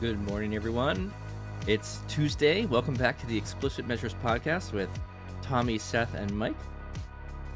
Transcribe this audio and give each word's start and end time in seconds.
Good 0.00 0.20
morning, 0.28 0.54
everyone. 0.54 1.12
It's 1.66 2.00
Tuesday. 2.08 2.66
Welcome 2.66 2.94
back 2.94 3.18
to 3.20 3.26
the 3.26 3.36
Explicit 3.36 3.86
Measures 3.86 4.14
podcast 4.22 4.72
with 4.72 4.88
Tommy, 5.42 5.78
Seth, 5.78 6.14
and 6.14 6.30
Mike. 6.36 6.56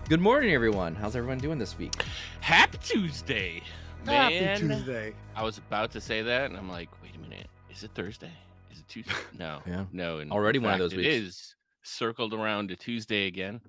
Good 0.08 0.20
morning, 0.20 0.52
everyone. 0.54 0.94
How's 0.94 1.14
everyone 1.16 1.38
doing 1.38 1.58
this 1.58 1.76
week? 1.76 1.92
Happy 2.40 2.78
Tuesday, 2.82 3.62
man! 4.06 4.32
Happy 4.32 4.60
Tuesday. 4.66 5.14
I 5.36 5.42
was 5.42 5.58
about 5.58 5.90
to 5.92 6.00
say 6.00 6.22
that, 6.22 6.46
and 6.50 6.56
I'm 6.56 6.68
like, 6.70 6.88
wait 7.02 7.14
a 7.14 7.18
minute, 7.18 7.48
is 7.70 7.82
it 7.84 7.90
Thursday? 7.94 8.30
Is 8.72 8.78
it 8.78 8.88
Tuesday? 8.88 9.12
No, 9.38 9.60
Yeah. 9.66 9.84
no. 9.92 10.18
in 10.20 10.32
Already 10.32 10.58
one 10.58 10.72
of 10.74 10.78
those 10.78 10.94
weeks. 10.94 11.06
It 11.06 11.12
is 11.12 11.54
circled 11.82 12.32
around 12.32 12.68
to 12.68 12.76
Tuesday 12.76 13.26
again. 13.26 13.60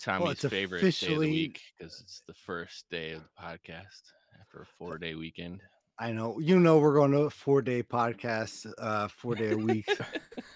Tommy's 0.00 0.32
it's 0.32 0.44
favorite 0.48 0.80
day 0.82 1.14
of 1.14 1.20
the 1.20 1.30
week 1.30 1.60
because 1.78 2.00
it's 2.00 2.22
the 2.26 2.34
first 2.34 2.84
day 2.90 3.12
of 3.12 3.22
the 3.22 3.42
podcast 3.42 4.02
after 4.38 4.60
a 4.60 4.66
four 4.78 4.98
day 4.98 5.14
weekend. 5.14 5.60
I 5.98 6.10
know. 6.12 6.38
You 6.40 6.58
know 6.58 6.78
we're 6.78 6.94
going 6.94 7.12
to 7.12 7.18
a 7.22 7.30
four 7.30 7.62
day 7.62 7.82
podcast, 7.82 8.70
uh, 8.78 9.06
four 9.08 9.34
day 9.36 9.52
a 9.52 9.56
week 9.56 9.88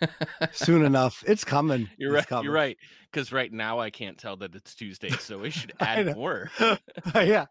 soon 0.52 0.84
enough. 0.84 1.22
It's 1.26 1.44
coming. 1.44 1.88
You're 1.96 2.10
It's 2.16 2.22
right. 2.22 2.26
coming. 2.28 2.44
You're 2.46 2.54
right. 2.54 2.76
Because 3.10 3.32
right 3.32 3.52
now 3.52 3.78
I 3.78 3.90
can't 3.90 4.18
tell 4.18 4.36
that 4.38 4.54
it's 4.56 4.74
Tuesday, 4.74 5.10
so 5.10 5.38
we 5.38 5.50
should 5.50 5.72
add 5.80 6.16
more. 6.16 6.50
yeah. 7.14 7.46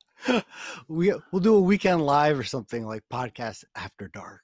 We 0.89 1.13
we'll 1.31 1.41
do 1.41 1.55
a 1.55 1.61
weekend 1.61 2.05
live 2.05 2.37
or 2.37 2.43
something 2.43 2.85
like 2.85 3.03
podcast 3.11 3.63
after 3.75 4.09
dark. 4.09 4.43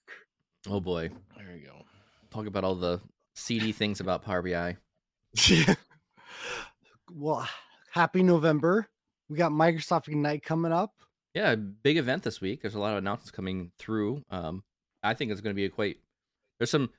Oh 0.69 0.79
boy. 0.79 1.09
There 1.35 1.55
you 1.55 1.65
go. 1.67 1.85
Talk 2.31 2.47
about 2.47 2.63
all 2.63 2.75
the 2.75 3.01
seedy 3.35 3.73
things 3.73 3.99
about 3.99 4.23
Power 4.23 4.41
BI. 4.41 4.77
well, 7.13 7.47
happy 7.91 8.23
November. 8.23 8.87
We 9.29 9.37
got 9.37 9.51
Microsoft 9.51 10.07
Ignite 10.07 10.43
coming 10.43 10.71
up. 10.71 10.93
Yeah, 11.33 11.55
big 11.55 11.97
event 11.97 12.23
this 12.23 12.39
week. 12.41 12.61
There's 12.61 12.75
a 12.75 12.79
lot 12.79 12.91
of 12.93 12.99
announcements 12.99 13.31
coming 13.31 13.71
through. 13.79 14.23
Um, 14.29 14.63
I 15.01 15.13
think 15.13 15.31
it's 15.31 15.41
going 15.41 15.53
to 15.53 15.59
be 15.59 15.65
a 15.65 15.69
quite. 15.69 15.97
There's 16.59 16.69
some. 16.69 16.89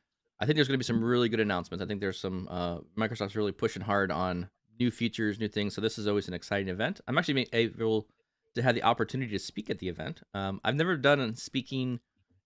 I 0.41 0.47
think 0.47 0.57
there's 0.57 0.67
going 0.67 0.75
to 0.75 0.83
be 0.83 0.85
some 0.85 1.03
really 1.03 1.29
good 1.29 1.41
announcements. 1.41 1.83
I 1.83 1.87
think 1.87 2.01
there's 2.01 2.19
some. 2.19 2.49
Uh, 2.51 2.79
Microsoft's 2.99 3.37
really 3.37 3.53
pushing 3.53 3.83
hard 3.83 4.11
on 4.11 4.49
new 4.81 4.91
features, 4.91 5.39
new 5.39 5.49
things. 5.49 5.75
So 5.75 5.81
this 5.81 5.99
is 5.99 6.09
always 6.09 6.27
an 6.27 6.35
exciting 6.35 6.69
event. 6.69 7.01
I'm 7.07 7.17
actually 7.17 7.49
able 7.53 8.09
to 8.57 8.63
have 8.63 8.75
the 8.75 8.83
opportunity 8.83 9.31
to 9.31 9.39
speak 9.39 9.71
at 9.71 9.79
the 9.79 9.89
event. 9.89 10.23
Um, 10.35 10.61
I've 10.65 10.75
never 10.75 10.97
done 10.97 11.35
speaking 11.37 12.01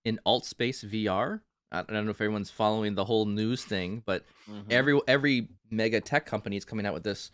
in 0.05 0.21
alt 0.27 0.45
space 0.45 0.85
VR. 0.85 1.41
I 1.73 1.83
don't 1.83 2.05
know 2.05 2.11
if 2.11 2.17
everyone's 2.21 2.51
following 2.51 2.95
the 2.95 3.05
whole 3.05 3.27
news 3.27 3.63
thing, 3.65 4.03
but 4.07 4.25
Mhm. 4.51 4.65
every 4.71 5.01
every 5.09 5.49
mega 5.71 6.01
tech 6.01 6.25
company 6.27 6.57
is 6.57 6.65
coming 6.65 6.87
out 6.87 6.95
with 6.95 7.03
this 7.05 7.31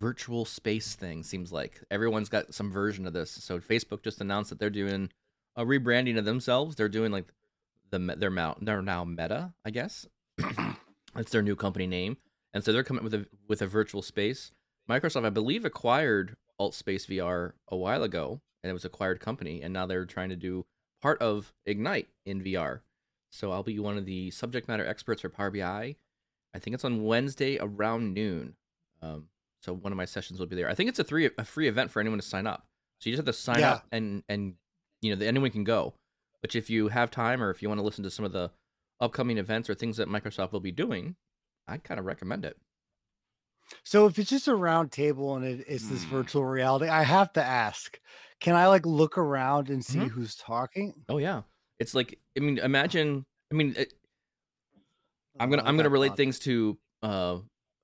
virtual 0.00 0.44
space 0.44 0.94
thing 0.94 1.22
seems 1.22 1.52
like. 1.52 1.82
Everyone's 1.90 2.28
got 2.28 2.54
some 2.54 2.70
version 2.70 3.06
of 3.06 3.12
this. 3.12 3.30
So 3.30 3.58
facebook 3.60 4.02
just 4.02 4.20
announced 4.20 4.50
that 4.50 4.58
they're 4.58 4.70
doing 4.70 5.10
a 5.56 5.64
rebranding 5.64 6.18
of 6.18 6.24
themselves. 6.24 6.76
They're 6.76 6.88
doing 6.88 7.12
like 7.12 7.26
the 7.90 7.98
their 7.98 8.30
mount 8.30 8.64
they're 8.64 8.82
now 8.82 9.04
meta 9.04 9.52
i 9.64 9.70
guess. 9.70 10.06
That's 11.14 11.30
their 11.30 11.42
new 11.42 11.56
company 11.56 11.86
name. 11.86 12.18
And 12.52 12.62
so 12.62 12.72
they're 12.72 12.84
coming 12.84 13.04
with 13.04 13.14
a 13.14 13.26
with 13.48 13.62
a 13.62 13.66
virtual 13.66 14.02
space. 14.02 14.52
Microsoft 14.88 15.26
i 15.26 15.30
believe 15.30 15.64
acquired 15.64 16.36
alt 16.58 16.74
space 16.74 17.06
vr 17.06 17.52
a 17.68 17.76
while 17.76 18.02
ago 18.02 18.40
and 18.62 18.70
it 18.70 18.72
was 18.72 18.84
acquired 18.84 19.20
company 19.20 19.62
and 19.62 19.72
now 19.72 19.86
they're 19.86 20.06
trying 20.06 20.30
to 20.30 20.36
do 20.36 20.64
part 21.00 21.20
of 21.20 21.52
ignite 21.66 22.08
in 22.24 22.42
vr 22.42 22.80
so 23.30 23.52
i'll 23.52 23.62
be 23.62 23.78
one 23.78 23.98
of 23.98 24.06
the 24.06 24.30
subject 24.30 24.66
matter 24.66 24.84
experts 24.84 25.20
for 25.20 25.28
power 25.28 25.50
bi 25.50 25.94
I 26.54 26.58
think 26.58 26.74
it's 26.74 26.84
on 26.84 27.04
Wednesday 27.04 27.58
around 27.60 28.14
noon. 28.14 28.54
Um, 29.02 29.26
so 29.62 29.74
one 29.74 29.92
of 29.92 29.96
my 29.96 30.04
sessions 30.04 30.38
will 30.38 30.46
be 30.46 30.56
there. 30.56 30.68
I 30.68 30.74
think 30.74 30.88
it's 30.88 30.98
a 30.98 31.04
three 31.04 31.30
a 31.38 31.44
free 31.44 31.68
event 31.68 31.90
for 31.90 32.00
anyone 32.00 32.18
to 32.18 32.24
sign 32.24 32.46
up. 32.46 32.66
So 33.00 33.10
you 33.10 33.16
just 33.16 33.26
have 33.26 33.34
to 33.34 33.40
sign 33.40 33.60
Yeah. 33.60 33.72
up 33.72 33.86
and 33.92 34.22
and 34.28 34.54
you 35.02 35.14
know 35.14 35.24
anyone 35.24 35.50
can 35.50 35.64
go. 35.64 35.94
But 36.42 36.54
if 36.54 36.70
you 36.70 36.88
have 36.88 37.10
time 37.10 37.42
or 37.42 37.50
if 37.50 37.62
you 37.62 37.68
want 37.68 37.78
to 37.80 37.84
listen 37.84 38.04
to 38.04 38.10
some 38.10 38.24
of 38.24 38.32
the 38.32 38.50
upcoming 39.00 39.38
events 39.38 39.68
or 39.68 39.74
things 39.74 39.96
that 39.96 40.08
Microsoft 40.08 40.52
will 40.52 40.60
be 40.60 40.72
doing, 40.72 41.16
I 41.66 41.78
kind 41.78 41.98
of 42.00 42.06
recommend 42.06 42.44
it. 42.44 42.56
So 43.84 44.06
if 44.06 44.18
it's 44.18 44.30
just 44.30 44.48
a 44.48 44.54
round 44.54 44.92
table 44.92 45.36
and 45.36 45.44
it, 45.44 45.64
it's 45.68 45.88
this 45.88 46.04
Hmm. 46.04 46.10
virtual 46.10 46.44
reality, 46.44 46.88
I 46.88 47.02
have 47.02 47.32
to 47.34 47.42
ask, 47.42 47.98
can 48.40 48.54
I 48.54 48.66
like 48.68 48.86
look 48.86 49.18
around 49.18 49.68
and 49.68 49.84
see 49.84 49.98
Mhm. 50.00 50.10
who's 50.10 50.36
talking? 50.36 51.04
Oh 51.08 51.18
yeah, 51.18 51.42
it's 51.78 51.94
like 51.94 52.18
I 52.36 52.40
mean 52.40 52.58
imagine 52.58 53.24
I 53.50 53.54
mean 53.54 53.74
it, 53.76 53.92
I'm 55.40 55.50
gonna 55.50 55.62
I 55.62 55.68
I'm 55.68 55.76
gonna 55.76 55.88
relate 55.88 56.10
caught. 56.10 56.16
things 56.16 56.38
to 56.40 56.78
uh 57.02 57.38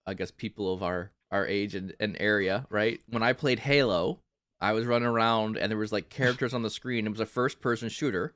I 0.07 0.15
guess 0.15 0.31
people 0.31 0.73
of 0.73 0.83
our 0.83 1.13
our 1.35 1.47
age 1.47 1.75
and, 1.75 1.95
and 1.99 2.17
area, 2.21 2.65
right? 2.71 3.01
When 3.11 3.23
I 3.23 3.33
played 3.33 3.59
Halo, 3.59 4.21
I 4.61 4.73
was 4.73 4.87
running 4.87 5.09
around 5.09 5.59
and 5.59 5.71
there 5.71 5.77
was 5.77 5.93
like 5.93 6.09
characters 6.09 6.55
on 6.55 6.63
the 6.63 6.71
screen. 6.71 7.07
It 7.07 7.11
was 7.11 7.21
a 7.21 7.27
first 7.27 7.61
person 7.61 7.89
shooter, 7.89 8.35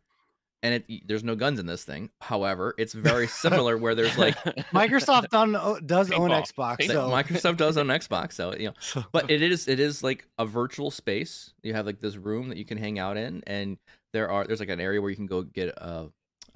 and 0.64 0.74
it 0.74 1.06
there's 1.06 1.22
no 1.22 1.36
guns 1.36 1.60
in 1.60 1.66
this 1.66 1.84
thing. 1.84 2.10
However, 2.20 2.74
it's 2.76 2.92
very 2.92 3.28
similar 3.28 3.78
where 3.78 3.94
there's 3.94 4.18
like 4.18 4.34
Microsoft 4.74 5.28
done, 5.30 5.54
o- 5.54 5.78
does 5.78 6.10
own 6.10 6.30
Xbox, 6.30 6.86
so 6.86 7.08
Microsoft 7.08 7.56
does 7.56 7.76
own 7.76 7.86
Xbox, 8.00 8.32
so 8.32 8.52
you 8.54 8.66
know. 8.66 9.02
But 9.12 9.30
it 9.30 9.42
is 9.42 9.68
it 9.68 9.78
is 9.78 10.02
like 10.02 10.26
a 10.36 10.44
virtual 10.44 10.90
space. 10.90 11.54
You 11.62 11.74
have 11.74 11.86
like 11.86 12.00
this 12.00 12.16
room 12.16 12.48
that 12.48 12.58
you 12.58 12.64
can 12.64 12.78
hang 12.78 12.98
out 12.98 13.16
in, 13.16 13.44
and 13.46 13.78
there 14.12 14.28
are 14.28 14.44
there's 14.44 14.60
like 14.60 14.68
an 14.70 14.80
area 14.80 15.00
where 15.00 15.10
you 15.10 15.16
can 15.16 15.26
go 15.26 15.42
get 15.42 15.80
uh, 15.80 16.06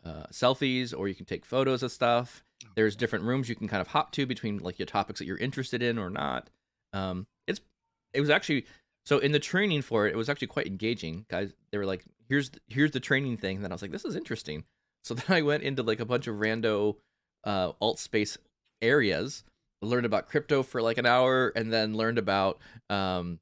uh 0.05 0.25
selfies 0.33 0.93
or 0.97 1.07
you 1.07 1.15
can 1.15 1.25
take 1.25 1.45
photos 1.45 1.85
of 1.85 1.93
stuff. 1.93 2.43
There's 2.75 2.97
different 2.97 3.25
rooms 3.25 3.49
you 3.49 3.55
can 3.55 3.69
kind 3.69 3.81
of 3.81 3.89
hop 3.89 4.13
to 4.13 4.27
between 4.27 4.59
like 4.59 4.79
your 4.79 4.87
topics 4.87 5.19
that 5.19 5.27
you're 5.27 5.37
interested 5.37 5.83
in 5.83 5.99
or 5.99 6.11
not. 6.11 6.51
Um, 6.93 7.27
it's 7.47 7.61
it 8.13 8.21
was 8.21 8.31
actually 8.31 8.67
so 9.05 9.19
in 9.19 9.33
the 9.33 9.39
training 9.39 9.83
for 9.83 10.07
it, 10.07 10.13
it 10.13 10.17
was 10.17 10.29
actually 10.29 10.49
quite 10.49 10.67
engaging. 10.67 11.27
Guys, 11.29 11.53
they 11.71 11.79
were 11.79 11.87
like, 11.87 12.05
"Here's 12.29 12.51
the, 12.51 12.61
here's 12.69 12.93
the 12.93 13.01
training 13.01 13.37
thing." 13.37 13.57
And 13.57 13.65
then 13.65 13.73
I 13.73 13.75
was 13.75 13.83
like, 13.83 13.93
"This 13.93 14.05
is 14.05 14.17
interesting." 14.17 14.65
So 15.05 15.15
then 15.15 15.37
I 15.37 15.43
went 15.43 15.65
into 15.65 15.83
like 15.83 15.99
a 15.99 16.05
bunch 16.05 16.29
of 16.29 16.37
rando 16.37 16.95
uh, 17.43 17.73
alt 17.81 17.99
space 17.99 18.39
areas, 18.81 19.43
learned 19.81 20.07
about 20.07 20.29
crypto 20.29 20.63
for 20.63 20.81
like 20.81 20.97
an 20.97 21.07
hour, 21.07 21.53
and 21.57 21.73
then 21.73 21.97
learned 21.97 22.19
about 22.19 22.61
um, 22.89 23.41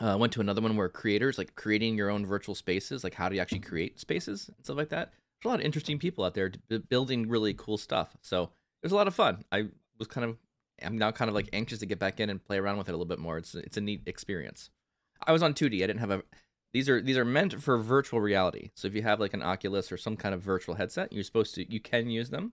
uh, 0.00 0.16
went 0.18 0.32
to 0.32 0.40
another 0.40 0.62
one 0.62 0.76
where 0.76 0.88
creators 0.88 1.36
like 1.36 1.54
creating 1.54 1.96
your 1.96 2.08
own 2.10 2.24
virtual 2.24 2.54
spaces, 2.54 3.04
like 3.04 3.12
how 3.12 3.28
do 3.28 3.34
you 3.34 3.42
actually 3.42 3.60
create 3.60 4.00
spaces 4.00 4.48
and 4.48 4.64
stuff 4.64 4.78
like 4.78 4.88
that. 4.88 5.12
There's 5.40 5.48
a 5.48 5.52
lot 5.52 5.60
of 5.60 5.66
interesting 5.66 5.98
people 5.98 6.24
out 6.24 6.34
there 6.34 6.52
building 6.88 7.28
really 7.28 7.54
cool 7.54 7.78
stuff. 7.78 8.16
So 8.20 8.42
it 8.44 8.86
was 8.86 8.92
a 8.92 8.96
lot 8.96 9.08
of 9.08 9.14
fun. 9.14 9.44
I 9.50 9.68
was 9.98 10.08
kind 10.08 10.28
of 10.28 10.36
I'm 10.82 10.98
now 10.98 11.10
kind 11.10 11.28
of 11.28 11.34
like 11.34 11.48
anxious 11.52 11.80
to 11.80 11.86
get 11.86 11.98
back 11.98 12.20
in 12.20 12.30
and 12.30 12.42
play 12.42 12.58
around 12.58 12.78
with 12.78 12.88
it 12.88 12.92
a 12.92 12.96
little 12.96 13.06
bit 13.06 13.18
more. 13.18 13.38
It's 13.38 13.54
it's 13.54 13.76
a 13.76 13.80
neat 13.80 14.02
experience. 14.06 14.70
I 15.26 15.32
was 15.32 15.42
on 15.42 15.54
2D. 15.54 15.76
I 15.82 15.86
didn't 15.86 15.98
have 15.98 16.10
a 16.10 16.22
these 16.72 16.88
are 16.88 17.00
these 17.00 17.16
are 17.16 17.24
meant 17.24 17.60
for 17.62 17.78
virtual 17.78 18.20
reality. 18.20 18.70
So 18.74 18.86
if 18.86 18.94
you 18.94 19.02
have 19.02 19.20
like 19.20 19.34
an 19.34 19.42
Oculus 19.42 19.90
or 19.90 19.96
some 19.96 20.16
kind 20.16 20.34
of 20.34 20.42
virtual 20.42 20.74
headset, 20.74 21.12
you're 21.12 21.24
supposed 21.24 21.54
to 21.56 21.70
you 21.70 21.80
can 21.80 22.08
use 22.08 22.30
them. 22.30 22.52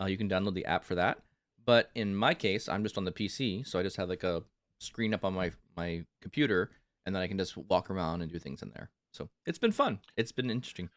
Uh, 0.00 0.06
you 0.06 0.16
can 0.16 0.28
download 0.28 0.54
the 0.54 0.66
app 0.66 0.84
for 0.84 0.94
that. 0.94 1.18
But 1.64 1.90
in 1.94 2.14
my 2.14 2.34
case, 2.34 2.68
I'm 2.68 2.84
just 2.84 2.96
on 2.96 3.04
the 3.04 3.12
PC, 3.12 3.66
so 3.66 3.78
I 3.78 3.82
just 3.82 3.96
have 3.96 4.08
like 4.08 4.22
a 4.22 4.42
screen 4.78 5.14
up 5.14 5.24
on 5.24 5.34
my 5.34 5.50
my 5.76 6.04
computer, 6.22 6.70
and 7.04 7.14
then 7.14 7.22
I 7.22 7.26
can 7.26 7.38
just 7.38 7.56
walk 7.56 7.90
around 7.90 8.22
and 8.22 8.30
do 8.30 8.38
things 8.38 8.62
in 8.62 8.70
there. 8.70 8.90
So 9.12 9.28
it's 9.46 9.58
been 9.58 9.72
fun. 9.72 9.98
It's 10.16 10.32
been 10.32 10.50
interesting. 10.50 10.90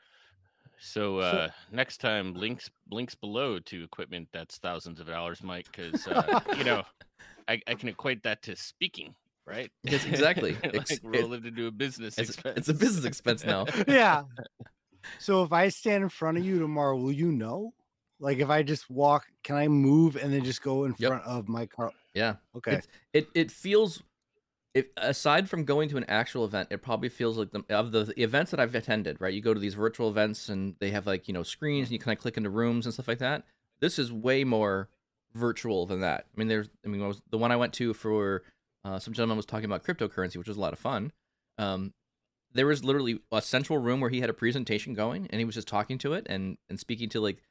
So 0.81 1.19
uh, 1.19 1.49
next 1.71 1.97
time, 1.97 2.33
links 2.33 2.69
links 2.89 3.15
below 3.15 3.59
to 3.59 3.83
equipment 3.83 4.29
that's 4.31 4.57
thousands 4.57 4.99
of 4.99 5.07
dollars, 5.07 5.43
Mike, 5.43 5.67
because 5.71 6.07
uh, 6.07 6.39
you 6.57 6.63
know 6.63 6.83
I, 7.47 7.61
I 7.67 7.75
can 7.75 7.89
equate 7.89 8.23
that 8.23 8.41
to 8.43 8.55
speaking, 8.55 9.13
right? 9.45 9.71
Yes, 9.83 10.05
exactly. 10.05 10.55
like 10.63 10.73
Ex- 10.91 10.99
roll 11.03 11.33
it 11.33 11.45
into 11.45 11.67
a 11.67 11.71
business 11.71 12.17
It's, 12.17 12.29
expense. 12.29 12.57
it's 12.59 12.69
a 12.69 12.73
business 12.73 13.05
expense 13.05 13.43
now. 13.45 13.65
yeah. 13.87 14.23
So 15.17 15.43
if 15.43 15.51
I 15.51 15.69
stand 15.69 16.03
in 16.03 16.09
front 16.09 16.37
of 16.37 16.45
you 16.45 16.59
tomorrow, 16.59 16.97
will 16.97 17.11
you 17.11 17.31
know? 17.31 17.73
Like 18.19 18.39
if 18.39 18.49
I 18.49 18.63
just 18.63 18.89
walk, 18.89 19.25
can 19.43 19.55
I 19.55 19.67
move 19.67 20.15
and 20.15 20.33
then 20.33 20.43
just 20.43 20.61
go 20.61 20.85
in 20.85 20.93
Yep. 20.97 21.09
front 21.09 21.23
of 21.25 21.47
my 21.49 21.65
car? 21.65 21.91
Yeah. 22.13 22.35
Okay. 22.55 22.75
It's, 22.75 22.87
it 23.13 23.27
it 23.35 23.51
feels 23.51 24.01
if 24.73 24.85
aside 24.97 25.49
from 25.49 25.65
going 25.65 25.89
to 25.89 25.97
an 25.97 26.05
actual 26.07 26.45
event, 26.45 26.69
it 26.71 26.81
probably 26.81 27.09
feels 27.09 27.37
like 27.37 27.51
the 27.51 27.63
of 27.69 27.91
the, 27.91 28.13
events 28.21 28.51
that 28.51 28.59
I've 28.59 28.75
attended, 28.75 29.17
right? 29.19 29.33
You 29.33 29.41
go 29.41 29.53
to 29.53 29.59
these 29.59 29.73
virtual 29.73 30.09
events 30.09 30.49
and 30.49 30.75
they 30.79 30.91
have 30.91 31.07
like, 31.07 31.27
you 31.27 31.33
know, 31.33 31.43
screens 31.43 31.87
and 31.87 31.93
you 31.93 31.99
kind 31.99 32.15
of 32.15 32.21
click 32.21 32.37
into 32.37 32.49
rooms 32.49 32.85
and 32.85 32.93
stuff 32.93 33.07
like 33.07 33.19
that. 33.19 33.43
This 33.79 33.97
is 33.97 34.11
way 34.11 34.43
more 34.43 34.89
virtual 35.33 35.85
than 35.85 36.01
that. 36.01 36.25
I 36.35 36.39
mean, 36.39 36.47
there's 36.47 36.69
I 36.85 36.87
mean, 36.87 37.05
was, 37.07 37.21
the 37.29 37.37
one 37.37 37.51
I 37.51 37.55
went 37.55 37.73
to 37.73 37.93
for 37.93 38.43
uh, 38.85 38.99
some 38.99 39.13
gentleman 39.13 39.37
was 39.37 39.45
talking 39.45 39.65
about 39.65 39.83
cryptocurrency, 39.83 40.37
which 40.37 40.47
was 40.47 40.57
a 40.57 40.61
lot 40.61 40.73
of 40.73 40.79
fun. 40.79 41.11
Um, 41.57 41.93
there 42.53 42.67
was 42.67 42.83
literally 42.83 43.19
a 43.31 43.41
central 43.41 43.79
room 43.79 43.99
where 43.99 44.09
he 44.09 44.21
had 44.21 44.29
a 44.29 44.33
presentation 44.33 44.93
going 44.93 45.27
and 45.29 45.39
he 45.39 45.45
was 45.45 45.55
just 45.55 45.67
talking 45.67 45.97
to 45.99 46.13
it 46.13 46.25
and 46.29 46.57
and 46.69 46.79
speaking 46.79 47.09
to 47.09 47.21
like 47.21 47.41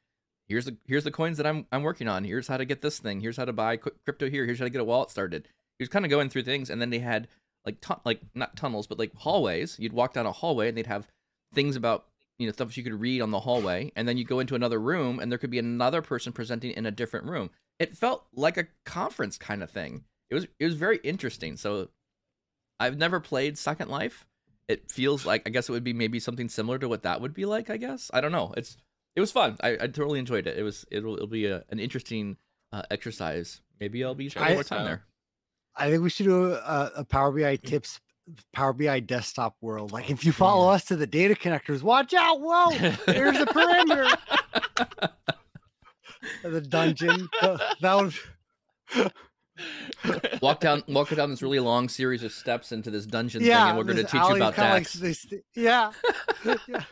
here's 0.47 0.65
the 0.65 0.77
here's 0.87 1.03
the 1.03 1.11
coins 1.11 1.37
that 1.37 1.47
I'm 1.47 1.67
I'm 1.71 1.83
working 1.83 2.07
on. 2.07 2.23
Here's 2.23 2.47
how 2.47 2.57
to 2.57 2.65
get 2.65 2.81
this 2.81 2.99
thing. 2.99 3.19
Here's 3.19 3.37
how 3.37 3.45
to 3.45 3.53
buy 3.53 3.77
crypto 3.77 4.29
here. 4.29 4.45
Here's 4.45 4.59
how 4.59 4.65
to 4.65 4.69
get 4.69 4.81
a 4.81 4.85
wallet 4.85 5.11
started. 5.11 5.47
He 5.79 5.83
was 5.83 5.89
kind 5.89 6.05
of 6.05 6.11
going 6.11 6.29
through 6.29 6.43
things, 6.43 6.69
and 6.69 6.81
then 6.81 6.89
they 6.89 6.99
had 6.99 7.27
like 7.65 7.81
tu- 7.81 8.01
like 8.05 8.21
not 8.35 8.55
tunnels, 8.55 8.85
but 8.85 8.99
like 8.99 9.15
hallways. 9.15 9.77
You'd 9.79 9.93
walk 9.93 10.13
down 10.13 10.25
a 10.25 10.31
hallway, 10.31 10.67
and 10.67 10.77
they'd 10.77 10.87
have 10.87 11.07
things 11.53 11.75
about 11.75 12.05
you 12.37 12.45
know 12.45 12.51
stuff 12.51 12.77
you 12.77 12.83
could 12.83 12.99
read 12.99 13.21
on 13.21 13.31
the 13.31 13.39
hallway, 13.39 13.91
and 13.95 14.07
then 14.07 14.17
you 14.17 14.25
go 14.25 14.39
into 14.39 14.55
another 14.55 14.79
room, 14.79 15.19
and 15.19 15.31
there 15.31 15.39
could 15.39 15.49
be 15.49 15.59
another 15.59 16.01
person 16.01 16.33
presenting 16.33 16.71
in 16.71 16.85
a 16.85 16.91
different 16.91 17.25
room. 17.25 17.49
It 17.79 17.95
felt 17.95 18.25
like 18.33 18.57
a 18.57 18.67
conference 18.85 19.37
kind 19.37 19.63
of 19.63 19.71
thing. 19.71 20.03
It 20.29 20.35
was 20.35 20.47
it 20.59 20.65
was 20.65 20.75
very 20.75 20.97
interesting. 20.97 21.57
So 21.57 21.89
I've 22.79 22.97
never 22.97 23.19
played 23.19 23.57
Second 23.57 23.89
Life. 23.89 24.25
It 24.67 24.91
feels 24.91 25.25
like 25.25 25.43
I 25.45 25.49
guess 25.49 25.69
it 25.69 25.71
would 25.71 25.83
be 25.83 25.93
maybe 25.93 26.19
something 26.19 26.49
similar 26.49 26.77
to 26.79 26.89
what 26.89 27.03
that 27.03 27.21
would 27.21 27.33
be 27.33 27.45
like. 27.45 27.69
I 27.69 27.77
guess 27.77 28.11
I 28.13 28.21
don't 28.21 28.31
know. 28.31 28.53
It's 28.57 28.77
it 29.15 29.21
was 29.21 29.31
fun. 29.31 29.57
I, 29.61 29.71
I 29.71 29.87
totally 29.87 30.19
enjoyed 30.19 30.45
it. 30.47 30.57
It 30.57 30.63
was 30.63 30.85
it'll 30.91 31.15
it'll 31.15 31.27
be 31.27 31.45
a, 31.45 31.63
an 31.69 31.79
interesting 31.79 32.37
uh, 32.71 32.83
exercise. 32.91 33.61
Maybe 33.79 34.03
I'll 34.03 34.15
be 34.15 34.29
spending 34.29 34.53
more 34.55 34.63
time 34.63 34.85
there. 34.85 35.05
I 35.75 35.89
think 35.89 36.03
we 36.03 36.09
should 36.09 36.25
do 36.25 36.53
a, 36.53 36.91
a 36.97 37.05
Power 37.05 37.31
BI 37.31 37.57
mm. 37.57 37.63
tips, 37.63 37.99
Power 38.53 38.73
BI 38.73 38.99
desktop 39.01 39.55
world. 39.61 39.91
Like 39.91 40.05
oh, 40.09 40.13
if 40.13 40.25
you 40.25 40.31
follow 40.31 40.69
us 40.69 40.85
to 40.85 40.95
the 40.95 41.07
data 41.07 41.35
connectors, 41.35 41.81
watch 41.81 42.13
out! 42.13 42.41
Whoa, 42.41 42.69
there's 43.05 43.37
the 43.39 43.45
perimeter. 43.47 44.07
the 46.49 46.61
dungeon. 46.61 47.29
That 47.81 47.93
would. 47.95 49.11
Walk 50.41 50.61
down 50.61 50.83
walk 50.87 51.09
down 51.09 51.29
this 51.29 51.41
really 51.41 51.59
long 51.59 51.89
series 51.89 52.23
of 52.23 52.31
steps 52.31 52.71
into 52.71 52.89
this 52.89 53.05
dungeon 53.05 53.41
thing, 53.41 53.51
and 53.51 53.77
we're 53.77 53.83
going 53.83 53.97
to 53.97 54.03
this 54.03 54.11
teach 54.11 54.21
you 54.21 54.35
about 54.37 54.55
kinda 54.55 54.69
like 54.69 54.83
DAX. 54.83 54.93
this- 54.93 55.27
yeah. 55.53 55.91
yeah. 56.67 56.83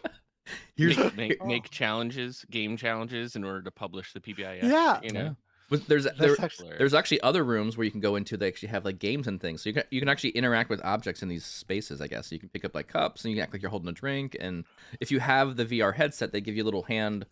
Here's 0.75 0.97
make, 0.97 1.15
make, 1.15 1.37
Oh. 1.39 1.45
make 1.45 1.69
challenges, 1.69 2.45
game 2.49 2.75
challenges, 2.77 3.35
in 3.35 3.43
order 3.43 3.61
to 3.61 3.71
publish 3.71 4.13
the 4.13 4.19
PBIS. 4.19 4.63
Yeah. 4.63 4.99
you 5.01 5.11
know. 5.11 5.35
Yeah. 5.69 5.77
But 5.77 5.87
there's 5.87 6.07
there, 6.17 6.35
actually, 6.39 6.69
there's 6.77 6.93
actually 6.93 7.21
other 7.21 7.43
rooms 7.43 7.77
where 7.77 7.85
you 7.85 7.91
can 7.91 7.99
go 7.99 8.15
into. 8.15 8.37
They 8.37 8.47
actually 8.47 8.69
have 8.69 8.85
like 8.85 8.99
games 8.99 9.27
and 9.27 9.39
things, 9.41 9.61
so 9.63 9.69
you 9.69 9.73
can 9.73 9.83
you 9.91 9.99
can 9.99 10.09
actually 10.09 10.29
interact 10.31 10.69
with 10.69 10.83
objects 10.85 11.21
in 11.21 11.29
these 11.29 11.45
spaces. 11.45 11.99
I 12.01 12.07
guess 12.07 12.27
So 12.27 12.35
you 12.35 12.39
can 12.39 12.49
pick 12.49 12.63
up 12.65 12.73
like 12.75 12.87
cups 12.87 13.23
and 13.23 13.31
you 13.31 13.35
can 13.37 13.43
act 13.43 13.53
like 13.53 13.61
you're 13.61 13.71
holding 13.71 13.89
a 13.89 13.93
drink. 13.93 14.35
And 14.39 14.65
if 15.01 15.11
you 15.11 15.19
have 15.19 15.55
the 15.57 15.65
VR 15.65 15.93
headset, 15.93 16.31
they 16.31 16.41
give 16.41 16.55
you 16.55 16.63
little 16.63 16.83
hand 16.83 17.25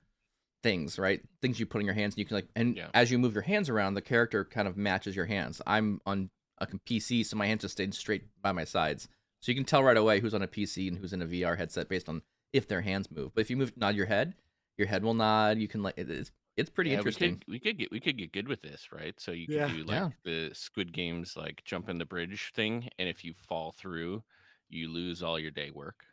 things, 0.64 0.98
right? 1.00 1.22
Things 1.42 1.60
you 1.60 1.66
put 1.66 1.80
in 1.80 1.86
your 1.86 1.96
hands, 1.96 2.16
and 2.16 2.20
you 2.20 2.26
can 2.26 2.36
like. 2.36 2.48
And 2.56 2.76
Yeah. 2.76 2.88
as 2.94 3.12
you 3.12 3.18
move 3.20 3.34
your 3.34 3.44
hands 3.44 3.70
around, 3.70 3.94
the 3.94 4.02
character 4.02 4.44
kind 4.44 4.68
of 4.68 4.76
matches 4.78 5.16
your 5.16 5.26
hands. 5.26 5.62
I'm 5.66 6.02
on 6.06 6.30
a 6.58 6.68
PC, 6.68 7.26
so 7.26 7.38
my 7.38 7.46
hands 7.48 7.62
just 7.62 7.74
stayed 7.74 7.94
straight 7.94 8.24
by 8.42 8.52
my 8.52 8.64
sides, 8.64 9.08
so 9.42 9.52
you 9.52 9.56
can 9.56 9.66
tell 9.66 9.84
right 9.84 9.98
away 9.98 10.20
who's 10.20 10.34
on 10.34 10.42
a 10.42 10.48
PC 10.48 10.88
and 10.88 10.98
who's 10.98 11.14
in 11.14 11.22
a 11.22 11.26
VR 11.26 11.58
headset 11.58 11.88
based 11.90 12.10
on 12.10 12.22
if 12.54 12.68
their 12.68 12.82
hands 12.82 13.12
move. 13.12 13.34
But 13.36 13.42
if 13.42 13.50
you 13.50 13.58
move 13.58 13.76
nod 13.78 13.96
your 13.96 14.06
head, 14.06 14.34
your 14.78 14.88
head 14.88 15.04
will 15.04 15.14
nod. 15.14 15.58
You 15.58 15.68
can 15.68 15.84
like 15.84 15.98
it's 15.98 16.32
it's 16.57 16.69
pretty 16.69 16.92
Yeah, 16.92 16.98
interesting. 16.98 17.42
We 17.48 17.60
could, 17.60 17.66
we 17.66 17.72
could 17.72 17.78
get 17.78 17.92
we 17.92 18.00
could 18.00 18.18
get 18.18 18.31
good 18.34 18.48
with 18.48 18.62
this, 18.62 18.90
right? 18.92 19.13
So 19.19 19.31
you 19.31 19.48
could 19.48 19.56
Yeah. 19.56 19.68
do 19.68 19.84
like 19.84 19.88
Yeah. 19.88 20.10
the 20.24 20.52
Squid 20.54 20.94
Games 20.94 21.36
like 21.36 21.63
jump 21.66 21.90
in 21.90 21.98
the 21.98 22.06
bridge 22.06 22.52
thing, 22.56 22.90
and 22.98 23.10
if 23.10 23.24
you 23.24 23.34
fall 23.34 23.72
through, 23.74 24.24
you 24.69 24.90
lose 24.90 25.22
all 25.24 25.40
your 25.40 25.52
day 25.52 25.72
work. 25.72 26.06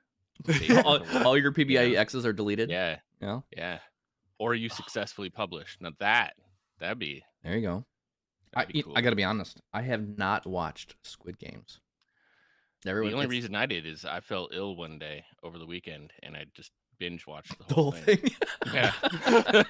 All, 0.85 1.06
all 1.25 1.39
your 1.39 1.53
PBI 1.53 1.93
Yeah. 1.93 2.00
X's 2.00 2.27
are 2.27 2.33
deleted. 2.33 2.71
yeah, 2.71 2.99
You 3.21 3.27
know? 3.27 3.44
yeah. 3.56 3.79
Or 4.39 4.55
you 4.55 4.69
successfully 4.69 5.31
publish. 5.31 5.77
Now 5.81 5.93
that 6.00 6.35
that'd 6.79 6.99
be 6.99 7.23
There 7.45 7.56
you 7.56 7.62
go. 7.62 7.85
I, 8.56 8.65
cool. 8.65 8.93
I 8.97 9.00
gotta 9.03 9.15
be 9.17 9.25
honest. 9.25 9.61
I 9.73 9.83
have 9.83 10.19
not 10.19 10.47
watched 10.47 10.97
Squid 11.05 11.38
Games. 11.38 11.81
Everyone, 12.85 13.12
the 13.12 13.17
only 13.17 13.29
reason 13.29 13.55
I 13.55 13.67
did 13.67 13.87
is 13.87 14.05
I 14.05 14.21
felt 14.21 14.53
ill 14.53 14.75
one 14.75 14.99
day 14.99 15.25
over 15.45 15.59
the 15.59 15.67
weekend, 15.67 16.12
and 16.23 16.37
I 16.37 16.47
just 16.53 16.73
binge 16.99 17.27
watch 17.27 17.49
the 17.49 17.65
the 17.69 17.75
whole, 17.75 17.91
whole 17.91 17.93
thing. 17.93 18.21
Yeah, 18.73 18.93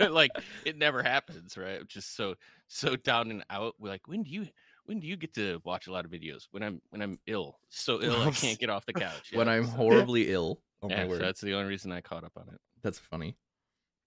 like 0.10 0.30
it 0.64 0.76
never 0.78 1.02
happens, 1.02 1.56
right? 1.56 1.86
Just 1.88 2.16
so 2.16 2.34
so 2.68 2.96
down 2.96 3.30
and 3.30 3.44
out. 3.50 3.74
We're 3.78 3.88
like, 3.90 4.06
when 4.08 4.22
do 4.22 4.30
you 4.30 4.48
when 4.84 5.00
do 5.00 5.06
you 5.06 5.16
get 5.16 5.34
to 5.34 5.60
watch 5.64 5.86
a 5.86 5.92
lot 5.92 6.04
of 6.04 6.10
videos? 6.10 6.48
When 6.50 6.62
I'm 6.62 6.80
when 6.90 7.02
I'm 7.02 7.18
ill, 7.26 7.58
so 7.68 8.02
ill 8.02 8.20
I 8.22 8.30
can't 8.30 8.58
get 8.58 8.70
off 8.70 8.84
the 8.86 8.92
couch. 8.92 9.30
when 9.32 9.48
I'm 9.48 9.66
so- 9.66 9.72
horribly 9.72 10.32
ill. 10.32 10.60
Oh 10.82 10.88
yeah, 10.88 10.96
my 10.96 11.02
so 11.04 11.08
word. 11.10 11.20
that's 11.22 11.40
the 11.40 11.54
only 11.54 11.68
reason 11.68 11.92
I 11.92 12.00
caught 12.00 12.24
up 12.24 12.32
on 12.36 12.48
it. 12.52 12.60
That's 12.82 12.98
funny. 12.98 13.36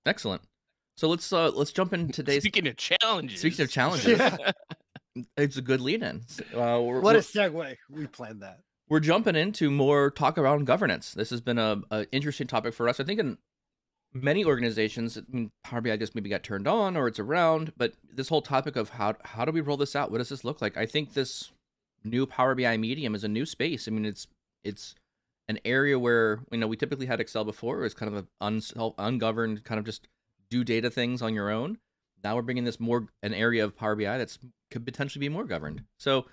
Excellent. 0.06 0.42
So 0.98 1.08
let's 1.10 1.32
uh 1.32 1.50
let's 1.52 1.72
jump 1.72 1.94
in 1.94 2.12
today's. 2.12 2.42
Speaking 2.44 2.68
of 2.68 2.76
challenges, 2.78 3.40
Speaking 3.40 3.64
of 3.64 3.72
challenges, 3.72 4.20
Yeah. 4.20 4.52
it's 5.38 5.56
a 5.58 5.62
good 5.62 5.80
lead 5.82 6.04
in. 6.04 6.22
Uh, 6.54 6.82
we're, 6.82 7.00
What 7.00 7.16
we're, 7.16 7.16
a 7.16 7.22
segue. 7.22 7.78
We 7.90 8.08
planned 8.08 8.42
that. 8.42 8.60
We're 8.90 9.00
jumping 9.00 9.36
into 9.36 9.72
more 9.72 10.12
talk 10.12 10.38
around 10.38 10.66
governance. 10.66 11.14
This 11.14 11.30
has 11.32 11.42
been 11.42 11.58
a, 11.58 11.82
a 11.92 12.06
interesting 12.12 12.48
topic 12.48 12.74
for 12.74 12.88
us. 12.88 13.00
I 13.00 13.04
think 13.04 13.20
in 13.20 13.38
many 14.14 14.46
organizations, 14.46 15.18
I 15.18 15.22
mean, 15.30 15.52
Power 15.64 15.82
BI 15.82 15.98
just 15.98 16.16
maybe 16.16 16.30
got 16.30 16.44
turned 16.44 16.68
on 16.68 16.96
or 16.96 17.08
it's 17.08 17.20
around, 17.20 17.74
but 17.78 17.94
this 18.14 18.30
whole 18.30 18.42
topic 18.42 18.76
of 18.76 18.90
how 18.90 19.16
how 19.24 19.46
do 19.46 19.52
we 19.52 19.62
roll 19.62 19.78
this 19.78 19.96
out? 19.96 20.12
What 20.12 20.20
does 20.20 20.30
this 20.30 20.44
look 20.44 20.62
like? 20.62 20.78
I 20.78 20.86
think 20.86 21.14
this 21.14 21.52
new 22.04 22.26
Power 22.26 22.56
BI 22.56 22.78
medium 22.78 23.16
is 23.16 23.24
a 23.24 23.30
new 23.30 23.46
space. 23.46 23.88
I 23.88 23.92
mean, 23.92 24.06
it's 24.06 24.28
it's 24.64 24.96
an 25.48 25.60
area 25.66 26.00
where 26.00 26.40
you 26.52 26.58
know 26.58 26.68
we 26.68 26.78
typically 26.78 27.08
had 27.08 27.20
Excel 27.20 27.44
before. 27.44 27.80
It 27.80 27.84
was 27.84 27.94
kind 27.94 28.14
of 28.14 28.24
a 28.24 28.28
unself, 28.42 28.94
ungoverned 28.98 29.64
kind 29.64 29.80
of 29.80 29.86
just 29.86 30.08
do 30.50 30.64
data 30.64 30.90
things 30.90 31.22
on 31.22 31.34
your 31.34 31.50
own. 31.50 31.78
Now 32.24 32.36
we're 32.36 32.44
bringing 32.44 32.64
this 32.64 32.80
more 32.80 33.08
an 33.22 33.34
area 33.34 33.64
of 33.64 33.76
Power 33.76 33.96
BI 33.96 34.18
that's 34.18 34.40
could 34.72 34.86
potentially 34.86 35.20
be 35.20 35.30
more 35.30 35.44
governed. 35.44 35.84
So 35.98 36.26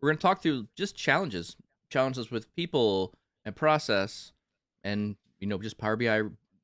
we're 0.00 0.10
going 0.10 0.18
to 0.18 0.22
talk 0.22 0.42
through 0.42 0.68
just 0.76 0.96
challenges, 0.96 1.56
challenges 1.94 2.30
with 2.30 2.54
people 2.54 3.14
and 3.44 3.56
process, 3.56 4.32
and 4.82 5.16
you 5.38 5.46
know 5.46 5.58
just 5.58 5.78
Power 5.78 5.96
BI 5.96 6.22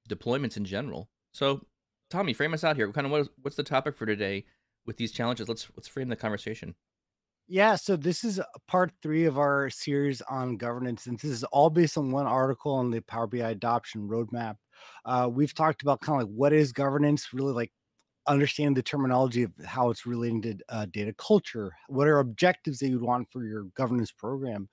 deployments 0.09 0.57
in 0.57 0.65
general. 0.65 1.09
So 1.33 1.65
Tommy, 2.11 2.33
frame 2.33 2.53
us 2.53 2.65
out 2.65 2.77
here. 2.77 2.91
Kind 2.93 3.07
of 3.07 3.13
what, 3.13 3.29
what's 3.41 3.57
the 3.57 3.63
topic 3.63 3.97
for 3.97 4.05
today 4.05 4.45
with 4.85 4.97
these 4.97 5.13
challenges? 5.13 5.49
Let's 5.49 5.69
let's 5.77 5.89
frame 5.89 6.09
the 6.09 6.17
conversation. 6.17 6.75
Yeah, 7.47 7.75
so 7.75 7.97
this 7.97 8.23
is 8.23 8.41
part 8.69 8.93
three 9.03 9.25
of 9.25 9.37
our 9.39 9.71
series 9.71 10.21
on 10.23 10.57
governance, 10.57 11.07
and 11.07 11.19
this 11.19 11.31
is 11.31 11.45
all 11.45 11.71
based 11.71 11.99
on 11.99 12.13
one 12.13 12.27
article 12.27 12.75
on 12.75 12.91
the 12.91 13.01
Power 13.01 13.27
BI 13.27 13.39
adoption 13.39 14.09
roadmap. 14.09 14.57
Uh, 15.05 15.29
we've 15.33 15.55
talked 15.55 15.83
about 15.83 16.01
kind 16.01 16.23
of 16.23 16.29
like 16.29 16.37
what 16.37 16.53
is 16.53 16.73
governance, 16.73 17.33
really 17.33 17.53
like 17.53 17.73
understand 18.27 18.77
the 18.77 18.83
terminology 18.83 19.43
of 19.43 19.53
how 19.65 19.91
it's 19.91 20.07
relating 20.07 20.43
to 20.43 20.57
uh, 20.69 20.87
data 20.93 21.13
culture. 21.19 21.73
What 21.89 22.07
are 22.07 22.21
objectives 22.21 22.79
that 22.79 22.89
you'd 22.89 23.03
want 23.03 23.29
for 23.33 23.45
your 23.45 23.65
governance 23.75 24.13
program? 24.13 24.69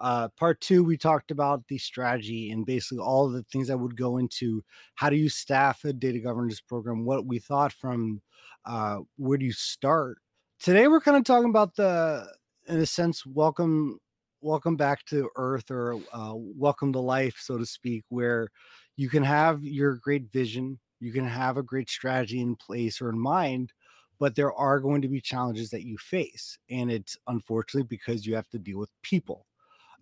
Uh, 0.00 0.28
part 0.28 0.60
two, 0.60 0.84
we 0.84 0.96
talked 0.96 1.30
about 1.30 1.66
the 1.68 1.78
strategy 1.78 2.50
and 2.50 2.64
basically 2.64 2.98
all 2.98 3.28
the 3.28 3.42
things 3.44 3.68
that 3.68 3.78
would 3.78 3.96
go 3.96 4.18
into 4.18 4.62
how 4.94 5.10
do 5.10 5.16
you 5.16 5.28
staff 5.28 5.84
a 5.84 5.92
data 5.92 6.20
governance 6.20 6.60
program, 6.60 7.04
what 7.04 7.26
we 7.26 7.38
thought 7.38 7.72
from 7.72 8.20
uh, 8.64 8.98
where 9.16 9.38
do 9.38 9.44
you 9.44 9.52
start? 9.52 10.18
Today 10.60 10.88
we're 10.88 11.00
kind 11.00 11.16
of 11.16 11.24
talking 11.24 11.50
about 11.50 11.74
the 11.76 12.26
in 12.68 12.80
a 12.80 12.86
sense 12.86 13.24
welcome 13.24 13.98
welcome 14.42 14.76
back 14.76 15.04
to 15.06 15.30
earth 15.36 15.70
or 15.70 15.94
uh, 16.12 16.34
welcome 16.34 16.92
to 16.92 17.00
life 17.00 17.36
so 17.40 17.56
to 17.56 17.64
speak 17.64 18.04
where 18.10 18.48
you 18.96 19.08
can 19.08 19.22
have 19.22 19.64
your 19.64 19.94
great 19.94 20.30
vision 20.32 20.78
you 21.00 21.10
can 21.10 21.26
have 21.26 21.56
a 21.56 21.62
great 21.62 21.88
strategy 21.88 22.40
in 22.40 22.54
place 22.54 23.00
or 23.00 23.08
in 23.08 23.18
mind 23.18 23.72
but 24.18 24.34
there 24.34 24.52
are 24.52 24.80
going 24.80 25.00
to 25.00 25.08
be 25.08 25.20
challenges 25.20 25.70
that 25.70 25.86
you 25.86 25.96
face 25.96 26.58
and 26.68 26.90
it's 26.90 27.16
unfortunately 27.26 27.86
because 27.88 28.26
you 28.26 28.34
have 28.34 28.48
to 28.48 28.58
deal 28.58 28.78
with 28.78 28.90
people 29.02 29.46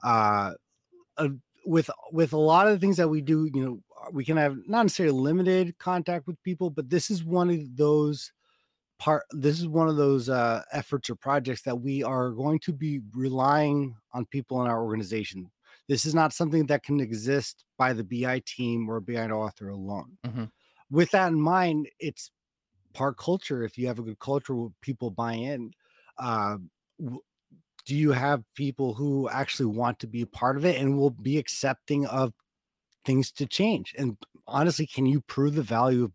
uh, 0.02 0.52
uh 1.16 1.28
with 1.64 1.90
with 2.12 2.32
a 2.32 2.38
lot 2.38 2.66
of 2.66 2.72
the 2.72 2.78
things 2.78 2.96
that 2.96 3.08
we 3.08 3.20
do 3.20 3.48
you 3.52 3.64
know 3.64 3.80
we 4.12 4.24
can 4.24 4.36
have 4.36 4.56
not 4.66 4.82
necessarily 4.82 5.18
limited 5.18 5.76
contact 5.78 6.26
with 6.26 6.40
people 6.42 6.70
but 6.70 6.88
this 6.88 7.10
is 7.10 7.24
one 7.24 7.50
of 7.50 7.76
those 7.76 8.32
part 8.98 9.24
this 9.32 9.58
is 9.58 9.68
one 9.68 9.88
of 9.88 9.96
those 9.96 10.28
uh, 10.28 10.62
efforts 10.72 11.10
or 11.10 11.16
projects 11.16 11.62
that 11.62 11.76
we 11.76 12.02
are 12.02 12.30
going 12.30 12.58
to 12.60 12.72
be 12.72 13.00
relying 13.14 13.94
on 14.12 14.24
people 14.26 14.62
in 14.62 14.68
our 14.68 14.82
organization. 14.82 15.50
This 15.88 16.04
is 16.04 16.14
not 16.14 16.32
something 16.32 16.66
that 16.66 16.82
can 16.82 17.00
exist 17.00 17.64
by 17.78 17.92
the 17.92 18.04
bi 18.04 18.42
team 18.46 18.88
or 18.88 19.00
bi 19.00 19.14
author 19.28 19.68
alone. 19.68 20.18
Mhm. 20.26 20.50
with 20.90 21.10
that 21.10 21.32
in 21.32 21.40
mind 21.40 21.88
it's 21.98 22.30
part 22.94 23.18
culture. 23.18 23.62
If 23.64 23.76
you 23.76 23.86
have 23.88 23.98
a 23.98 24.02
good 24.02 24.18
culture 24.18 24.54
where 24.54 24.70
people 24.80 25.10
buy 25.10 25.34
in? 25.34 25.72
Uh, 26.18 26.58
do 27.86 27.94
you 27.94 28.12
have 28.12 28.42
people 28.54 28.94
who 28.94 29.28
actually 29.28 29.66
want 29.66 29.98
to 30.00 30.06
be 30.06 30.22
a 30.22 30.26
part 30.26 30.56
of 30.56 30.64
it 30.64 30.80
and 30.80 30.98
will 30.98 31.10
be 31.10 31.38
accepting 31.38 32.06
of 32.06 32.32
things 33.04 33.30
to 33.30 33.46
change 33.46 33.94
and 33.96 34.16
honestly 34.46 34.86
can 34.86 35.06
you 35.06 35.20
prove 35.22 35.54
the 35.54 35.62
value 35.62 36.04
of 36.04 36.12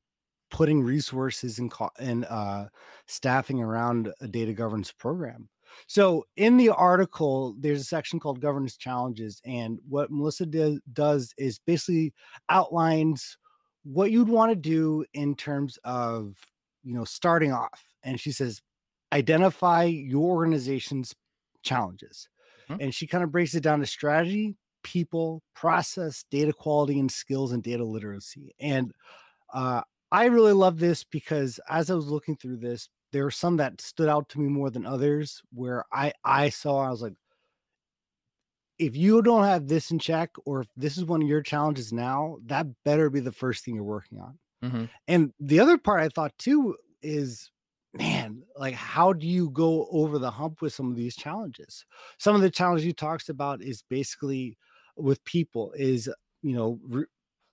putting 0.51 0.84
resources 0.84 1.58
and 1.58 1.72
co- 1.72 1.90
uh, 2.30 2.66
staffing 3.08 3.62
around 3.62 4.13
a 4.22 4.28
data 4.28 4.54
governance 4.54 4.92
program. 4.92 5.50
So 5.88 6.25
in 6.36 6.58
the 6.58 6.70
article, 6.70 7.56
there's 7.58 7.82
a 7.82 7.86
section 7.86 8.20
called 8.20 8.42
governance 8.42 8.75
challenges, 8.75 9.42
and 9.46 9.80
what 9.88 10.12
Melissa 10.12 10.46
do- 10.46 10.82
does 10.92 11.34
is 11.38 11.60
basically 11.66 12.13
outlines 12.50 13.38
what 13.84 14.12
you'd 14.12 14.28
want 14.28 14.51
to 14.51 14.56
do 14.56 15.06
in 15.13 15.34
terms 15.36 15.80
of 15.86 16.36
you 16.84 16.94
know 16.94 17.06
starting 17.06 17.54
off. 17.54 17.84
And 18.04 18.20
she 18.20 18.32
says, 18.32 18.62
identify 19.13 19.86
your 19.86 20.36
organization's 20.36 21.16
challenges, 21.63 22.30
Mhm. 22.70 22.80
and 22.80 22.94
she 22.94 23.08
kind 23.08 23.24
of 23.24 23.32
breaks 23.32 23.56
it 23.56 23.62
down 23.63 23.80
to 23.80 23.86
strategy, 23.86 24.58
people, 24.84 25.44
process, 25.56 26.25
data 26.32 26.53
quality, 26.53 27.00
and 27.00 27.12
skills 27.12 27.51
and 27.51 27.63
data 27.63 27.86
literacy. 27.86 28.53
And 28.60 28.94
uh, 29.53 29.84
I 30.12 30.25
really 30.25 30.53
love 30.53 30.80
this 30.80 31.03
because 31.03 31.60
as 31.70 31.89
I 31.89 31.96
was 31.96 32.08
looking 32.08 32.38
through 32.38 32.58
this, 32.58 32.89
there 33.12 33.24
were 33.24 33.32
some 33.32 33.58
that 33.58 33.82
stood 33.82 34.10
out 34.10 34.30
to 34.30 34.39
me 34.39 34.50
more 34.50 34.70
than 34.70 34.86
others 34.86 35.41
where 35.53 35.86
I 35.94 36.13
I 36.24 36.50
saw 36.50 36.80
I 36.80 36.89
was 36.89 37.01
like 37.01 37.15
if 38.77 38.96
you 38.96 39.22
don't 39.22 39.44
have 39.44 39.68
this 39.68 39.91
in 39.91 40.00
check 40.00 40.32
or 40.46 40.62
if 40.62 40.68
this 40.75 40.98
is 40.98 41.06
one 41.06 41.22
of 41.22 41.27
your 41.27 41.41
challenges 41.41 41.94
now, 41.94 42.38
that 42.46 42.65
better 42.84 43.10
be 43.10 43.20
the 43.20 43.32
first 43.32 43.63
thing 43.63 43.75
you're 43.75 43.84
working 43.84 44.20
on. 44.20 44.39
Mhm. 44.62 44.91
And 45.08 45.34
the 45.39 45.60
other 45.60 45.77
part 45.77 46.01
I 46.01 46.10
thought 46.10 46.38
too 46.38 46.77
is 47.01 47.51
man, 47.93 48.43
like 48.55 48.74
how 48.74 49.13
do 49.13 49.27
you 49.27 49.50
go 49.50 49.88
over 49.91 50.17
the 50.19 50.31
hump 50.31 50.62
with 50.62 50.74
some 50.74 50.89
of 50.89 50.95
these 50.95 51.15
challenges? 51.15 51.86
Some 52.17 52.36
of 52.36 52.41
the 52.41 52.50
challenges 52.50 52.86
you 52.86 52.93
talks 52.93 53.29
about 53.29 53.62
is 53.62 53.83
basically 53.89 54.57
with 54.95 55.24
people 55.25 55.74
is, 55.75 56.10
you 56.41 56.55
know, 56.55 56.79
re- 56.88 57.05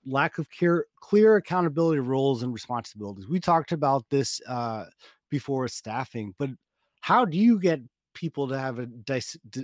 lack 0.07 0.39
of 0.39 0.49
clear 0.51 0.87
clear 1.01 1.37
accountability 1.37 2.01
roles 2.01 2.43
and 2.43 2.53
responsibilities. 2.53 3.29
We 3.29 3.41
talked 3.41 3.73
about 3.73 4.05
this 4.11 4.41
uh, 4.49 4.85
before 5.31 5.67
staffing, 5.69 6.35
but 6.39 6.51
how 7.01 7.25
do 7.25 7.37
you 7.37 7.59
get 7.59 7.81
people 8.15 8.49
to 8.49 8.59
have 8.59 8.81
a, 8.81 8.89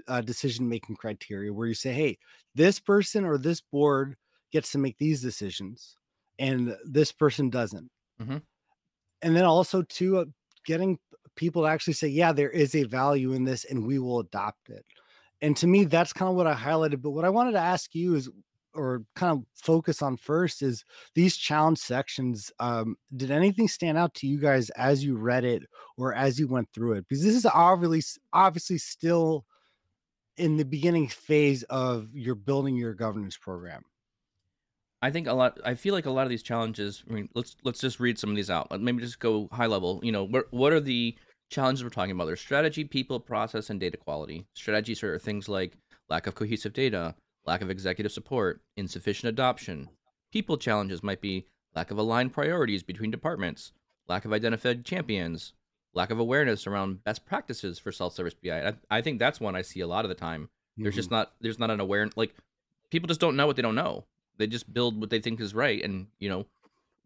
a 0.07 0.23
decision 0.23 0.69
making 0.69 0.95
criteria 0.95 1.52
where 1.52 1.66
you 1.66 1.75
say, 1.75 1.93
hey, 1.93 2.16
this 2.54 2.78
person 2.78 3.25
or 3.25 3.37
this 3.37 3.61
board 3.61 4.16
gets 4.52 4.71
to 4.71 4.78
make 4.78 4.97
these 4.99 5.21
decisions 5.21 5.97
and 6.38 6.76
this 6.85 7.11
person 7.11 7.50
doesn't. 7.50 7.90
Mm-hmm. 8.21 8.37
And 9.23 9.37
then 9.37 9.45
also, 9.45 9.83
too, 9.83 10.19
uh, 10.19 10.25
getting 10.64 10.99
people 11.37 11.62
to 11.62 11.68
actually 11.68 11.94
say, 11.94 12.09
yeah, 12.09 12.33
there 12.33 12.50
is 12.50 12.75
a 12.75 12.85
value 12.85 13.33
in 13.33 13.44
this 13.44 13.64
and 13.64 13.87
we 13.87 13.99
will 13.99 14.21
adopt 14.21 14.71
it. 14.71 14.85
And 15.42 15.56
to 15.59 15.66
me, 15.66 15.85
that's 15.85 16.12
kind 16.12 16.30
of 16.30 16.37
what 16.37 16.47
I 16.47 16.54
highlighted. 16.54 17.02
But 17.02 17.11
what 17.11 17.25
I 17.25 17.30
wanted 17.30 17.52
to 17.52 17.59
ask 17.59 17.94
you 17.94 18.14
is, 18.14 18.30
or 18.75 19.04
kind 19.14 19.30
of 19.30 19.44
focus 19.54 20.02
on 20.02 20.16
first 20.16 20.61
is 20.62 20.85
these 21.14 21.37
challenge 21.37 21.78
sections. 21.78 22.50
Um, 22.59 22.97
did 23.16 23.30
anything 23.30 23.68
stand 23.68 23.97
out 23.97 24.14
to 24.14 24.26
you 24.26 24.38
guys 24.38 24.71
as 24.71 25.04
you 25.04 25.16
read 25.16 25.44
it 25.44 25.62
or 25.97 26.12
as 26.12 26.40
you 26.40 26.49
went 26.49 26.68
through 26.73 26.94
it? 26.94 27.06
Because 27.09 27.23
this 27.23 27.37
is 27.37 27.47
obviously 27.47 28.02
obviously 28.33 28.78
still 28.78 29.44
in 30.37 30.56
the 30.56 30.64
beginning 30.64 31.09
phase 31.09 31.62
of 31.64 32.09
your 32.14 32.35
building 32.35 32.75
your 32.76 32.94
governance 32.94 33.37
program. 33.37 33.85
I 35.05 35.11
think 35.11 35.27
a 35.27 35.35
lot. 35.35 35.61
I 35.67 35.75
feel 35.75 35.93
like 35.93 36.07
a 36.07 36.11
lot 36.11 36.23
of 36.23 36.31
these 36.31 36.43
challenges. 36.43 37.05
I 37.11 37.13
mean, 37.13 37.29
let's 37.35 37.57
let's 37.63 37.79
just 37.79 38.01
read 38.01 38.19
some 38.19 38.31
of 38.31 38.37
these 38.37 38.49
out. 38.49 38.71
Maybe 38.81 39.03
just 39.03 39.19
go 39.19 39.51
high 39.53 39.67
level. 39.67 40.01
You 40.03 40.13
know, 40.13 40.25
what 40.25 40.51
what 40.51 40.73
are 40.73 40.81
the 40.81 41.15
challenges 41.51 41.85
we're 41.85 41.91
talking 41.91 42.13
about? 42.13 42.25
There's 42.25 42.41
strategy, 42.41 42.85
people, 42.85 43.21
process, 43.21 43.69
and 43.69 43.79
data 43.79 43.99
quality. 43.99 44.47
Strategies 44.55 45.03
are 45.03 45.19
things 45.19 45.47
like 45.47 45.77
lack 46.09 46.27
of 46.27 46.35
cohesive 46.35 46.73
data, 46.73 47.15
lack 47.45 47.61
of 47.61 47.69
executive 47.69 48.13
support, 48.13 48.63
insufficient 48.79 49.29
adoption. 49.29 49.91
People 50.33 50.57
challenges 50.57 51.03
might 51.03 51.21
be 51.21 51.45
lack 51.77 51.91
of 51.91 51.99
aligned 51.99 52.33
priorities 52.33 52.83
between 52.83 53.11
departments, 53.11 53.73
lack 54.09 54.25
of 54.25 54.33
identified 54.33 54.87
champions, 54.87 55.53
lack 55.93 56.11
of 56.13 56.19
awareness 56.19 56.67
around 56.67 57.05
best 57.05 57.27
practices 57.27 57.79
for 57.79 57.93
self-service 57.93 58.37
BI. 58.43 58.69
I, 58.69 58.73
I 58.91 59.03
think 59.03 59.19
that's 59.19 59.39
one 59.39 59.55
I 59.55 59.61
see 59.61 59.81
a 59.81 59.87
lot 59.87 60.07
of 60.07 60.09
the 60.09 60.15
time. 60.15 60.49
There's 60.79 60.93
mm-hmm. 60.93 60.99
just 60.99 61.11
not 61.11 61.33
there's 61.43 61.59
not 61.59 61.71
an 61.71 61.81
awareness 61.81 62.17
like 62.17 62.35
people 62.91 63.07
just 63.07 63.21
don't 63.21 63.37
know 63.37 63.47
what 63.47 63.57
they 63.57 63.63
don't 63.63 63.75
know. 63.75 64.07
They 64.37 64.47
just 64.47 64.73
build 64.73 65.00
what 65.00 65.11
they 65.11 65.21
think 65.21 65.41
is 65.41 65.55
right, 65.55 65.83
and 65.83 66.09
you 66.19 66.29
know 66.29 66.47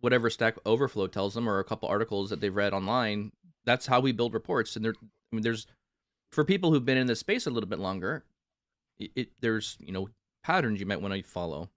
whatever 0.01 0.31
Stack 0.31 0.57
Overflow 0.65 1.09
tells 1.09 1.35
them 1.35 1.49
or 1.49 1.59
a 1.59 1.65
couple 1.65 1.89
articles 1.89 2.31
that 2.31 2.41
they've 2.41 2.55
read 2.55 2.73
online. 2.73 3.33
That's 3.65 3.87
how 3.87 4.01
we 4.01 4.13
build 4.13 4.33
reports. 4.33 4.77
And 4.77 4.85
there, 4.85 4.95
I 5.01 5.37
mean, 5.37 5.43
there's 5.43 5.67
for 6.31 6.45
people 6.45 6.73
who've 6.73 6.85
been 6.85 6.99
in 6.99 7.07
this 7.07 7.21
space 7.21 7.47
a 7.47 7.51
little 7.51 7.69
bit 7.69 7.79
longer, 7.79 8.25
it, 8.99 9.11
it 9.15 9.29
there's 9.41 9.77
you 9.81 9.93
know 9.93 10.09
patterns 10.43 10.81
you 10.81 10.87
might 10.87 11.03
want 11.03 11.15
to 11.15 11.23
follow. 11.23 11.71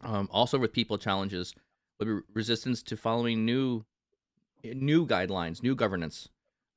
Um, 0.00 0.28
also, 0.32 0.58
with 0.58 0.72
people 0.72 0.96
challenges, 0.96 1.54
would 1.98 2.06
be 2.06 2.20
resistance 2.32 2.82
to 2.84 2.96
following 2.96 3.44
new 3.44 3.84
new 4.64 5.06
guidelines, 5.06 5.62
new 5.62 5.74
governance, 5.74 6.28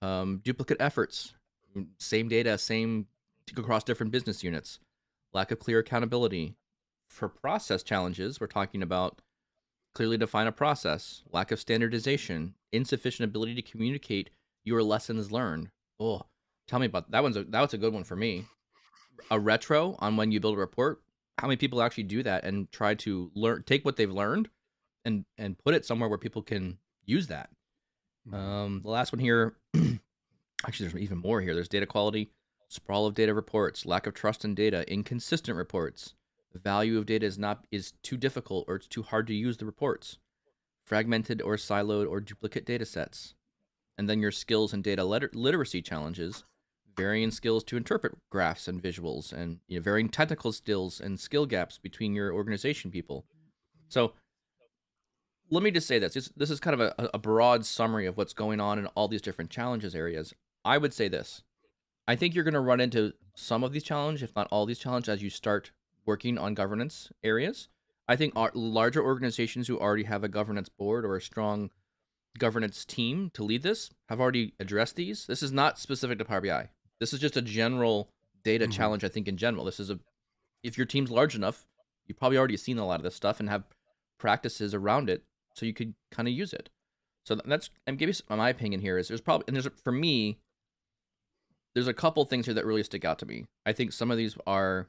um, 0.02 0.42
duplicate 0.44 0.78
efforts, 0.80 1.34
same 1.98 2.28
data, 2.28 2.58
same 2.58 3.08
across 3.58 3.84
different 3.84 4.12
business 4.12 4.44
units, 4.44 4.80
lack 5.34 5.52
of 5.52 5.60
clear 5.60 5.80
accountability. 5.80 6.56
For 7.12 7.30
process 7.30 7.84
challenges, 7.84 8.40
we're 8.40 8.48
talking 8.48 8.82
about 8.82 9.22
clearly 9.94 10.18
define 10.18 10.48
a 10.48 10.52
process, 10.52 11.24
lack 11.32 11.52
of 11.52 11.60
standardization, 11.60 12.56
insufficient 12.72 13.26
ability 13.26 13.56
to 13.56 13.62
communicate 13.62 14.30
your 14.64 14.82
lessons 14.82 15.32
learned. 15.32 15.70
Oh, 16.00 16.22
tell 16.68 16.80
me 16.80 16.86
about 16.86 17.12
that 17.12 17.22
one's 17.22 17.38
a, 17.38 17.44
that 17.44 17.62
was 17.62 17.74
a 17.74 17.78
good 17.78 17.94
one 17.94 18.06
for 18.06 18.16
me. 18.16 18.46
A 19.30 19.40
retro 19.40 19.98
on 20.00 20.16
when 20.16 20.32
you 20.32 20.40
build 20.40 20.56
a 20.56 20.60
report 20.60 21.02
how 21.42 21.48
many 21.48 21.58
people 21.58 21.82
actually 21.82 22.04
do 22.04 22.22
that 22.22 22.44
and 22.44 22.72
try 22.72 22.94
to 22.94 23.32
learn 23.34 23.64
take 23.64 23.84
what 23.84 23.96
they've 23.96 24.12
learned 24.12 24.48
and 25.06 25.26
and 25.40 25.58
put 25.58 25.74
it 25.74 25.84
somewhere 25.84 26.08
where 26.08 26.20
people 26.20 26.44
can 26.44 26.78
use 27.06 27.28
that 27.28 27.50
mm-hmm. 28.28 28.36
um 28.36 28.82
the 28.84 28.90
last 28.90 29.12
one 29.12 29.20
here 29.20 29.56
actually 30.68 30.88
there's 30.88 31.02
even 31.02 31.18
more 31.18 31.42
here 31.42 31.56
there's 31.56 31.68
data 31.68 31.88
quality 31.88 32.30
sprawl 32.68 33.08
of 33.08 33.16
data 33.16 33.34
reports 33.34 33.88
lack 33.88 34.06
of 34.06 34.14
trust 34.14 34.46
in 34.46 34.54
data 34.54 34.90
inconsistent 34.92 35.58
reports 35.58 36.14
value 36.60 36.98
of 36.98 37.06
data 37.06 37.26
is 37.26 37.38
not 37.38 37.66
is 37.72 37.94
too 38.04 38.18
difficult 38.18 38.66
or 38.68 38.76
it's 38.76 38.88
too 38.88 39.04
hard 39.04 39.28
to 39.28 39.34
use 39.34 39.58
the 39.58 39.66
reports 39.66 40.18
fragmented 40.86 41.42
or 41.42 41.56
siloed 41.56 42.10
or 42.10 42.20
duplicate 42.20 42.66
data 42.66 42.86
sets 42.86 43.34
and 43.98 44.10
then 44.10 44.20
your 44.20 44.32
skills 44.32 44.74
and 44.74 44.84
data 44.84 45.04
liter- 45.04 45.30
literacy 45.34 45.82
challenges 45.82 46.44
varying 46.96 47.32
skills 47.32 47.64
to 47.66 47.78
interpret 47.78 48.18
graphs 48.30 48.68
and 48.68 48.82
visuals, 48.82 49.34
and 49.34 49.60
you 49.68 49.78
know, 49.78 49.84
varying 49.84 50.10
technical 50.10 50.52
skills 50.52 51.00
and 51.00 51.20
skill 51.20 51.46
gaps 51.46 51.78
between 51.78 52.14
your 52.14 52.34
organization 52.34 52.92
people. 52.92 53.26
So 53.90 54.14
let 55.50 55.64
me 55.64 55.72
just 55.72 55.88
say 55.88 56.00
this. 56.00 56.14
This, 56.36 56.50
is 56.50 56.60
kind 56.60 56.80
of 56.80 56.94
a, 56.98 57.10
a 57.14 57.20
broad 57.20 57.66
summary 57.66 58.06
of 58.06 58.18
what's 58.18 58.34
going 58.34 58.60
on 58.60 58.80
in 58.80 58.86
all 58.88 59.08
these 59.08 59.22
different 59.22 59.52
challenges 59.52 59.96
areas. 59.96 60.34
I 60.64 60.78
would 60.78 60.94
say 60.94 61.08
this. 61.08 61.44
I 62.08 62.16
think 62.16 62.34
you're 62.34 62.44
going 62.44 62.54
to 62.54 62.60
run 62.60 62.80
into 62.80 63.14
some 63.36 63.64
of 63.64 63.74
these 63.74 63.84
challenges, 63.84 64.24
if 64.24 64.36
not 64.36 64.48
all 64.52 64.66
these 64.66 64.80
challenges, 64.80 65.10
as 65.10 65.24
you 65.24 65.30
start 65.30 65.72
working 66.12 66.38
on 66.38 66.54
governance 66.54 67.10
areas. 67.24 67.70
I 68.06 68.18
think 68.18 68.34
our 68.36 68.52
larger 68.54 69.02
organizations 69.02 69.66
who 69.66 69.80
already 69.80 70.04
have 70.04 70.26
a 70.26 70.28
governance 70.28 70.68
board 70.68 71.06
or 71.06 71.16
a 71.16 71.22
strong 71.22 71.70
governance 72.38 72.84
team 72.84 73.32
to 73.34 73.46
lead 73.46 73.64
this 73.64 73.90
have 74.10 74.20
already 74.20 74.54
addressed 74.60 74.98
these. 74.98 75.26
This 75.26 75.42
is 75.42 75.54
not 75.54 75.80
specific 75.80 76.18
to 76.18 76.26
Power 76.26 76.42
BI. 76.42 76.68
This 77.00 77.14
is 77.14 77.22
just 77.22 77.38
a 77.38 77.42
general 77.42 78.10
data 78.44 78.66
mm-hmm. 78.66 78.74
challenge. 78.74 79.06
I 79.06 79.08
think 79.08 79.30
in 79.30 79.38
general, 79.38 79.64
this 79.64 79.80
is 79.80 79.90
a 79.90 80.00
if 80.64 80.78
your 80.78 80.86
team's 80.86 81.12
large 81.12 81.34
enough, 81.34 81.66
you've 82.06 82.20
probably 82.20 82.38
already 82.38 82.58
seen 82.58 82.78
a 82.78 82.86
lot 82.86 83.00
of 83.00 83.04
this 83.04 83.16
stuff 83.16 83.40
and 83.40 83.48
have 83.48 83.64
practices 84.20 84.74
around 84.74 85.10
it, 85.10 85.24
so 85.56 85.66
you 85.66 85.74
could 85.74 85.94
kind 86.12 86.28
of 86.28 86.34
use 86.34 86.52
it. 86.52 86.70
So 87.26 87.36
that's 87.36 87.70
I'm 87.88 87.96
giving 87.96 88.14
you 88.14 88.36
my 88.36 88.50
opinion 88.50 88.82
here 88.82 88.98
is 88.98 89.08
there's 89.08 89.22
probably 89.22 89.46
and 89.48 89.56
there's 89.56 89.70
for 89.82 89.94
me 89.94 90.40
there's 91.74 91.88
a 91.88 91.94
couple 91.94 92.26
things 92.26 92.46
here 92.46 92.56
that 92.56 92.66
really 92.66 92.84
stick 92.84 93.06
out 93.06 93.20
to 93.20 93.26
me. 93.26 93.46
I 93.66 93.72
think 93.72 93.94
some 93.94 94.12
of 94.12 94.18
these 94.18 94.38
are, 94.46 94.88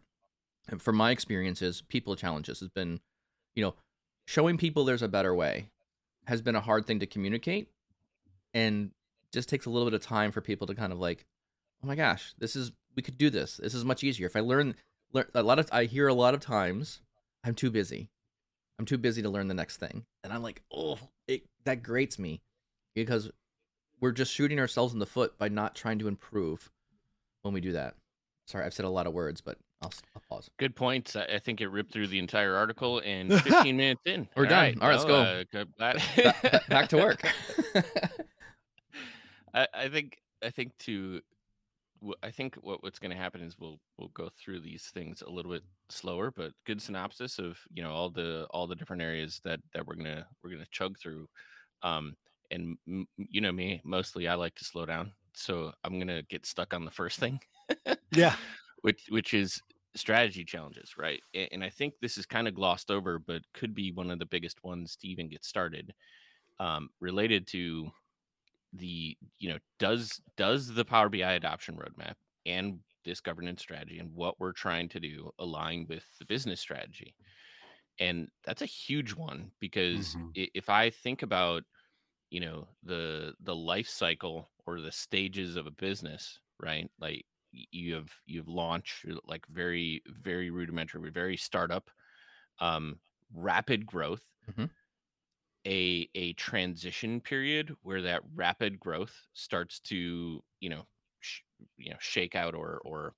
from 0.79 0.97
my 0.97 1.11
experiences, 1.11 1.83
people 1.89 2.17
challenges 2.17 2.61
has 2.61 2.69
been, 2.69 3.01
you 3.55 3.63
know, 3.63 3.75
showing 4.27 4.57
people 4.57 4.85
there's 4.85 5.03
a 5.03 5.09
better 5.09 5.35
way 5.35 5.67
has 6.27 6.41
been 6.41 6.55
a 6.55 6.61
hard 6.61 6.87
thing 6.87 7.01
to 7.01 7.07
communicate, 7.07 7.69
and 8.55 8.93
just 9.33 9.49
takes 9.49 9.67
a 9.67 9.71
little 9.71 9.87
bit 9.87 9.95
of 9.95 10.03
time 10.03 10.31
for 10.31 10.41
people 10.41 10.67
to 10.67 10.75
kind 10.75 10.93
of 10.93 11.01
like 11.01 11.27
oh 11.83 11.87
my 11.87 11.97
gosh, 11.97 12.35
this 12.39 12.57
is 12.57 12.73
we 12.95 13.03
could 13.03 13.19
do 13.19 13.31
this. 13.31 13.57
This 13.57 13.75
is 13.75 13.85
much 13.85 14.05
easier. 14.05 14.27
If 14.27 14.37
I 14.37 14.41
learn, 14.41 14.75
learn 15.13 15.27
a 15.35 15.43
lot 15.43 15.59
of 15.59 15.69
I 15.73 15.85
hear 15.85 16.09
a 16.09 16.15
lot 16.15 16.35
of 16.35 16.41
times 16.41 17.01
I'm 17.45 17.55
too 17.55 17.71
busy. 17.71 18.11
I'm 18.79 18.87
too 18.87 18.99
busy 18.99 19.23
to 19.23 19.31
learn 19.31 19.49
the 19.49 19.55
next 19.55 19.79
thing. 19.79 20.05
And 20.25 20.33
I'm 20.33 20.43
like, 20.43 20.63
"Oh, 20.73 20.99
it 21.27 21.43
that 21.65 21.83
grates 21.83 22.19
me." 22.19 22.41
Because 22.95 23.31
we're 24.01 24.13
just 24.13 24.33
shooting 24.33 24.59
ourselves 24.59 24.93
in 24.93 24.99
the 24.99 25.07
foot 25.07 25.39
by 25.39 25.49
not 25.49 25.75
trying 25.75 25.99
to 26.01 26.09
improve 26.09 26.71
when 27.43 27.55
we 27.55 27.61
do 27.61 27.73
that. 27.73 27.95
Sorry, 28.47 28.65
I've 28.65 28.75
said 28.75 28.85
a 28.85 28.91
lot 28.91 29.07
of 29.07 29.13
words, 29.13 29.41
but 29.41 29.59
I'll, 29.83 29.93
I'll 30.15 30.23
pause. 30.29 30.51
Good 30.59 30.75
points. 30.75 31.17
I 31.17 31.39
think 31.39 31.61
it 31.61 31.69
ripped 31.69 31.93
through 31.93 32.09
the 32.09 32.19
entire 32.19 32.55
article 32.55 32.99
in 33.01 33.31
15 33.39 33.77
minutes 33.77 34.03
in. 34.05 34.29
We're 34.37 34.45
All 34.45 34.51
done. 34.51 34.65
Right. 34.65 34.79
All 34.81 34.89
right, 34.89 34.95
let's 34.95 35.05
go. 35.05 35.61
Uh, 35.61 35.65
back, 35.79 36.69
back 36.69 36.89
to 36.89 36.97
work. 36.97 37.23
I, 39.55 39.67
I 39.75 39.89
think 39.89 40.19
I 40.45 40.51
think 40.51 40.77
to 40.81 41.21
I 42.23 42.31
think 42.31 42.57
what, 42.57 42.83
what's 42.83 42.99
going 42.99 43.13
to 43.13 43.17
happen 43.17 43.41
is 43.41 43.59
we'll 43.59 43.79
we'll 43.99 44.09
go 44.09 44.29
through 44.37 44.61
these 44.61 44.91
things 44.93 45.23
a 45.23 45.31
little 45.31 45.53
bit 45.53 45.63
slower, 45.89 46.33
but 46.35 46.53
good 46.67 46.83
synopsis 46.83 47.39
of 47.39 47.59
you 47.73 47.83
know 47.83 47.93
all 47.93 48.11
the 48.11 48.47
all 48.51 48.67
the 48.67 48.75
different 48.75 49.03
areas 49.03 49.41
that 49.45 49.61
that 49.75 49.87
we're 49.87 49.95
gonna 49.95 50.27
we're 50.43 50.51
gonna 50.51 50.67
chug 50.71 50.99
through. 50.99 51.29
Um, 51.83 52.17
and 52.51 52.77
you 53.17 53.41
know 53.41 53.53
me, 53.53 53.81
mostly 53.85 54.29
I 54.29 54.35
like 54.35 54.55
to 54.57 54.65
slow 54.65 54.85
down, 54.85 55.13
so 55.35 55.73
I'm 55.85 55.99
gonna 55.99 56.23
get 56.23 56.47
stuck 56.47 56.75
on 56.75 56.85
the 56.85 56.91
first 56.91 57.19
thing. 57.19 57.41
yeah, 58.13 58.37
which 58.83 59.07
which 59.09 59.35
is 59.35 59.61
strategy 59.95 60.45
challenges, 60.45 60.95
right? 60.97 61.21
And, 61.35 61.63
I 61.63 61.69
think 61.69 61.95
this 62.01 62.17
is 62.17 62.25
kind 62.25 62.49
of 62.49 62.55
glossed 62.55 62.91
over, 62.91 63.19
but 63.19 63.43
could 63.53 63.75
be 63.75 63.93
one 63.93 64.11
of 64.11 64.19
the 64.19 64.27
biggest 64.27 64.65
ones 64.65 64.97
to 64.97 65.09
even 65.09 65.29
get 65.29 65.45
started. 65.45 65.93
Um, 66.59 66.89
related 66.99 67.47
to 67.49 67.91
the 68.75 69.17
you 69.39 69.51
know 69.51 69.59
does 69.79 70.21
does 70.37 70.69
the 70.69 70.85
power 70.85 71.09
bi 71.09 71.19
adoption 71.19 71.77
roadmap 71.77 72.15
and 72.47 72.79
this 73.05 73.21
governance 73.21 73.61
strategy 73.61 73.99
and 73.99 74.15
what 74.15 74.39
we're 74.39 74.53
trying 74.53 74.89
to 74.89 75.01
do 75.01 75.31
align 75.39 75.87
with 75.89 76.05
the 76.19 76.25
business 76.25 76.61
strategy 76.61 77.15
and 77.99 78.29
that's 78.45 78.63
a 78.63 78.67
huge 78.67 79.15
one 79.15 79.51
because 79.61 80.15
mm-hmm. 80.15 80.29
if 80.35 80.71
i 80.71 80.89
think 80.89 81.23
about 81.23 81.63
you 82.33 82.41
know 82.41 82.67
the 82.83 83.35
the 83.41 83.55
life 83.55 83.89
cycle 83.89 84.49
or 84.67 84.81
the 84.81 84.93
stages 84.93 85.57
of 85.57 85.67
a 85.67 85.71
business 85.71 86.41
right? 86.63 86.89
Like 87.01 87.27
you 87.53 87.95
have 87.95 88.11
you've 88.25 88.49
launched 88.49 89.05
like 89.27 89.45
very 89.47 90.03
very 90.07 90.51
rudimentary 90.51 91.11
very 91.11 91.37
startup 91.37 91.91
um 92.61 92.99
rapid 93.35 93.85
growth 93.85 94.23
mm-hmm. 94.51 94.65
a 95.67 96.09
a 96.15 96.33
transition 96.35 97.21
period 97.21 97.75
where 97.83 98.01
that 98.01 98.23
rapid 98.35 98.81
growth 98.81 99.15
starts 99.35 99.81
to 99.81 100.43
you 100.61 100.71
know 100.71 100.87
sh- 101.21 101.43
you 101.77 101.91
know 101.91 101.99
shake 102.01 102.35
out 102.35 102.55
or 102.55 102.81
or 102.87 103.13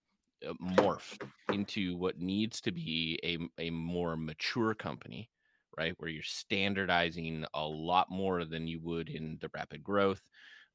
uh, 0.48 0.52
morph 0.60 1.16
into 1.52 1.96
what 1.96 2.18
needs 2.18 2.60
to 2.60 2.72
be 2.72 3.20
a 3.22 3.38
a 3.62 3.70
more 3.70 4.16
mature 4.16 4.74
company 4.74 5.30
right? 5.76 5.94
Where 5.98 6.10
you're 6.10 6.22
standardizing 6.22 7.44
a 7.54 7.66
lot 7.66 8.10
more 8.10 8.44
than 8.44 8.66
you 8.68 8.80
would 8.80 9.08
in 9.10 9.38
the 9.40 9.50
rapid 9.54 9.82
growth, 9.84 10.22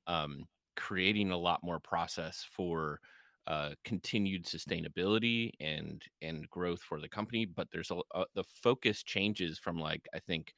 um, 0.08 0.46
creating 0.76 1.32
a 1.32 1.38
lot 1.38 1.64
more 1.64 1.80
process 1.80 2.44
for 2.44 3.00
uh, 3.48 3.74
continued 3.84 4.46
sustainability 4.46 5.52
and 5.60 6.04
and 6.22 6.50
growth 6.50 6.82
for 6.82 7.00
the 7.02 7.10
company. 7.10 7.46
But 7.46 7.72
there's 7.72 7.92
a, 7.92 8.02
a 8.14 8.26
the 8.36 8.44
focus 8.44 9.04
changes 9.04 9.60
from 9.60 9.80
like 9.80 10.08
I 10.14 10.20
think 10.20 10.54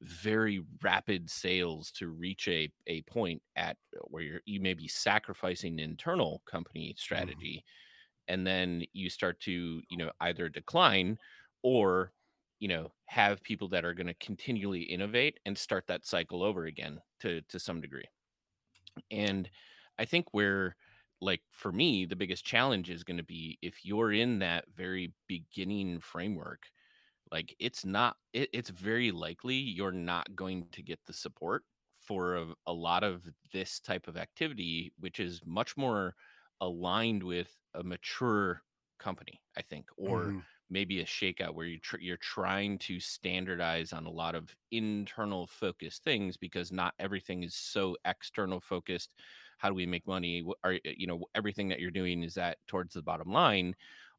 very 0.00 0.60
rapid 0.82 1.28
sales 1.30 1.90
to 1.92 2.08
reach 2.08 2.46
a 2.48 2.72
a 2.86 3.02
point 3.02 3.42
at 3.56 3.76
where 4.08 4.22
you're 4.22 4.42
you 4.46 4.60
may 4.60 4.74
be 4.74 4.88
sacrificing 4.88 5.78
internal 5.78 6.42
company 6.46 6.94
Mhm. 7.14 7.32
strategy 7.36 7.64
and 8.28 8.46
then 8.46 8.84
you 8.92 9.10
start 9.10 9.40
to 9.40 9.82
you 9.88 9.96
know 9.96 10.12
either 10.20 10.48
decline 10.48 11.18
or 11.62 12.12
you 12.58 12.68
know 12.68 12.92
have 13.06 13.42
people 13.42 13.68
that 13.68 13.84
are 13.84 13.94
going 13.94 14.06
to 14.06 14.14
continually 14.14 14.82
innovate 14.82 15.40
and 15.46 15.56
start 15.58 15.86
that 15.86 16.06
cycle 16.06 16.42
over 16.42 16.66
again 16.66 17.00
to 17.20 17.42
to 17.42 17.58
some 17.58 17.80
degree 17.80 18.04
and 19.10 19.50
i 19.98 20.04
think 20.04 20.26
where 20.32 20.76
like 21.20 21.42
for 21.50 21.72
me 21.72 22.04
the 22.04 22.16
biggest 22.16 22.44
challenge 22.44 22.90
is 22.90 23.04
going 23.04 23.16
to 23.16 23.22
be 23.24 23.58
if 23.62 23.84
you're 23.84 24.12
in 24.12 24.38
that 24.38 24.64
very 24.72 25.12
beginning 25.26 26.00
framework 26.00 26.70
like 27.32 27.56
it's 27.60 27.84
not 27.84 28.16
it, 28.32 28.50
it's 28.52 28.70
very 28.70 29.12
likely 29.12 29.56
you're 29.56 29.92
not 29.92 30.34
going 30.36 30.68
to 30.70 30.82
get 30.82 31.00
the 31.06 31.14
support 31.14 31.64
for 32.00 32.36
a, 32.36 32.54
a 32.66 32.72
lot 32.74 33.04
of 33.04 33.28
this 33.52 33.80
type 33.80 34.08
of 34.08 34.16
activity 34.18 34.92
which 34.98 35.20
is 35.20 35.42
much 35.46 35.76
more 35.76 36.14
aligned 36.60 37.22
with 37.22 37.56
a 37.74 37.82
mature 37.84 38.62
company 38.98 39.42
i 39.56 39.62
think 39.62 39.88
or 39.98 40.34
Mhm. 40.34 40.46
Maybe 40.70 41.00
a 41.00 41.04
shakeout 41.04 41.54
where 41.54 41.66
you 41.66 41.78
tr- 41.80 41.98
you're 41.98 42.16
trying 42.18 42.78
to 42.78 43.00
standardize 43.00 43.92
on 43.92 44.06
a 44.06 44.10
lot 44.10 44.34
of 44.34 44.54
internal 44.70 45.46
focused 45.46 46.04
things 46.04 46.36
because 46.36 46.72
not 46.72 46.94
everything 46.98 47.42
is 47.42 47.54
so 47.54 47.96
external 48.04 48.60
focused. 48.60 49.14
How 49.58 49.68
do 49.68 49.74
we 49.74 49.86
make 49.86 50.06
money? 50.06 50.44
Are 50.64 50.78
you 50.84 51.06
know 51.06 51.24
everything 51.34 51.68
that 51.68 51.80
you're 51.80 51.90
doing 51.90 52.22
is 52.22 52.34
that 52.34 52.58
towards 52.66 52.94
the 52.94 53.02
bottom 53.02 53.32
line 53.32 53.74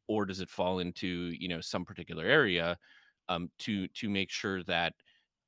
or 0.08 0.26
does 0.26 0.40
it 0.40 0.48
fall 0.50 0.78
into 0.80 1.06
you 1.38 1.48
know 1.48 1.60
some 1.60 1.84
particular 1.84 2.24
area 2.24 2.78
um, 3.28 3.50
to 3.60 3.88
to 3.88 4.08
make 4.10 4.30
sure 4.30 4.62
that 4.64 4.94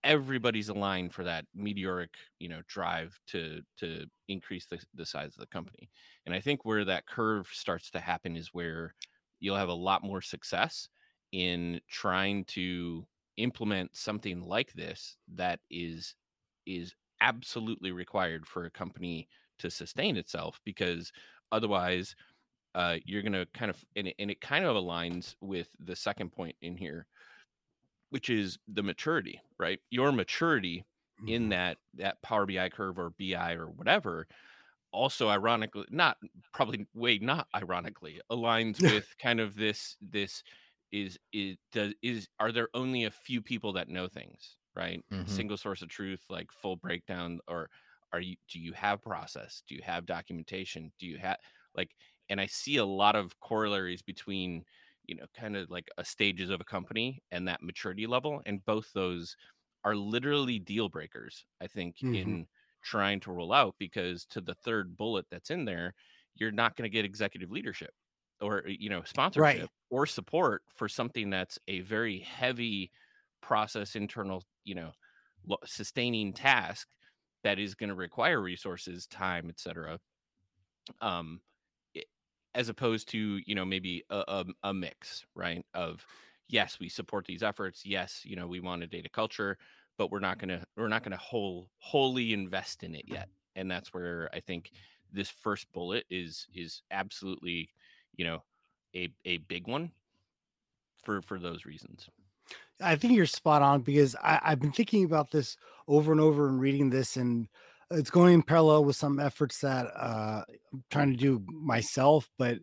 everybody's 0.04 0.68
aligned 0.68 1.14
for 1.14 1.22
that 1.24 1.46
meteoric 1.54 2.14
you 2.40 2.48
know 2.48 2.62
drive 2.66 3.18
to 3.26 3.62
to 3.76 4.06
increase 4.28 4.66
the, 4.66 4.82
the 4.94 5.06
size 5.06 5.34
of 5.34 5.40
the 5.40 5.46
company? 5.46 5.90
And 6.26 6.34
i 6.34 6.40
think 6.40 6.64
where 6.64 6.84
that 6.84 7.06
curve 7.06 7.48
starts 7.52 7.90
to 7.92 8.00
happen 8.00 8.36
is 8.36 8.52
where 8.54 8.94
you'll 9.42 9.56
have 9.56 9.68
a 9.70 9.74
lot 9.74 10.04
more 10.04 10.22
success 10.22 10.88
in 11.32 11.80
trying 11.88 12.44
to 12.46 13.06
implement 13.38 13.96
something 13.96 14.42
like 14.42 14.72
this 14.74 15.18
that 15.28 15.60
is 15.70 16.16
is 16.66 16.94
absolutely 17.20 17.92
required 17.92 18.46
for 18.46 18.64
a 18.64 18.70
company 18.70 19.28
to 19.58 19.70
sustain 19.70 20.16
itself 20.16 20.60
because 20.64 21.12
otherwise 21.52 22.16
uh, 22.74 22.98
you're 23.04 23.22
going 23.22 23.32
to 23.32 23.46
kind 23.54 23.70
of 23.70 23.84
and 23.96 24.08
it, 24.08 24.16
and 24.18 24.30
it 24.30 24.40
kind 24.40 24.64
of 24.64 24.76
aligns 24.76 25.36
with 25.40 25.70
the 25.80 25.96
second 25.96 26.32
point 26.32 26.56
in 26.62 26.76
here 26.76 27.06
which 28.10 28.28
is 28.28 28.58
the 28.68 28.82
maturity, 28.82 29.40
right? 29.58 29.80
Your 29.90 30.12
maturity 30.12 30.84
in 31.26 31.48
Mhm. 31.48 31.50
that 31.50 31.78
that 31.94 32.20
Power 32.22 32.46
BI 32.46 32.68
curve 32.68 32.98
or 32.98 33.10
BI 33.10 33.52
or 33.54 33.68
whatever 33.70 34.26
also 34.92 35.28
ironically 35.28 35.86
not 35.90 36.18
probably 36.52 36.86
way 36.94 37.18
not 37.18 37.48
ironically 37.54 38.20
aligns 38.30 38.82
with 38.84 39.14
kind 39.18 39.40
of 39.40 39.54
this 39.56 39.96
this 40.00 40.42
is 40.90 41.18
is 41.32 41.56
does 41.72 41.94
is 42.02 42.28
are 42.38 42.52
there 42.52 42.68
only 42.74 43.04
a 43.04 43.10
few 43.10 43.40
people 43.42 43.72
that 43.72 43.88
know 43.88 44.08
things 44.08 44.56
right? 44.74 45.04
Hmm 45.10 45.22
single 45.26 45.56
source 45.56 45.82
of 45.82 45.88
truth 45.88 46.24
like 46.30 46.50
full 46.52 46.76
breakdown 46.76 47.38
or 47.48 47.68
are 48.12 48.20
you 48.20 48.36
do 48.48 48.58
you 48.60 48.72
have 48.72 49.02
process? 49.02 49.62
Do 49.66 49.74
you 49.74 49.82
have 49.82 50.06
documentation? 50.06 50.92
Do 50.98 51.06
you 51.06 51.18
have 51.18 51.38
like 51.74 51.94
and 52.28 52.40
i 52.40 52.46
see 52.46 52.76
a 52.76 52.84
lot 52.84 53.16
of 53.16 53.38
corollaries 53.40 54.02
between 54.02 54.64
you 55.06 55.14
know 55.16 55.26
kind 55.34 55.56
of 55.56 55.70
like 55.70 55.88
a 55.98 56.04
stages 56.04 56.50
of 56.50 56.60
a 56.60 56.64
company 56.64 57.22
and 57.30 57.48
that 57.48 57.62
maturity 57.62 58.06
level 58.06 58.42
and 58.46 58.64
both 58.64 58.92
those 58.92 59.36
are 59.84 59.96
literally 59.96 60.58
deal 60.58 60.88
breakers 60.88 61.46
i 61.60 61.66
think 61.66 61.96
Mhm. 62.00 62.12
in 62.12 62.46
trying 62.82 63.20
to 63.20 63.32
roll 63.32 63.52
out 63.52 63.74
because 63.78 64.26
to 64.26 64.40
the 64.40 64.54
third 64.54 64.96
bullet 64.96 65.26
that's 65.30 65.50
in 65.50 65.64
there, 65.64 65.94
you're 66.34 66.52
not 66.52 66.76
going 66.76 66.84
to 66.90 66.92
get 66.92 67.04
executive 67.04 67.50
leadership 67.50 67.94
or 68.40 68.64
you 68.66 68.90
know 68.90 69.02
Right. 69.34 69.62
sponsorship 69.62 69.70
or 69.90 70.06
support 70.06 70.62
for 70.74 70.88
something 70.88 71.30
that's 71.30 71.58
a 71.68 71.80
very 71.80 72.18
heavy 72.20 72.90
process 73.40 73.96
internal 73.96 74.42
you 74.64 74.74
know 74.74 74.92
sustaining 75.64 76.32
task 76.32 76.88
that 77.44 77.58
is 77.58 77.74
going 77.74 77.88
to 77.90 77.94
require 77.96 78.40
resources 78.40 79.06
time 79.06 79.48
etc 79.50 79.98
um 81.00 81.42
as 82.54 82.68
opposed 82.68 83.08
to 83.08 83.40
you 83.46 83.54
know 83.54 83.64
maybe 83.64 84.04
a, 84.10 84.24
a, 84.28 84.44
a 84.64 84.74
mix 84.74 85.24
right 85.34 85.64
of 85.74 86.06
yes 86.48 86.78
we 86.78 86.88
support 86.88 87.26
these 87.26 87.42
efforts 87.42 87.84
yes 87.86 88.24
you 88.24 88.36
know 88.36 88.46
we 88.46 88.60
want 88.60 88.82
a 88.82 88.86
data 88.86 89.08
culture 89.08 89.58
but 89.98 90.10
we're 90.10 90.20
not 90.20 90.38
gonna 90.38 90.64
we're 90.76 90.88
not 90.88 91.02
gonna 91.02 91.16
whole 91.16 91.68
wholly 91.78 92.32
invest 92.32 92.82
in 92.82 92.94
it 92.94 93.04
yet 93.06 93.28
and 93.56 93.70
that's 93.70 93.92
where 93.92 94.28
i 94.32 94.40
think 94.40 94.70
this 95.12 95.28
first 95.28 95.66
bullet 95.72 96.04
is 96.10 96.46
is 96.54 96.82
absolutely 96.90 97.68
you 98.16 98.24
know 98.24 98.42
a 98.94 99.12
a 99.24 99.38
big 99.38 99.66
one 99.66 99.90
for 101.04 101.22
for 101.22 101.38
those 101.38 101.64
reasons 101.64 102.08
I 102.80 102.96
think 102.96 103.14
you're 103.14 103.26
spot 103.26 103.62
on 103.62 103.82
because 103.82 104.16
I, 104.16 104.40
I've 104.42 104.60
been 104.60 104.72
thinking 104.72 105.04
about 105.04 105.30
this 105.30 105.56
over 105.86 106.12
and 106.12 106.20
over 106.20 106.48
and 106.48 106.60
reading 106.60 106.90
this, 106.90 107.16
and 107.16 107.48
it's 107.90 108.10
going 108.10 108.34
in 108.34 108.42
parallel 108.42 108.84
with 108.84 108.96
some 108.96 109.20
efforts 109.20 109.60
that 109.60 109.86
uh, 109.96 110.42
I'm 110.72 110.84
trying 110.90 111.12
to 111.12 111.16
do 111.16 111.42
myself. 111.48 112.28
But 112.38 112.58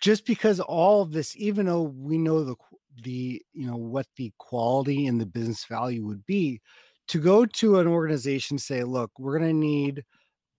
just 0.00 0.26
because 0.26 0.60
all 0.60 1.02
of 1.02 1.12
this, 1.12 1.36
even 1.36 1.66
though 1.66 1.82
we 1.82 2.18
know 2.18 2.44
the 2.44 2.56
the 3.02 3.42
you 3.52 3.66
know 3.66 3.76
what 3.76 4.06
the 4.16 4.32
quality 4.38 5.06
and 5.06 5.20
the 5.20 5.26
business 5.26 5.64
value 5.64 6.06
would 6.06 6.24
be, 6.26 6.60
to 7.08 7.18
go 7.18 7.44
to 7.44 7.78
an 7.78 7.86
organization 7.86 8.58
say, 8.58 8.84
look, 8.84 9.10
we're 9.18 9.38
going 9.38 9.50
to 9.50 9.66
need 9.66 10.04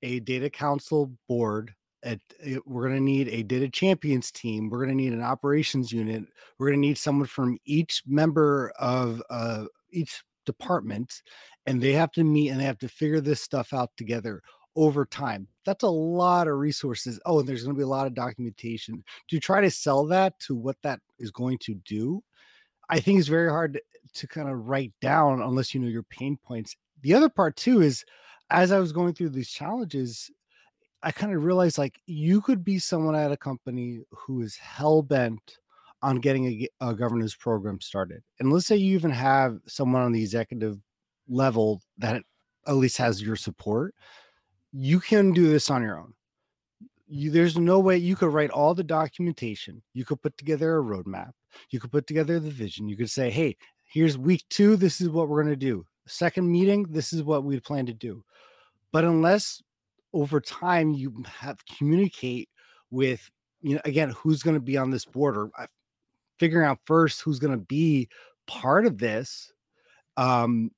a 0.04 0.20
data 0.20 0.50
council 0.50 1.12
board. 1.28 1.74
At, 2.04 2.20
eh, 2.44 2.58
we're 2.66 2.88
going 2.90 3.00
to 3.00 3.04
need 3.04 3.30
a 3.30 3.44
data 3.44 3.70
champions 3.70 4.32
team. 4.32 4.70
We're 4.70 4.84
going 4.84 4.98
to 4.98 5.04
need 5.04 5.14
an 5.14 5.22
operations 5.22 5.92
unit. 5.92 6.24
We're 6.58 6.68
going 6.68 6.82
to 6.82 6.88
need 6.88 6.98
someone 6.98 7.28
from 7.28 7.58
each 7.66 8.04
member 8.06 8.74
of 8.80 9.22
uh, 9.30 9.66
each 9.92 10.22
department, 10.46 11.22
and 11.66 11.82
they 11.82 11.94
have 11.94 12.12
to 12.14 12.24
meet 12.24 12.50
and 12.50 12.60
they 12.60 12.66
have 12.66 12.80
to 12.80 12.90
figure 12.90 13.22
this 13.22 13.42
stuff 13.42 13.74
out 13.74 13.92
together 13.96 14.42
over 14.76 15.06
time. 15.06 15.48
That's 15.66 15.84
a 15.84 15.90
lot 15.90 16.48
of 16.48 16.58
resources. 16.58 17.20
Oh, 17.26 17.40
and 17.40 17.48
there's 17.48 17.64
going 17.64 17.76
to 17.76 17.80
be 17.80 17.84
a 17.84 17.88
lot 17.88 18.08
of 18.08 18.14
documentation. 18.14 19.04
To 19.30 19.40
try 19.40 19.62
to 19.62 19.72
sell 19.72 20.06
that 20.08 20.40
to 20.42 20.56
what 20.56 20.78
that 20.84 21.00
is 21.20 21.32
going 21.32 21.60
to 21.60 21.76
do, 21.76 22.24
I 22.92 23.00
think 23.00 23.20
it's 23.20 23.30
very 23.30 23.50
hard 23.50 23.80
to, 24.16 24.28
kind 24.28 24.50
of 24.50 24.68
write 24.68 24.92
down 25.02 25.42
unless 25.42 25.74
you 25.74 25.80
know 25.80 25.88
your 25.88 26.04
pain 26.04 26.38
points. 26.38 26.76
The 27.02 27.14
other 27.14 27.30
part 27.30 27.56
too 27.56 27.82
is 27.82 28.04
as 28.50 28.74
I 28.74 28.80
was 28.80 28.92
going 28.92 29.14
through 29.14 29.30
these 29.30 29.50
challenges, 29.50 30.30
I 31.02 31.12
kind 31.12 31.34
of 31.34 31.46
realized 31.46 31.78
like 31.78 32.00
you 32.06 32.42
could 32.42 32.64
be 32.64 32.78
someone 32.78 33.16
at 33.16 33.32
a 33.32 33.38
company 33.38 34.02
who 34.12 34.42
is 34.42 34.58
hell 34.58 35.02
bent 35.02 35.58
on 36.04 36.18
getting 36.18 36.68
a 36.82 36.94
governance 36.94 37.34
program 37.34 37.80
started. 37.80 38.22
And 38.40 38.52
let's 38.52 38.68
say 38.68 38.76
you 38.76 38.96
even 38.96 39.12
have 39.12 39.60
someone 39.68 40.02
on 40.02 40.12
the 40.12 40.22
executive 40.22 40.78
level 41.30 41.82
that 41.98 42.22
at 42.68 42.76
least 42.76 42.98
has 42.98 43.22
your 43.22 43.38
support. 43.38 43.96
You 44.74 45.00
can 45.00 45.32
do 45.32 45.48
this 45.48 45.70
on 45.70 45.82
your 45.82 45.98
own 45.98 46.14
you 47.12 47.30
there's 47.30 47.58
no 47.58 47.80
way 47.80 47.98
you 47.98 48.16
could 48.16 48.32
write 48.32 48.50
all 48.52 48.74
the 48.74 48.84
documentation. 48.84 49.82
You 49.94 50.06
could 50.06 50.22
put 50.22 50.38
together 50.38 50.78
a 50.78 50.84
roadmap. 50.84 51.32
You 51.70 51.80
could 51.80 51.92
put 51.92 52.08
together 52.08 52.40
the 52.40 52.50
vision. 52.50 52.88
You 52.88 52.96
could 52.96 53.10
say 53.10 53.30
hey 53.30 53.58
here's 53.84 54.18
week 54.18 54.44
two 54.50 54.78
this 54.78 55.02
is 55.02 55.10
what 55.10 55.28
we're 55.28 55.44
going 55.44 55.54
to 55.54 55.58
do. 55.58 55.86
Second 56.08 56.50
meeting 56.50 56.86
this 56.90 57.12
is 57.12 57.22
what 57.24 57.44
we 57.44 57.60
plan 57.60 57.86
to 57.88 57.94
do. 57.94 58.24
But 58.94 59.04
unless 59.04 59.62
over 60.14 60.40
time 60.40 60.94
you 60.94 61.24
have 61.28 61.66
communicate 61.66 62.50
with 62.92 63.30
you 63.62 63.76
know 63.76 63.82
again 63.84 64.12
who's 64.12 64.42
going 64.42 64.56
to 64.56 64.62
be 64.62 64.78
on 64.78 64.90
this 64.90 65.06
board 65.06 65.38
or 65.38 65.52
uh, 65.58 65.68
figuring 66.40 66.66
out 66.66 66.80
first 66.86 67.22
who's 67.22 67.40
going 67.40 67.58
to 67.58 67.66
be 67.66 68.08
part 68.48 68.86
of 68.86 68.98
this 68.98 69.52
um 70.18 70.72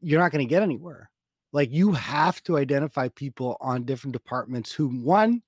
you're 0.00 0.20
not 0.20 0.32
going 0.32 0.46
to 0.46 0.48
get 0.48 0.62
anywhere. 0.62 1.10
Like 1.52 1.72
you 1.72 1.92
have 1.92 2.42
to 2.44 2.56
identify 2.56 3.08
people 3.08 3.56
on 3.60 3.84
different 3.84 4.12
departments 4.12 4.72
who 4.72 4.88
one 4.88 5.42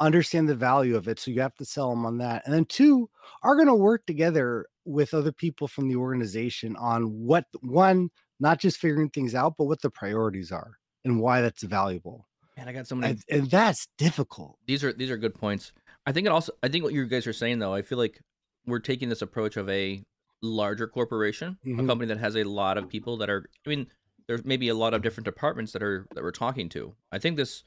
understand 0.00 0.48
the 0.48 0.54
value 0.54 0.96
of 0.96 1.06
it. 1.08 1.18
So 1.18 1.30
you 1.30 1.40
have 1.40 1.54
to 1.56 1.64
sell 1.64 1.90
them 1.90 2.06
on 2.06 2.18
that. 2.18 2.42
And 2.44 2.54
then 2.54 2.64
two 2.64 3.08
are 3.42 3.54
going 3.54 3.68
to 3.68 3.74
work 3.74 4.06
together 4.06 4.66
with 4.84 5.14
other 5.14 5.32
people 5.32 5.68
from 5.68 5.88
the 5.88 5.96
organization 5.96 6.74
on 6.76 7.04
what 7.04 7.44
one, 7.60 8.10
not 8.40 8.58
just 8.58 8.78
figuring 8.78 9.10
things 9.10 9.34
out, 9.34 9.54
but 9.58 9.64
what 9.64 9.82
the 9.82 9.90
priorities 9.90 10.50
are 10.50 10.72
and 11.04 11.20
why 11.20 11.40
that's 11.42 11.62
valuable. 11.62 12.26
And 12.56 12.68
I 12.68 12.72
got 12.72 12.86
so 12.86 12.94
many. 12.96 13.12
And, 13.12 13.40
and 13.42 13.50
that's 13.50 13.86
difficult. 13.98 14.58
These 14.66 14.82
are 14.84 14.92
these 14.92 15.10
are 15.10 15.16
good 15.16 15.34
points. 15.34 15.72
I 16.06 16.12
think 16.12 16.26
it 16.26 16.30
also. 16.30 16.52
I 16.62 16.68
think 16.68 16.84
what 16.84 16.92
you 16.92 17.06
guys 17.06 17.26
are 17.26 17.32
saying 17.32 17.58
though. 17.58 17.72
I 17.74 17.82
feel 17.82 17.98
like 17.98 18.20
we're 18.66 18.80
taking 18.80 19.08
this 19.08 19.22
approach 19.22 19.56
of 19.56 19.68
a 19.70 20.02
larger 20.42 20.86
corporation, 20.86 21.58
a 21.64 21.68
Mhm. 21.68 21.86
company 21.86 22.08
that 22.08 22.18
has 22.18 22.36
a 22.36 22.44
lot 22.44 22.76
of 22.78 22.88
people 22.88 23.16
that 23.18 23.30
are. 23.30 23.44
I 23.66 23.68
mean, 23.68 23.86
there's 24.26 24.44
maybe 24.44 24.68
a 24.68 24.74
lot 24.74 24.94
of 24.94 25.02
different 25.02 25.24
departments 25.26 25.72
that 25.72 25.82
are 25.82 26.06
that 26.14 26.22
we're 26.22 26.30
talking 26.32 26.68
to. 26.70 26.94
I 27.12 27.18
think 27.18 27.36
this, 27.36 27.62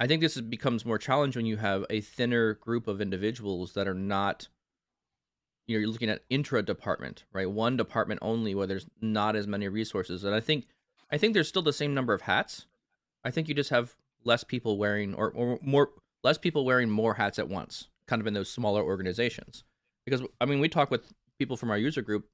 I 0.00 0.06
think 0.06 0.20
this 0.20 0.36
is- 0.36 0.42
becomes 0.42 0.84
more 0.84 0.98
challenging 0.98 1.40
when 1.40 1.46
you 1.46 1.56
have 1.56 1.84
a 1.90 2.00
thinner 2.00 2.54
group 2.54 2.86
of 2.86 3.00
individuals 3.00 3.72
that 3.74 3.88
are 3.88 3.94
not. 3.94 4.48
You 5.66 5.76
know, 5.76 5.80
you're 5.80 5.90
looking 5.90 6.08
at 6.08 6.24
intra 6.30 6.62
department, 6.62 7.24
right? 7.32 7.50
One 7.50 7.76
department 7.76 8.20
only, 8.22 8.54
where 8.54 8.66
there's 8.66 8.86
not 9.02 9.36
as 9.36 9.46
many 9.46 9.68
resources, 9.68 10.24
and 10.24 10.34
I 10.34 10.40
think, 10.40 10.66
I 11.12 11.18
think 11.18 11.34
there's 11.34 11.48
still 11.48 11.60
the 11.62 11.74
same 11.74 11.92
number 11.92 12.14
of 12.14 12.22
hats. 12.22 12.66
I 13.22 13.30
think 13.30 13.48
you 13.48 13.54
just 13.54 13.68
have 13.68 13.94
less 14.24 14.44
people 14.44 14.78
wearing, 14.78 15.14
or, 15.14 15.30
or 15.30 15.58
more, 15.60 15.90
less 16.24 16.38
people 16.38 16.64
wearing 16.64 16.88
more 16.88 17.14
hats 17.14 17.38
at 17.38 17.48
once, 17.50 17.88
kind 18.06 18.20
of 18.20 18.26
in 18.26 18.32
those 18.32 18.50
smaller 18.50 18.82
organizations. 18.82 19.64
Because 20.06 20.22
I 20.40 20.46
mean, 20.46 20.60
we 20.60 20.70
talk 20.70 20.90
with 20.90 21.12
people 21.38 21.58
from 21.58 21.70
our 21.70 21.76
user 21.76 22.00
group, 22.00 22.28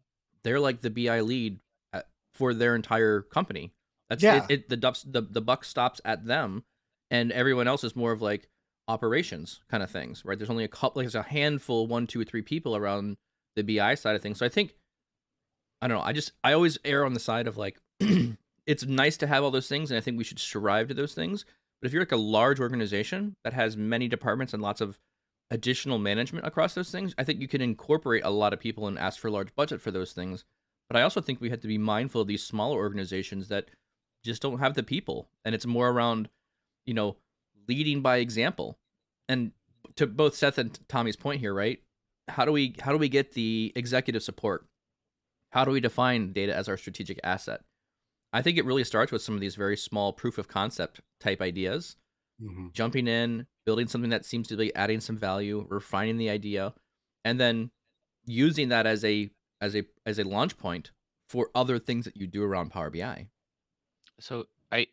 they're 0.44 0.61
like 0.61 0.83
the 0.83 0.90
BI 0.90 1.20
lead 1.20 1.59
at, 1.92 2.07
for 2.35 2.55
their 2.55 2.77
entire 2.77 3.23
company. 3.23 3.73
That's 4.09 4.23
Yeah. 4.23 4.44
it, 4.49 4.51
it. 4.51 4.68
The 4.68 4.77
the 5.07 5.23
the 5.23 5.40
buck 5.40 5.64
stops 5.64 6.01
at 6.05 6.25
them, 6.27 6.62
and 7.11 7.33
everyone 7.33 7.69
else 7.69 7.85
is 7.85 7.97
more 7.97 8.12
of 8.12 8.23
like 8.23 8.49
operations 8.88 9.61
kind 9.71 9.83
of 9.83 9.90
things, 9.90 10.25
right? 10.25 10.38
There's 10.38 10.51
only 10.51 10.64
a 10.64 10.69
couple, 10.69 11.01
like 11.01 11.05
there's 11.05 11.14
a 11.14 11.23
handful, 11.23 11.87
one, 11.87 12.07
two, 12.07 12.25
three 12.25 12.43
people 12.43 12.77
around 12.77 13.17
the 13.57 13.62
BI 13.62 13.95
side 13.95 14.17
of 14.17 14.23
things. 14.23 14.38
So 14.38 14.47
I 14.47 14.49
think, 14.49 14.75
I 15.81 15.88
don't 15.88 15.99
know. 15.99 16.05
I 16.05 16.12
just 16.12 16.33
I 16.43 16.53
always 16.53 16.79
err 16.85 17.05
on 17.05 17.14
the 17.14 17.21
side 17.21 17.47
of 17.47 17.57
like, 17.57 17.79
it's 18.67 18.87
nice 18.87 19.17
to 19.19 19.27
have 19.27 19.45
all 19.45 19.51
those 19.51 19.69
things, 19.69 19.90
and 19.90 19.99
I 19.99 20.01
think 20.01 20.17
we 20.17 20.25
should 20.25 20.38
strive 20.38 20.88
to 20.88 20.95
those 20.95 21.14
things. 21.14 21.45
But 21.81 21.88
if 21.88 21.93
you're 21.93 22.03
like 22.03 22.12
a 22.12 22.17
large 22.17 22.61
organization 22.61 23.37
that 23.45 23.53
has 23.53 23.77
many 23.77 24.09
departments 24.09 24.55
and 24.55 24.62
lots 24.62 24.81
of 24.81 24.99
additional 25.51 25.99
management 25.99 26.47
across 26.47 26.75
those 26.75 26.90
things, 26.90 27.14
I 27.19 27.25
think 27.25 27.40
you 27.40 27.49
can 27.49 27.61
incorporate 27.61 28.25
a 28.25 28.31
lot 28.31 28.53
of 28.53 28.61
people 28.61 28.88
and 28.88 28.99
ask 28.99 29.21
for 29.21 29.29
a 29.29 29.31
large 29.31 29.55
budget 29.55 29.81
for 29.81 29.90
those 29.90 30.12
things. 30.12 30.45
But 30.88 30.99
I 30.99 31.03
also 31.03 31.21
think 31.21 31.40
we 31.40 31.51
have 31.51 31.61
to 31.61 31.69
be 31.69 31.79
mindful 31.79 32.23
of 32.23 32.29
these 32.29 32.43
smaller 32.43 32.79
organizations 32.79 33.49
that 33.49 33.71
just 34.25 34.40
don't 34.43 34.59
have 34.59 34.75
the 34.75 34.83
people, 34.83 35.29
and 35.45 35.55
it's 35.55 35.67
more 35.67 35.90
around, 35.90 36.29
you 36.87 36.94
know, 36.94 37.16
leading 37.68 38.01
by 38.03 38.18
example. 38.18 38.79
And 39.29 39.53
to 39.97 40.07
both 40.07 40.35
Seth 40.35 40.59
and 40.59 40.79
Tommy's 40.88 41.16
point 41.16 41.40
here, 41.40 41.55
right? 41.55 41.81
How 42.29 42.44
do 42.44 42.53
we 42.53 42.75
how 42.81 42.92
do 42.92 42.99
we 42.99 43.09
get 43.09 43.33
the 43.33 43.73
executive 43.77 44.23
support? 44.23 44.66
How 45.53 45.64
do 45.64 45.70
we 45.70 45.81
define 45.81 46.33
data 46.33 46.55
as 46.55 46.68
our 46.68 46.77
strategic 46.77 47.20
asset? 47.23 47.62
I 48.33 48.42
think 48.42 48.59
it 48.59 48.64
really 48.64 48.83
starts 48.85 49.12
with 49.12 49.23
some 49.23 49.35
of 49.35 49.40
these 49.40 49.55
very 49.55 49.77
small 49.77 50.12
proof 50.12 50.38
of 50.38 50.49
concept 50.49 51.01
type 51.20 51.40
ideas 51.40 51.97
Mhm. 52.42 52.73
jumping 52.73 53.07
in, 53.07 53.47
building 53.64 53.87
something 53.87 54.11
that 54.11 54.25
seems 54.25 54.49
to 54.49 54.57
be 54.57 54.75
adding 54.75 54.99
some 55.01 55.16
value, 55.16 55.64
refining 55.70 56.16
the 56.16 56.29
idea, 56.31 56.75
and 57.25 57.38
then 57.38 57.70
using 58.27 58.70
that 58.70 58.87
as 58.87 59.05
a 59.05 59.31
as 59.61 59.77
a 59.77 59.85
as 60.05 60.18
a 60.18 60.25
launch 60.25 60.59
point 60.59 60.90
for 61.29 61.51
other 61.55 61.79
things 61.79 62.05
that 62.07 62.16
you 62.16 62.27
do 62.27 62.42
around 62.42 62.70
Power 62.70 62.90
BI. 62.90 63.29
So 64.18 64.49
I, 64.73 64.88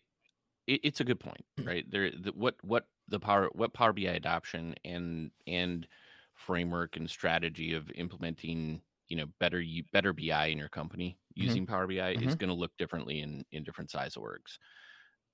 it, 0.67 0.81
it's 0.83 0.99
a 0.99 1.03
good 1.03 1.19
point, 1.19 1.45
right? 1.65 1.89
There, 1.89 2.11
the, 2.11 2.31
what 2.33 2.55
what 2.63 2.87
the 3.07 3.19
power 3.19 3.49
what 3.53 3.73
Power 3.73 3.93
BI 3.93 4.11
adoption 4.11 4.75
and 4.85 5.31
and 5.47 5.87
framework 6.33 6.95
and 6.95 7.09
strategy 7.09 7.73
of 7.73 7.91
implementing, 7.91 8.81
you 9.07 9.17
know, 9.17 9.27
better 9.39 9.61
you 9.61 9.83
better 9.91 10.13
BI 10.13 10.47
in 10.47 10.57
your 10.57 10.69
company 10.69 11.19
using 11.35 11.65
Power 11.65 11.87
BI 11.87 12.11
is 12.13 12.35
Mhm. 12.35 12.35
going 12.35 12.49
to 12.49 12.55
look 12.55 12.75
differently 12.77 13.19
in 13.21 13.45
in 13.51 13.63
different 13.63 13.91
size 13.91 14.15
orgs. 14.15 14.57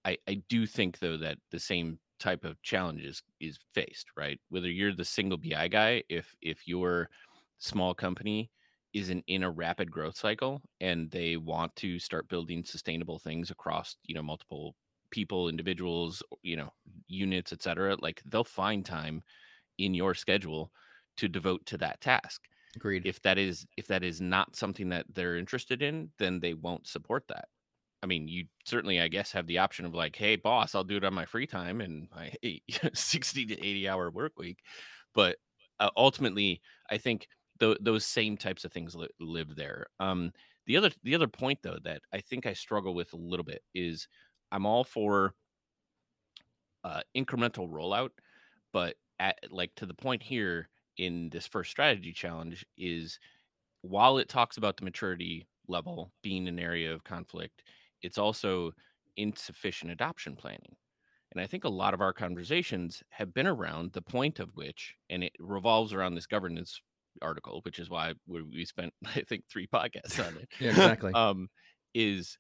I 0.06 0.18
I 0.28 0.36
do 0.50 0.66
think 0.66 1.00
though 1.00 1.18
that 1.18 1.40
the 1.52 1.60
same 1.60 2.00
type 2.20 2.44
of 2.44 2.62
challenges 2.64 3.22
is 3.40 3.60
faced, 3.74 4.08
right? 4.18 4.40
Whether 4.50 4.72
you're 4.72 4.94
the 4.96 5.06
single 5.06 5.38
BI 5.38 5.68
guy, 5.68 6.04
if 6.10 6.36
if 6.42 6.68
your 6.68 7.10
small 7.60 7.94
company 7.94 8.52
isn't 8.94 9.24
in 9.28 9.44
a 9.44 9.52
rapid 9.52 9.92
growth 9.92 10.16
cycle 10.18 10.62
and 10.80 11.12
they 11.12 11.38
want 11.38 11.76
to 11.76 12.00
start 12.00 12.30
building 12.30 12.64
sustainable 12.64 13.20
things 13.20 13.52
across 13.52 13.98
you 14.06 14.16
know 14.16 14.24
multiple 14.24 14.76
people 15.12 15.50
individuals 15.50 16.22
you 16.42 16.56
know 16.56 16.72
units 17.08 17.54
etc 17.54 17.96
like 18.02 18.22
they'll 18.26 18.44
find 18.44 18.86
time 18.86 19.24
in 19.78 19.94
your 19.94 20.14
schedule 20.14 20.72
to 21.18 21.28
devote 21.28 21.66
to 21.66 21.78
that 21.78 22.02
task. 22.02 22.42
Agreed. 22.76 23.06
if 23.06 23.22
that 23.24 23.40
is 23.40 23.66
if 23.76 23.88
that 23.88 24.04
is 24.04 24.22
not 24.22 24.56
something 24.56 24.90
that 24.90 25.06
they're 25.14 25.38
interested 25.38 25.82
in 25.82 26.12
then 26.20 26.40
they 26.40 26.54
won't 26.54 26.88
support 26.88 27.24
that. 27.28 27.48
I 28.04 28.06
mean 28.06 28.28
you 28.28 28.46
certainly 28.66 29.02
i 29.02 29.08
guess 29.08 29.32
have 29.32 29.48
the 29.48 29.58
option 29.58 29.86
of 29.86 29.96
like 29.96 30.16
hey 30.16 30.36
boss 30.36 30.76
i'll 30.76 30.84
do 30.84 30.98
it 30.98 31.04
on 31.04 31.14
my 31.14 31.26
free 31.26 31.48
time 31.48 31.82
and 31.82 32.08
my 32.16 32.32
eight, 32.44 32.64
60 32.94 33.46
to 33.48 33.54
80 33.54 33.90
hour 33.90 34.12
work 34.12 34.34
week. 34.38 34.60
But 35.16 35.38
uh, 35.80 35.90
ultimately 35.96 36.62
i 36.90 36.98
think 36.98 37.28
th- 37.60 37.78
those 37.82 38.06
same 38.06 38.38
types 38.38 38.66
of 38.66 38.72
things 38.72 38.96
li- 38.96 39.08
live 39.20 39.56
there. 39.56 39.88
Um 40.00 40.32
the 40.68 40.78
other 40.78 40.92
the 41.04 41.16
other 41.16 41.28
point 41.28 41.60
though 41.64 41.80
that 41.84 42.02
i 42.14 42.20
think 42.20 42.46
i 42.46 42.54
struggle 42.54 42.94
with 42.94 43.14
a 43.14 43.18
little 43.18 43.46
bit 43.46 43.64
is 43.74 44.08
i'm 44.52 44.66
all 44.66 44.84
for 44.84 45.34
uh 46.84 47.02
incremental 47.16 47.70
rollout 47.70 48.12
but 48.74 48.96
at 49.20 49.38
like 49.52 49.74
to 49.76 49.86
the 49.86 49.94
point 49.94 50.22
here 50.22 50.70
in 50.98 51.30
this 51.30 51.48
first 51.48 51.72
strategy 51.72 52.14
challenge 52.14 52.66
is 52.78 53.20
while 53.82 54.18
it 54.18 54.30
talks 54.30 54.58
about 54.58 54.78
the 54.78 54.86
maturity 54.86 55.48
level 55.68 56.14
being 56.24 56.48
an 56.48 56.60
area 56.60 56.94
of 56.94 57.04
conflict 57.04 57.64
it's 58.02 58.18
also 58.18 58.72
insufficient 59.18 59.92
adoption 59.92 60.36
planning 60.36 60.76
and 61.32 61.42
i 61.42 61.48
think 61.48 61.64
a 61.64 61.70
lot 61.70 61.94
of 61.94 62.02
our 62.02 62.14
conversations 62.14 63.04
have 63.10 63.34
been 63.34 63.48
around 63.48 63.92
the 63.94 64.02
point 64.02 64.40
of 64.40 64.56
which 64.56 64.96
and 65.10 65.24
it 65.24 65.34
revolves 65.40 65.94
around 65.94 66.16
this 66.16 66.28
governance 66.28 66.82
article 67.22 67.62
which 67.64 67.80
is 67.80 67.90
why 67.90 68.14
we, 68.28 68.42
we 68.44 68.66
spent 68.66 68.94
i 69.08 69.22
think 69.22 69.46
three 69.50 69.68
podcasts 69.68 70.26
on 70.26 70.38
it 70.38 70.50
Yeah, 70.60 70.72
exactly. 70.72 71.14
um 71.14 71.50
is 71.94 72.38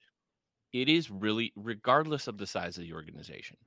it 0.74 0.90
is 0.90 1.10
really 1.12 1.54
regardless 1.56 2.28
of 2.28 2.38
the 2.38 2.48
size 2.48 2.78
of 2.78 2.84
the 2.84 2.94
organization 2.94 3.58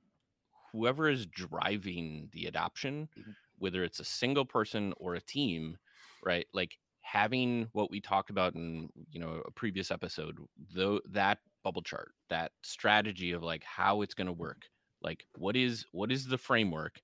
whoever 0.71 1.09
is 1.09 1.25
driving 1.25 2.29
the 2.33 2.45
adoption 2.45 3.09
Mhm. 3.15 3.35
whether 3.57 3.83
it's 3.83 3.99
a 3.99 4.05
single 4.05 4.45
person 4.45 4.93
or 4.97 5.15
a 5.15 5.21
team 5.21 5.77
right 6.23 6.47
like 6.53 6.77
having 7.01 7.67
what 7.73 7.91
we 7.91 7.99
talked 7.99 8.29
about 8.29 8.55
in 8.55 8.89
you 9.09 9.19
know 9.19 9.41
a 9.45 9.51
previous 9.51 9.91
episode 9.91 10.37
though 10.73 11.01
that 11.05 11.39
bubble 11.63 11.81
chart 11.83 12.13
that 12.29 12.51
strategy 12.63 13.31
of 13.31 13.43
like 13.43 13.63
how 13.63 14.01
it's 14.01 14.13
going 14.13 14.27
to 14.27 14.33
work 14.33 14.69
like 15.01 15.25
what 15.33 15.55
is 15.55 15.85
what 15.91 16.11
is 16.11 16.27
the 16.27 16.37
framework 16.37 17.01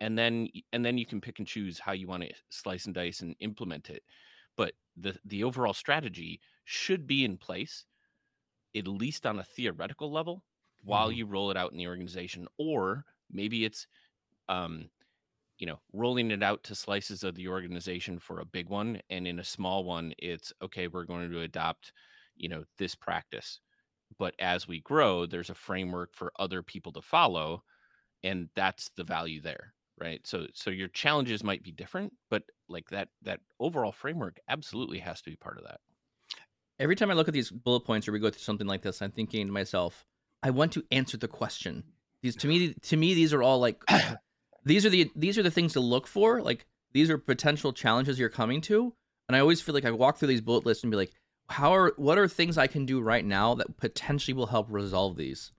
and 0.00 0.18
then 0.18 0.48
and 0.72 0.84
then 0.84 0.98
you 0.98 1.06
can 1.06 1.20
pick 1.20 1.38
and 1.38 1.48
choose 1.48 1.78
how 1.78 1.92
you 1.92 2.06
want 2.06 2.22
to 2.22 2.32
slice 2.50 2.86
and 2.86 2.94
dice 2.94 3.20
and 3.20 3.36
implement 3.40 3.90
it 3.90 4.02
but 4.56 4.74
the 4.96 5.18
the 5.24 5.44
overall 5.44 5.74
strategy 5.74 6.40
should 6.64 7.06
be 7.06 7.24
in 7.24 7.36
place 7.38 7.86
at 8.76 8.88
least 8.88 9.26
on 9.26 9.38
a 9.38 9.44
theoretical 9.44 10.10
level 10.10 10.44
while 10.82 11.10
Mhm. 11.10 11.12
you 11.12 11.26
roll 11.26 11.50
it 11.50 11.56
out 11.56 11.72
in 11.72 11.78
the 11.78 11.88
organization 11.88 12.48
or 12.58 13.04
maybe 13.30 13.64
it's 13.64 13.86
um 14.48 14.90
you 15.58 15.66
know 15.66 15.80
rolling 15.92 16.30
it 16.30 16.42
out 16.42 16.62
to 16.64 16.74
slices 16.74 17.24
of 17.24 17.34
the 17.34 17.48
organization 17.48 18.18
for 18.18 18.40
a 18.40 18.44
big 18.44 18.68
one 18.68 19.00
and 19.10 19.26
in 19.26 19.38
a 19.38 19.44
small 19.44 19.84
one 19.84 20.12
it's 20.18 20.52
okay 20.62 20.88
we're 20.88 21.04
going 21.04 21.30
to 21.30 21.40
adopt 21.40 21.92
you 22.36 22.48
know 22.48 22.64
this 22.78 22.94
practice. 22.96 23.60
But 24.18 24.34
as 24.40 24.68
we 24.68 24.80
grow 24.80 25.26
there's 25.26 25.50
a 25.50 25.54
framework 25.54 26.14
for 26.14 26.32
other 26.38 26.62
people 26.62 26.92
to 26.92 27.02
follow 27.02 27.64
and 28.24 28.50
that's 28.54 28.90
the 28.96 29.04
value 29.04 29.40
there 29.40 29.74
right? 29.98 30.26
So 30.26 30.48
so 30.54 30.70
your 30.70 30.88
challenges 30.88 31.44
might 31.44 31.62
be 31.62 31.72
different 31.72 32.14
but 32.30 32.44
like 32.68 32.90
that 32.90 33.10
that 33.22 33.40
overall 33.60 33.92
framework 33.92 34.38
absolutely 34.48 34.98
has 35.00 35.22
to 35.22 35.30
be 35.30 35.36
part 35.36 35.58
of 35.58 35.64
that 35.64 35.80
Every 36.78 36.96
time 36.96 37.10
I 37.10 37.14
look 37.14 37.28
at 37.28 37.34
these 37.34 37.50
bullet 37.50 37.80
points 37.80 38.08
or 38.08 38.12
we 38.12 38.18
go 38.18 38.30
through 38.30 38.40
something 38.40 38.66
like 38.66 38.82
this, 38.82 39.00
I'm 39.00 39.12
thinking 39.12 39.46
to 39.46 39.52
myself, 39.52 40.04
I 40.42 40.50
want 40.50 40.72
to 40.72 40.84
answer 40.90 41.16
the 41.16 41.28
question. 41.28 41.84
These 42.22 42.36
to 42.36 42.48
me, 42.48 42.74
to 42.74 42.96
me, 42.96 43.14
these 43.14 43.32
are 43.32 43.42
all 43.42 43.58
like 43.58 43.82
these 44.64 44.84
are 44.84 44.90
the 44.90 45.10
these 45.14 45.38
are 45.38 45.42
the 45.42 45.50
things 45.50 45.74
to 45.74 45.80
look 45.80 46.06
for. 46.06 46.42
Like 46.42 46.66
these 46.92 47.10
are 47.10 47.18
potential 47.18 47.72
challenges 47.72 48.18
you're 48.18 48.28
coming 48.28 48.60
to, 48.62 48.92
and 49.28 49.36
I 49.36 49.40
always 49.40 49.60
feel 49.60 49.74
like 49.74 49.84
I 49.84 49.90
walk 49.90 50.18
through 50.18 50.28
these 50.28 50.40
bullet 50.40 50.66
lists 50.66 50.84
and 50.84 50.90
be 50.90 50.96
like, 50.96 51.12
how 51.48 51.74
are 51.74 51.92
what 51.96 52.18
are 52.18 52.28
things 52.28 52.58
I 52.58 52.66
can 52.66 52.86
do 52.86 53.00
right 53.00 53.24
now 53.24 53.54
that 53.54 53.76
potentially 53.76 54.34
will 54.34 54.46
help 54.46 54.66
resolve 54.70 55.16
these? 55.16 55.52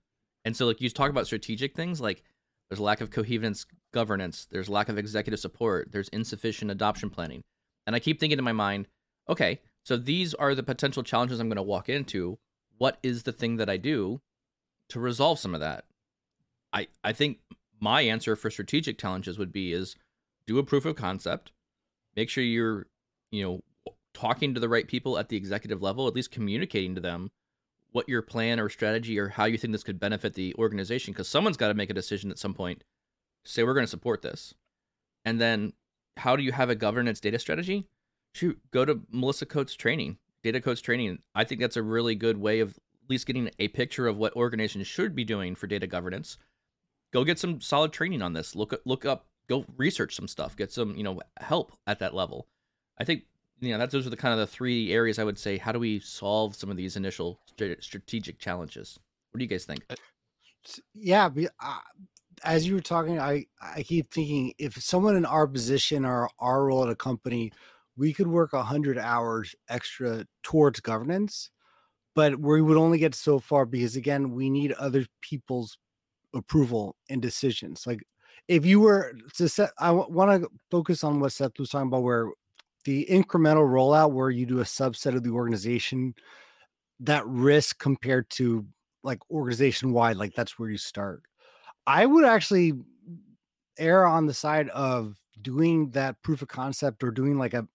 And 0.44 0.56
so 0.56 0.66
like 0.66 0.80
you 0.80 0.90
talk 0.90 1.10
about 1.10 1.26
strategic 1.26 1.74
things 1.74 2.00
like 2.00 2.22
there's 2.68 2.80
lack 2.80 3.00
of 3.00 3.10
coherence 3.10 3.66
governance, 3.92 4.46
there's 4.50 4.68
lack 4.68 4.88
of 4.88 4.98
executive 4.98 5.40
support, 5.40 5.90
there's 5.92 6.08
insufficient 6.08 6.70
adoption 6.70 7.10
planning. 7.10 7.42
And 7.86 7.94
I 7.94 8.00
keep 8.00 8.18
thinking 8.18 8.38
in 8.38 8.44
my 8.44 8.52
mind, 8.52 8.88
okay, 9.28 9.60
so 9.86 9.96
these 9.96 10.34
are 10.34 10.52
the 10.52 10.64
potential 10.64 11.04
challenges 11.04 11.38
I'm 11.38 11.48
going 11.48 11.56
to 11.56 11.62
walk 11.62 11.88
into. 11.88 12.38
What 12.76 12.98
is 13.04 13.22
the 13.22 13.30
thing 13.30 13.58
that 13.58 13.70
I 13.70 13.76
do 13.76 14.20
to 14.88 14.98
resolve 14.98 15.38
some 15.38 15.54
of 15.54 15.60
that? 15.60 15.84
I 16.72 16.88
I 17.04 17.12
think 17.12 17.38
my 17.80 18.00
answer 18.00 18.34
for 18.34 18.50
strategic 18.50 18.98
challenges 18.98 19.38
would 19.38 19.52
be 19.52 19.72
is 19.72 19.94
do 20.44 20.58
a 20.58 20.64
proof 20.64 20.86
of 20.86 20.96
concept, 20.96 21.52
make 22.16 22.28
sure 22.28 22.42
you're, 22.42 22.88
you 23.30 23.44
know, 23.44 23.94
talking 24.12 24.54
to 24.54 24.60
the 24.60 24.68
right 24.68 24.88
people 24.88 25.18
at 25.18 25.28
the 25.28 25.36
executive 25.36 25.80
level, 25.80 26.08
at 26.08 26.16
least 26.16 26.32
communicating 26.32 26.96
to 26.96 27.00
them 27.00 27.30
what 27.92 28.08
your 28.08 28.22
plan 28.22 28.58
or 28.58 28.68
strategy 28.68 29.20
or 29.20 29.28
how 29.28 29.44
you 29.44 29.56
think 29.56 29.70
this 29.70 29.84
could 29.84 30.00
benefit 30.00 30.34
the 30.34 30.52
organization 30.56 31.12
because 31.12 31.28
someone's 31.28 31.56
got 31.56 31.68
to 31.68 31.74
make 31.74 31.90
a 31.90 31.94
decision 31.94 32.32
at 32.32 32.40
some 32.40 32.54
point 32.54 32.82
say 33.44 33.62
we're 33.62 33.72
going 33.72 33.86
to 33.86 33.90
support 33.90 34.20
this. 34.20 34.52
And 35.24 35.40
then 35.40 35.74
how 36.16 36.34
do 36.34 36.42
you 36.42 36.50
have 36.50 36.70
a 36.70 36.74
governance 36.74 37.20
data 37.20 37.38
strategy? 37.38 37.86
Shoot, 38.36 38.58
go 38.70 38.84
to 38.84 39.00
Melissa 39.10 39.46
Coates 39.46 39.74
training, 39.74 40.18
data 40.42 40.60
coach 40.60 40.82
training. 40.82 41.18
I 41.34 41.44
think 41.44 41.60
that's 41.60 41.76
a 41.76 41.82
really 41.82 42.14
good 42.14 42.36
way 42.36 42.60
of 42.60 42.70
at 42.70 43.10
least 43.10 43.26
getting 43.26 43.50
a 43.58 43.68
picture 43.68 44.06
of 44.06 44.16
what 44.16 44.36
organizations 44.36 44.86
should 44.86 45.14
be 45.14 45.24
doing 45.24 45.54
for 45.54 45.66
data 45.66 45.86
governance. 45.86 46.38
Go 47.12 47.24
get 47.24 47.38
some 47.38 47.60
solid 47.60 47.92
training 47.92 48.22
on 48.22 48.32
this. 48.32 48.54
Look 48.54 48.74
look 48.84 49.04
up, 49.04 49.26
go 49.48 49.64
research 49.76 50.14
some 50.14 50.28
stuff, 50.28 50.56
get 50.56 50.72
some, 50.72 50.96
you 50.96 51.04
know, 51.04 51.20
help 51.38 51.72
at 51.86 51.98
that 52.00 52.14
level. 52.14 52.46
I 52.98 53.04
think 53.04 53.24
you 53.60 53.72
know, 53.72 53.78
that's 53.78 53.92
those 53.92 54.06
are 54.06 54.10
the 54.10 54.16
kind 54.16 54.32
of 54.32 54.38
the 54.38 54.46
three 54.46 54.92
areas 54.92 55.18
I 55.18 55.24
would 55.24 55.38
say 55.38 55.56
how 55.56 55.72
do 55.72 55.78
we 55.78 56.00
solve 56.00 56.54
some 56.54 56.70
of 56.70 56.76
these 56.76 56.96
initial 56.96 57.40
strategic 57.80 58.38
challenges? 58.38 58.98
What 59.30 59.38
do 59.38 59.44
you 59.44 59.48
guys 59.48 59.64
think? 59.64 59.84
Uh, 59.88 59.94
yeah, 60.94 61.30
uh, 61.60 61.78
as 62.44 62.66
you 62.66 62.74
were 62.74 62.80
talking, 62.80 63.18
I 63.18 63.46
I 63.60 63.82
keep 63.82 64.12
thinking 64.12 64.52
if 64.58 64.80
someone 64.82 65.16
in 65.16 65.24
our 65.24 65.46
position 65.46 66.04
or 66.04 66.28
our 66.38 66.64
role 66.64 66.84
at 66.84 66.90
a 66.90 66.96
company, 66.96 67.52
we 67.96 68.12
could 68.12 68.28
work 68.28 68.52
a 68.52 68.62
hundred 68.62 68.98
hours 68.98 69.54
extra 69.68 70.26
towards 70.42 70.80
governance, 70.80 71.50
but 72.14 72.38
we 72.38 72.62
would 72.62 72.76
only 72.76 72.98
get 72.98 73.14
so 73.14 73.38
far 73.38 73.66
because 73.66 73.96
again, 73.96 74.32
we 74.32 74.50
need 74.50 74.72
other 74.72 75.06
people's 75.20 75.78
approval 76.34 76.96
and 77.08 77.22
decisions. 77.22 77.86
Like 77.86 78.00
if 78.48 78.64
you 78.64 78.80
were 78.80 79.14
to 79.36 79.48
set, 79.48 79.70
I 79.78 79.88
w- 79.88 80.08
want 80.08 80.42
to 80.42 80.48
focus 80.70 81.02
on 81.02 81.20
what 81.20 81.32
Seth 81.32 81.58
was 81.58 81.70
talking 81.70 81.88
about, 81.88 82.02
where 82.02 82.30
the 82.84 83.06
incremental 83.10 83.68
rollout, 83.68 84.12
where 84.12 84.30
you 84.30 84.46
do 84.46 84.60
a 84.60 84.64
subset 84.64 85.16
of 85.16 85.24
the 85.24 85.30
organization, 85.30 86.14
that 87.00 87.26
risk 87.26 87.78
compared 87.78 88.28
to 88.30 88.66
like 89.02 89.18
organization 89.30 89.92
wide, 89.92 90.16
like 90.16 90.34
that's 90.34 90.58
where 90.58 90.70
you 90.70 90.78
start. 90.78 91.22
I 91.86 92.06
would 92.06 92.24
actually 92.24 92.74
err 93.78 94.06
on 94.06 94.26
the 94.26 94.34
side 94.34 94.68
of 94.70 95.16
doing 95.42 95.90
that 95.90 96.20
proof 96.22 96.42
of 96.42 96.48
concept 96.48 97.04
or 97.04 97.10
doing 97.10 97.38
like 97.38 97.54
a 97.54 97.68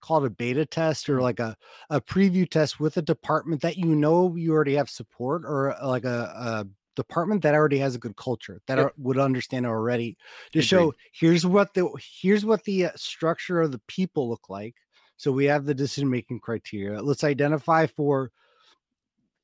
called 0.00 0.24
a 0.24 0.30
beta 0.30 0.66
test 0.66 1.08
or 1.08 1.18
mm. 1.18 1.22
like 1.22 1.40
a, 1.40 1.56
a 1.90 2.00
preview 2.00 2.48
test 2.48 2.80
with 2.80 2.96
a 2.96 3.02
department 3.02 3.62
that 3.62 3.76
you 3.76 3.94
know 3.94 4.34
you 4.36 4.52
already 4.52 4.74
have 4.74 4.90
support 4.90 5.42
or 5.44 5.72
uh, 5.72 5.86
like 5.86 6.04
a, 6.04 6.32
a 6.36 6.66
department 6.96 7.42
that 7.42 7.54
already 7.54 7.78
has 7.78 7.94
a 7.94 7.98
good 7.98 8.16
culture 8.16 8.60
that 8.66 8.78
yep. 8.78 8.86
are, 8.86 8.92
would 8.98 9.18
understand 9.18 9.64
already 9.66 10.16
to 10.52 10.58
Agreed. 10.58 10.66
show 10.66 10.94
here's 11.12 11.46
what 11.46 11.72
the 11.74 11.88
here's 12.20 12.44
what 12.44 12.64
the 12.64 12.86
uh, 12.86 12.90
structure 12.96 13.60
of 13.60 13.72
the 13.72 13.80
people 13.86 14.28
look 14.28 14.48
like 14.48 14.74
so 15.16 15.30
we 15.30 15.44
have 15.44 15.64
the 15.64 15.74
decision 15.74 16.10
making 16.10 16.40
criteria 16.40 17.00
let's 17.00 17.24
identify 17.24 17.86
for 17.86 18.30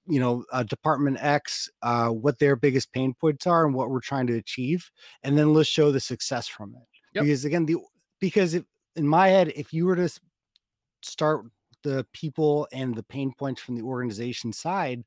you 0.08 0.20
know 0.20 0.44
uh, 0.52 0.62
department 0.64 1.18
x 1.20 1.70
uh, 1.82 2.08
what 2.08 2.38
their 2.38 2.56
biggest 2.56 2.92
pain 2.92 3.14
points 3.14 3.46
are 3.46 3.64
and 3.64 3.74
what 3.74 3.90
we're 3.90 4.00
trying 4.00 4.26
to 4.26 4.36
achieve 4.36 4.90
and 5.22 5.38
then 5.38 5.54
let's 5.54 5.68
show 5.68 5.92
the 5.92 6.00
success 6.00 6.46
from 6.48 6.74
it 6.74 6.88
yep. 7.14 7.24
because 7.24 7.44
again 7.44 7.64
the 7.66 7.76
because 8.20 8.54
if, 8.54 8.64
in 8.96 9.06
my 9.06 9.28
head 9.28 9.52
if 9.54 9.72
you 9.72 9.86
were 9.86 9.96
to 9.96 10.08
start 11.02 11.44
the 11.82 12.06
people 12.12 12.66
and 12.72 12.94
the 12.94 13.02
pain 13.02 13.32
points 13.38 13.60
from 13.60 13.76
the 13.76 13.82
organization 13.82 14.52
side 14.52 15.04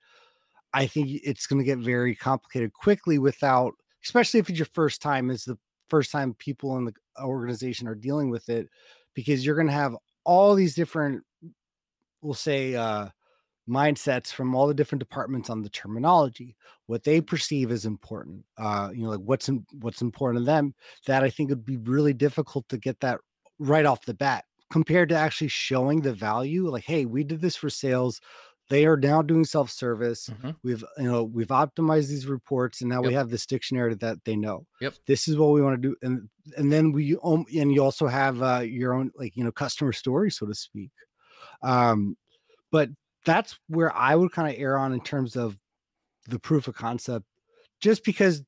i 0.73 0.85
think 0.85 1.09
it's 1.23 1.47
going 1.47 1.59
to 1.59 1.65
get 1.65 1.79
very 1.79 2.15
complicated 2.15 2.73
quickly 2.73 3.19
without 3.19 3.73
especially 4.03 4.39
if 4.39 4.49
it's 4.49 4.59
your 4.59 4.67
first 4.73 5.01
time 5.01 5.29
is 5.29 5.43
the 5.43 5.57
first 5.89 6.11
time 6.11 6.33
people 6.35 6.77
in 6.77 6.85
the 6.85 6.93
organization 7.19 7.87
are 7.87 7.95
dealing 7.95 8.29
with 8.29 8.47
it 8.49 8.67
because 9.13 9.45
you're 9.45 9.55
going 9.55 9.67
to 9.67 9.73
have 9.73 9.95
all 10.23 10.55
these 10.55 10.75
different 10.75 11.23
we'll 12.21 12.33
say 12.33 12.75
uh 12.75 13.07
mindsets 13.67 14.31
from 14.31 14.55
all 14.55 14.65
the 14.65 14.73
different 14.73 14.99
departments 14.99 15.49
on 15.49 15.61
the 15.61 15.69
terminology 15.69 16.55
what 16.87 17.03
they 17.03 17.21
perceive 17.21 17.71
as 17.71 17.85
important 17.85 18.43
uh 18.57 18.89
you 18.93 19.03
know 19.03 19.09
like 19.09 19.19
what's 19.19 19.47
in, 19.47 19.65
what's 19.81 20.01
important 20.01 20.41
to 20.41 20.45
them 20.45 20.73
that 21.05 21.23
i 21.23 21.29
think 21.29 21.49
would 21.49 21.65
be 21.65 21.77
really 21.77 22.13
difficult 22.13 22.67
to 22.67 22.77
get 22.77 22.99
that 22.99 23.19
right 23.59 23.85
off 23.85 24.05
the 24.05 24.13
bat 24.13 24.45
compared 24.69 25.09
to 25.09 25.15
actually 25.15 25.47
showing 25.47 26.01
the 26.01 26.13
value 26.13 26.69
like 26.69 26.83
hey 26.83 27.05
we 27.05 27.23
did 27.23 27.41
this 27.41 27.55
for 27.55 27.69
sales. 27.69 28.21
They 28.69 28.85
are 28.85 28.97
now 28.97 29.23
doing 29.23 29.45
self-service. 29.45 30.29
Mm-hmm. 30.29 30.51
we've 30.63 30.83
you 30.97 31.11
know 31.11 31.23
we've 31.23 31.47
optimized 31.47 32.07
these 32.07 32.27
reports 32.27 32.81
and 32.81 32.89
now 32.89 33.01
yep. 33.01 33.07
we 33.07 33.13
have 33.13 33.29
this 33.29 33.45
dictionary 33.45 33.95
that 33.95 34.23
they 34.25 34.35
know. 34.35 34.65
Yep. 34.81 34.93
This 35.07 35.27
is 35.27 35.37
what 35.37 35.51
we 35.51 35.61
want 35.61 35.81
to 35.81 35.89
do 35.89 35.95
and 36.01 36.29
and 36.57 36.71
then 36.71 36.91
we 36.91 37.17
um, 37.23 37.45
and 37.55 37.71
you 37.71 37.83
also 37.83 38.07
have 38.07 38.41
uh, 38.41 38.59
your 38.59 38.93
own 38.93 39.11
like 39.15 39.35
you 39.35 39.43
know 39.43 39.51
customer 39.51 39.93
story 39.93 40.31
so 40.31 40.45
to 40.45 40.53
speak. 40.53 40.91
Um 41.63 42.15
but 42.71 42.89
that's 43.25 43.57
where 43.67 43.95
I 43.95 44.15
would 44.15 44.31
kind 44.31 44.53
of 44.53 44.59
err 44.59 44.77
on 44.77 44.93
in 44.93 45.01
terms 45.01 45.35
of 45.35 45.57
the 46.27 46.39
proof 46.39 46.67
of 46.67 46.75
concept, 46.75 47.25
just 47.81 48.03
because 48.03 48.43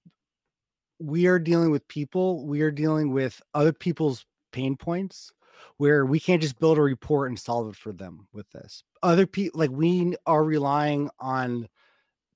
we 1.00 1.28
are 1.28 1.40
dealing 1.40 1.72
with 1.72 1.88
people, 1.88 2.46
we 2.46 2.62
are 2.62 2.72
dealing 2.72 3.12
with 3.12 3.42
other 3.54 3.74
people's 3.74 4.26
pain 4.52 4.76
points 4.76 5.32
where 5.78 6.06
we 6.06 6.20
can't 6.20 6.42
just 6.42 6.60
build 6.60 6.78
a 6.78 6.82
report 6.82 7.30
and 7.30 7.40
solve 7.40 7.70
it 7.70 7.76
for 7.76 7.92
them 7.92 8.28
with 8.34 8.50
this. 8.52 8.84
Other 9.04 9.26
people, 9.26 9.60
like 9.60 9.72
we 9.72 10.16
are 10.26 10.44
relying 10.44 11.10
on 11.20 11.68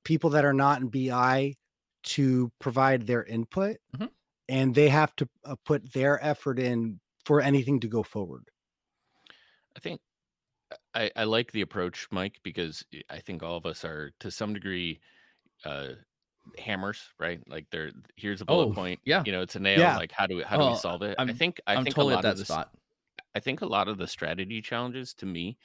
people 0.03 0.31
that 0.31 0.45
are 0.45 0.53
not 0.53 0.81
in 0.81 0.87
BI 0.87 1.55
to 2.03 2.51
provide 2.59 3.07
their 3.07 3.23
input, 3.23 3.77
mm-hmm. 3.95 4.07
and 4.49 4.75
they 4.75 4.89
have 4.89 5.15
to 5.17 5.27
uh, 5.43 5.55
put 5.65 5.93
their 5.93 6.23
effort 6.23 6.59
in 6.59 6.99
for 7.25 7.41
anything 7.41 7.79
to 7.79 7.87
go 7.87 8.03
forward. 8.03 8.49
I 9.75 9.79
think 9.79 9.99
I, 10.93 11.11
I 11.15 11.23
like 11.25 11.51
the 11.51 11.61
approach, 11.61 12.07
Mike, 12.11 12.39
because 12.43 12.85
I 13.09 13.19
think 13.19 13.43
all 13.43 13.57
of 13.57 13.65
us 13.65 13.83
are 13.83 14.11
to 14.19 14.31
some 14.31 14.53
degree 14.53 14.99
uh 15.65 15.89
hammers, 16.57 17.01
right? 17.19 17.39
Like 17.47 17.65
there 17.71 17.91
here's 18.15 18.41
a 18.41 18.45
bullet 18.45 18.67
oh, 18.67 18.73
point. 18.73 18.99
Yeah. 19.03 19.23
You 19.25 19.31
know, 19.31 19.41
it's 19.41 19.55
a 19.55 19.59
nail. 19.59 19.79
Yeah. 19.79 19.97
Like 19.97 20.11
how 20.11 20.27
do 20.27 20.37
we 20.37 20.43
how 20.43 20.57
do 20.57 20.69
we 20.69 20.75
solve 20.77 21.01
it? 21.01 21.15
I'm, 21.17 21.29
i 21.29 21.33
think 21.33 21.59
I 21.67 21.75
I'm 21.75 21.83
think 21.83 21.95
totally 21.95 22.13
a 22.13 22.17
lot 22.17 22.25
at 22.25 22.31
of 22.31 22.37
that 22.37 22.41
this, 22.41 22.47
spot. 22.47 22.71
I 23.35 23.39
think 23.41 23.61
a 23.61 23.65
lot 23.67 23.87
of 23.87 23.97
the 23.97 24.07
strategy 24.07 24.61
challenges 24.61 25.13
to 25.15 25.25
me 25.25 25.57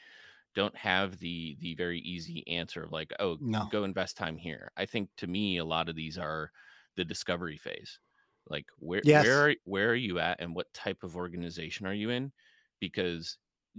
don't 0.55 0.77
have 0.77 1.19
the 1.19 1.57
the 1.61 1.75
very 1.75 2.01
easy 2.01 2.47
answer 2.49 2.85
of 2.85 2.93
like, 2.93 3.13
oh, 3.21 3.41
no. 3.41 3.69
go 3.71 3.85
invest 3.85 4.17
time 4.17 4.37
here. 4.37 4.73
I 4.77 4.87
think 4.87 5.11
to 5.19 5.27
me 5.27 5.59
a 5.59 5.65
lot 5.65 5.89
of 5.89 5.97
these 5.97 6.19
are 6.19 6.51
the 6.97 7.05
discovery 7.05 7.57
phase. 7.57 8.01
Like 8.49 8.67
where 8.79 9.03
yes. 9.03 9.25
where 9.25 9.57
where 9.65 9.91
are 9.91 9.95
you 9.97 10.19
at 10.19 10.41
and 10.41 10.55
what 10.55 10.73
type 10.75 11.03
of 11.05 11.17
organization 11.17 11.87
are 11.87 11.95
you 11.95 12.11
in? 12.11 12.33
Because 12.81 13.39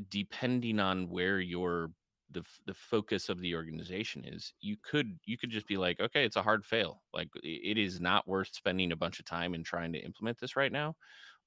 depending 0.10 0.80
on 0.80 1.10
where 1.10 1.40
your 1.40 1.92
the 2.30 2.44
the 2.66 2.74
focus 2.74 3.28
of 3.28 3.40
the 3.42 3.54
organization 3.56 4.24
is 4.24 4.54
you 4.62 4.78
could 4.82 5.20
you 5.26 5.38
could 5.38 5.50
just 5.50 5.68
be 5.68 5.76
like 5.78 6.00
okay 6.00 6.24
it's 6.24 6.38
a 6.38 6.42
hard 6.42 6.66
fail 6.66 7.04
like 7.14 7.28
it 7.44 7.78
is 7.78 8.00
not 8.00 8.26
worth 8.26 8.54
spending 8.54 8.94
a 8.94 8.96
bunch 8.96 9.20
of 9.20 9.26
time 9.26 9.54
in 9.54 9.64
trying 9.64 9.92
to 9.92 10.00
implement 10.00 10.40
this 10.40 10.56
right 10.56 10.72
now 10.72 10.96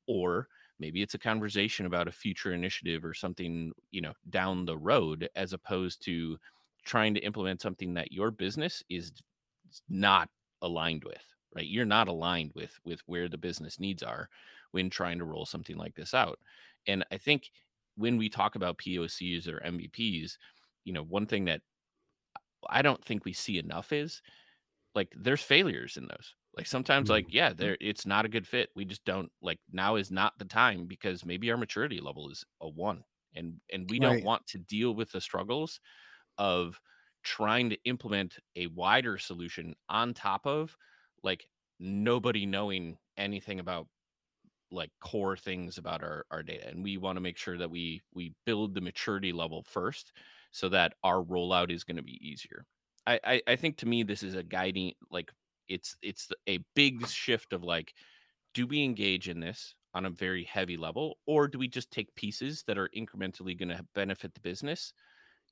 or 0.07 0.49
maybe 0.79 1.03
it's 1.03 1.15
a 1.15 1.19
conversation 1.19 1.87
about 1.87 2.09
a 2.09 2.13
future 2.13 2.53
initiative 2.53 3.05
or 3.05 3.15
something 3.15 3.73
you 3.91 4.01
know 4.01 4.13
down 4.31 4.65
the 4.65 4.77
road 4.77 5.29
as 5.37 5.53
opposed 5.53 6.05
to 6.05 6.39
trying 6.85 7.15
to 7.15 7.21
implement 7.21 7.61
something 7.61 7.95
that 7.95 8.13
your 8.13 8.31
business 8.31 8.83
is 8.91 9.13
not 9.89 10.29
aligned 10.63 11.05
with 11.05 11.23
right 11.55 11.67
you're 11.67 11.85
not 11.85 12.09
aligned 12.09 12.53
with 12.55 12.79
with 12.85 13.01
where 13.07 13.29
the 13.29 13.39
business 13.39 13.81
needs 13.81 14.03
are 14.03 14.29
when 14.73 14.91
trying 14.91 15.19
to 15.19 15.25
roll 15.25 15.47
something 15.47 15.77
like 15.77 15.95
this 15.95 16.15
out 16.15 16.39
and 16.87 17.05
i 17.11 17.17
think 17.17 17.51
when 17.97 18.17
we 18.17 18.29
talk 18.29 18.55
about 18.57 18.79
POCs 18.79 19.49
or 19.49 19.61
MVPs, 19.65 20.37
you 20.85 20.93
know, 20.93 21.03
one 21.03 21.27
thing 21.27 21.45
that 21.47 21.61
I 22.69 22.83
don't 22.83 23.05
think 23.05 23.25
we 23.25 23.33
see 23.33 23.59
enough 23.59 23.93
is 23.93 24.23
like 24.95 25.13
there's 25.17 25.43
failures 25.43 25.97
in 25.97 26.09
those. 26.09 26.35
Like 26.57 26.67
sometimes, 26.67 27.11
like 27.11 27.27
mm-hmm. 27.27 27.37
yeah, 27.37 27.53
there 27.53 27.77
it's 27.81 28.07
not 28.07 28.25
a 28.25 28.29
good 28.29 28.47
fit. 28.47 28.71
We 28.77 28.85
just 28.85 29.05
don't 29.05 29.31
like 29.43 29.59
now 29.73 29.97
is 29.97 30.11
not 30.11 30.35
the 30.39 30.45
time 30.45 30.87
because 30.87 31.25
maybe 31.25 31.51
our 31.51 31.57
maturity 31.57 32.01
level 32.01 32.31
is 32.31 32.45
a 32.61 32.69
one, 32.69 33.03
and 33.35 33.55
and 33.73 33.91
we 33.91 33.99
don't 33.99 34.25
want 34.25 34.47
to 34.49 34.59
deal 34.59 34.95
with 34.95 35.11
the 35.11 35.21
struggles 35.21 35.81
of 36.39 36.81
trying 37.25 37.71
to 37.71 37.79
implement 37.85 38.39
a 38.55 38.67
wider 38.69 39.19
solution 39.19 39.75
on 39.89 40.15
top 40.15 40.47
of 40.47 40.77
like 41.23 41.47
nobody 41.81 42.47
knowing 42.47 42.99
anything 43.17 43.61
about 43.61 43.89
like 44.71 44.91
core 45.01 45.37
things 45.37 45.79
about 45.79 46.03
our, 46.03 46.25
our 46.31 46.43
data 46.43 46.69
and 46.69 46.83
we 46.83 46.97
want 46.97 47.17
to 47.17 47.21
make 47.21 47.39
sure 47.39 47.57
that 47.57 47.71
we 47.71 48.03
we 48.13 48.35
build 48.45 48.75
the 48.75 48.81
maturity 48.81 49.33
level 49.33 49.63
first 49.63 50.13
so 50.51 50.69
that 50.69 50.95
our 51.03 51.23
rollout 51.23 51.71
is 51.71 51.85
going 51.85 51.97
to 51.97 52.03
be 52.03 52.19
easier 52.27 52.65
I, 53.07 53.21
I 53.25 53.43
i 53.49 53.57
think 53.57 53.77
to 53.79 53.87
me 53.87 54.03
this 54.03 54.23
is 54.23 54.35
a 54.35 54.43
guiding 54.43 54.93
like 55.11 55.31
it's 55.69 55.97
it's 56.03 56.29
a 56.49 56.59
big 56.75 57.07
shift 57.07 57.53
of 57.53 57.63
like 57.63 57.95
do 58.53 58.67
we 58.67 58.83
engage 58.83 59.29
in 59.29 59.41
this 59.41 59.75
on 59.95 60.07
a 60.07 60.11
very 60.11 60.45
heavy 60.45 60.77
level 60.77 61.19
or 61.27 61.47
do 61.49 61.59
we 61.59 61.69
just 61.69 61.91
take 61.91 62.15
pieces 62.15 62.65
that 62.67 62.79
are 62.79 62.91
incrementally 62.97 63.59
going 63.59 63.69
to 63.69 63.85
benefit 63.95 64.35
the 64.35 64.41
business 64.41 64.93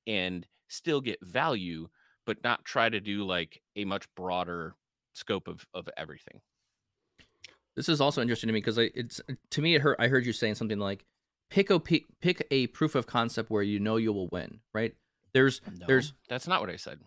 and 0.07 0.47
still 0.69 1.01
get 1.01 1.19
value 1.23 1.89
but 2.27 2.43
not 2.45 2.65
try 2.65 2.89
to 2.89 3.01
do 3.01 3.25
like 3.25 3.61
a 3.77 3.85
much 3.85 4.07
broader 4.15 4.75
scope 5.13 5.49
of 5.49 5.67
of 5.75 5.89
everything 5.97 6.41
this 7.77 7.89
is 7.89 8.01
also 8.01 8.21
interesting 8.21 8.49
to 8.49 8.53
me 8.53 8.61
because 8.61 8.79
I 8.79 8.91
it's 8.95 9.21
uh, 9.29 9.35
to 9.51 9.63
me 9.63 9.75
it 9.75 9.83
hurt. 9.83 9.97
I 9.99 10.09
heard 10.09 10.27
you 10.27 10.33
saying 10.33 10.57
something 10.57 10.79
like 10.79 11.05
pick 11.51 11.71
a 11.71 11.81
pick 11.81 12.47
a 12.51 12.67
proof 12.69 12.95
of 12.95 13.07
concept 13.07 13.51
where 13.51 13.63
you 13.63 13.81
know 13.81 13.97
you 13.97 14.13
will 14.13 14.29
win. 14.31 14.61
Right? 14.75 14.95
There's 15.33 15.61
no, 15.79 15.87
there's 15.87 16.13
that's 16.29 16.47
not 16.47 16.61
what 16.61 16.71
I 16.71 16.77
said. 16.77 16.99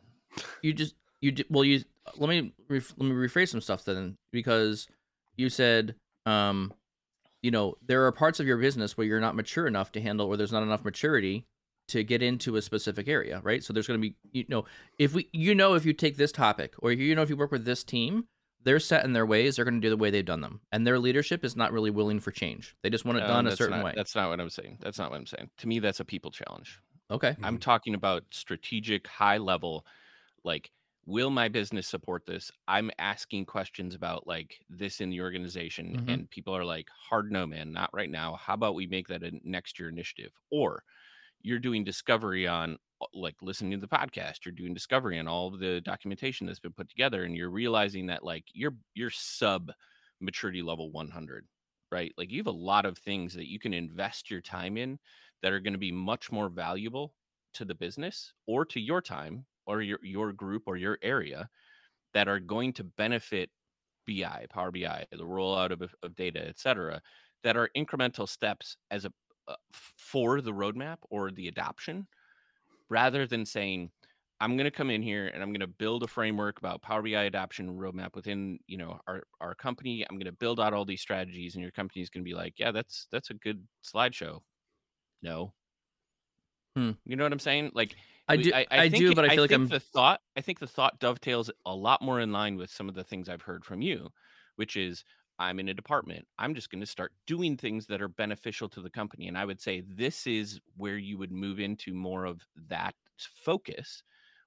You 0.61 0.73
just 0.73 0.95
you 1.31 1.43
well 1.49 1.63
you 1.63 1.83
let 2.17 2.29
me 2.29 2.53
let 2.69 2.99
me 2.99 3.11
rephrase 3.11 3.49
some 3.49 3.61
stuff 3.61 3.85
then 3.85 4.17
because 4.31 4.87
you 5.37 5.49
said 5.49 5.95
um 6.25 6.73
you 7.45 7.51
know, 7.51 7.75
there 7.85 8.03
are 8.07 8.11
parts 8.11 8.39
of 8.39 8.47
your 8.47 8.57
business 8.57 8.97
where 8.97 9.05
you're 9.05 9.19
not 9.19 9.35
mature 9.35 9.67
enough 9.67 9.91
to 9.91 10.01
handle, 10.01 10.25
or 10.25 10.35
there's 10.35 10.51
not 10.51 10.63
enough 10.63 10.83
maturity 10.83 11.45
to 11.89 12.03
get 12.03 12.23
into 12.23 12.55
a 12.55 12.61
specific 12.63 13.07
area, 13.07 13.39
right? 13.43 13.63
So 13.63 13.71
there's 13.71 13.85
going 13.85 14.01
to 14.01 14.09
be, 14.09 14.15
you 14.31 14.45
know, 14.47 14.65
if 14.97 15.13
we, 15.13 15.29
you 15.31 15.53
know, 15.53 15.75
if 15.75 15.85
you 15.85 15.93
take 15.93 16.17
this 16.17 16.31
topic, 16.31 16.73
or 16.79 16.91
you 16.91 17.13
know, 17.13 17.21
if 17.21 17.29
you 17.29 17.37
work 17.37 17.51
with 17.51 17.63
this 17.63 17.83
team, 17.83 18.25
they're 18.63 18.79
set 18.79 19.05
in 19.05 19.13
their 19.13 19.27
ways. 19.27 19.55
They're 19.55 19.65
going 19.65 19.79
to 19.79 19.85
do 19.85 19.91
the 19.91 19.95
way 19.95 20.09
they've 20.09 20.25
done 20.25 20.41
them, 20.41 20.59
and 20.71 20.87
their 20.87 20.97
leadership 20.97 21.45
is 21.45 21.55
not 21.55 21.71
really 21.71 21.91
willing 21.91 22.19
for 22.19 22.31
change. 22.31 22.75
They 22.81 22.89
just 22.89 23.05
want 23.05 23.19
it 23.19 23.27
done 23.27 23.45
a 23.45 23.55
certain 23.55 23.77
not- 23.77 23.85
way. 23.85 23.93
That's 23.95 24.15
not 24.15 24.31
what 24.31 24.39
I'm 24.39 24.49
saying. 24.49 24.79
That's 24.81 24.97
not 24.97 25.11
what 25.11 25.17
I'm 25.17 25.27
saying. 25.27 25.51
To 25.59 25.67
me, 25.67 25.77
that's 25.77 25.99
a 25.99 26.05
people 26.05 26.31
challenge. 26.31 26.81
Okay. 27.11 27.35
I'm 27.43 27.59
talking 27.59 27.93
about 27.93 28.23
strategic, 28.31 29.05
high 29.05 29.37
level, 29.37 29.85
like, 30.43 30.71
will 31.05 31.29
my 31.29 31.47
business 31.49 31.87
support 31.87 32.25
this? 32.25 32.51
I'm 32.67 32.91
asking 32.99 33.45
questions 33.45 33.95
about 33.95 34.27
like 34.27 34.59
this 34.69 35.01
in 35.01 35.09
the 35.09 35.21
organization, 35.21 35.95
Mhm. 35.95 36.05
and 36.07 36.29
people 36.29 36.55
are 36.55 36.65
like, 36.65 36.89
hard 36.89 37.31
no, 37.31 37.45
man, 37.47 37.71
not 37.71 37.91
right 37.93 38.09
now. 38.09 38.35
How 38.35 38.53
about 38.55 38.75
we 38.75 38.87
make 38.87 39.07
that 39.09 39.23
a 39.23 39.31
next 39.43 39.79
year 39.79 39.89
initiative? 39.89 40.33
Or 40.51 40.83
you're 41.41 41.59
doing 41.59 41.83
discovery 41.83 42.47
on 42.47 42.77
like 43.13 43.35
listening 43.41 43.71
to 43.71 43.77
the 43.77 43.87
podcast, 43.87 44.45
you're 44.45 44.53
doing 44.53 44.73
discovery 44.73 45.19
on 45.19 45.27
all 45.27 45.53
of 45.53 45.59
the 45.59 45.81
documentation 45.81 46.47
that's 46.47 46.59
been 46.59 46.73
put 46.73 46.89
together, 46.89 47.23
and 47.23 47.35
you're 47.35 47.49
realizing 47.51 48.07
that 48.07 48.23
like 48.23 48.45
you're 48.53 48.77
you're 48.93 49.09
sub 49.09 49.71
maturity 50.21 50.61
level 50.61 50.91
100 50.91 51.47
right 51.91 52.13
like 52.17 52.31
you 52.31 52.37
have 52.39 52.47
a 52.47 52.51
lot 52.51 52.85
of 52.85 52.97
things 52.97 53.33
that 53.33 53.49
you 53.49 53.59
can 53.59 53.73
invest 53.73 54.31
your 54.31 54.41
time 54.41 54.77
in 54.77 54.97
that 55.41 55.51
are 55.51 55.59
going 55.59 55.73
to 55.73 55.79
be 55.79 55.91
much 55.91 56.31
more 56.31 56.49
valuable 56.49 57.15
to 57.53 57.65
the 57.65 57.75
business 57.75 58.33
or 58.47 58.65
to 58.65 58.79
your 58.79 59.01
time 59.01 59.45
or 59.65 59.81
your 59.81 59.99
your 60.03 60.33
group 60.33 60.63
or 60.65 60.77
your 60.77 60.97
area 61.01 61.49
that 62.13 62.27
are 62.27 62.39
going 62.39 62.73
to 62.73 62.83
benefit 62.83 63.49
BI, 64.07 64.45
Power 64.49 64.71
BI, 64.71 65.05
the 65.11 65.23
rollout 65.23 65.71
of, 65.71 65.93
of 66.03 66.15
data, 66.15 66.47
et 66.47 66.59
cetera, 66.59 67.01
that 67.43 67.57
are 67.57 67.69
incremental 67.75 68.27
steps 68.27 68.77
as 68.91 69.05
a 69.05 69.11
uh, 69.47 69.55
for 69.97 70.41
the 70.41 70.51
roadmap 70.51 70.97
or 71.09 71.29
the 71.29 71.47
adoption, 71.47 72.07
rather 72.89 73.27
than 73.27 73.45
saying, 73.45 73.91
I'm 74.41 74.57
going 74.57 74.65
to 74.65 74.71
come 74.71 74.89
in 74.89 75.01
here 75.01 75.27
and 75.27 75.41
I'm 75.41 75.49
going 75.49 75.59
to 75.59 75.67
build 75.67 76.03
a 76.03 76.07
framework 76.07 76.57
about 76.57 76.81
Power 76.81 77.01
BI 77.01 77.09
adoption 77.09 77.77
roadmap 77.77 78.15
within 78.15 78.59
you 78.67 78.77
know 78.77 78.99
our 79.07 79.23
our 79.41 79.55
company. 79.55 80.05
I'm 80.09 80.17
going 80.17 80.25
to 80.25 80.31
build 80.31 80.59
out 80.59 80.73
all 80.73 80.85
these 80.85 81.01
strategies, 81.01 81.55
and 81.55 81.61
your 81.61 81.71
company 81.71 82.01
is 82.01 82.09
going 82.09 82.23
to 82.23 82.29
be 82.29 82.35
like, 82.35 82.53
yeah, 82.57 82.71
that's 82.71 83.07
that's 83.11 83.29
a 83.29 83.35
good 83.35 83.63
slideshow. 83.83 84.39
No, 85.21 85.53
Hmm. 86.75 86.91
you 87.05 87.15
know 87.15 87.23
what 87.23 87.33
I'm 87.33 87.39
saying? 87.39 87.71
Like 87.73 87.97
I 88.27 88.37
do, 88.37 88.51
I, 88.53 88.67
think 88.89 89.05
do, 89.05 89.13
but 89.13 89.25
I 89.25 89.29
feel 89.29 89.43
like 89.43 89.51
think 89.51 89.67
I'm. 89.71 89.71
the 89.71 89.79
thought. 89.79 90.21
I 90.35 90.41
think 90.41 90.59
the 90.59 90.67
thought 90.67 90.99
dovetails 90.99 91.51
a 91.65 91.75
lot 91.75 92.01
more 92.01 92.19
in 92.19 92.31
line 92.31 92.55
with 92.57 92.71
some 92.71 92.89
of 92.89 92.95
the 92.95 93.03
things 93.03 93.29
I've 93.29 93.43
heard 93.43 93.63
from 93.65 93.81
you, 93.81 94.09
which 94.55 94.75
is 94.75 95.03
I'm 95.37 95.59
in 95.59 95.69
a 95.69 95.73
department. 95.73 96.27
I'm 96.39 96.55
just 96.55 96.69
going 96.71 96.79
to 96.81 96.87
start 96.87 97.13
doing 97.27 97.57
things 97.57 97.85
that 97.87 98.01
are 98.01 98.07
beneficial 98.07 98.67
to 98.69 98.81
the 98.81 98.89
company, 98.89 99.27
and 99.27 99.37
I 99.37 99.45
would 99.45 99.61
say 99.61 99.81
this 99.81 100.25
is 100.25 100.59
where 100.75 100.97
you 100.97 101.17
would 101.19 101.31
move 101.31 101.59
into 101.59 101.93
more 101.93 102.25
of 102.25 102.41
that 102.69 102.95
focus, 103.19 104.01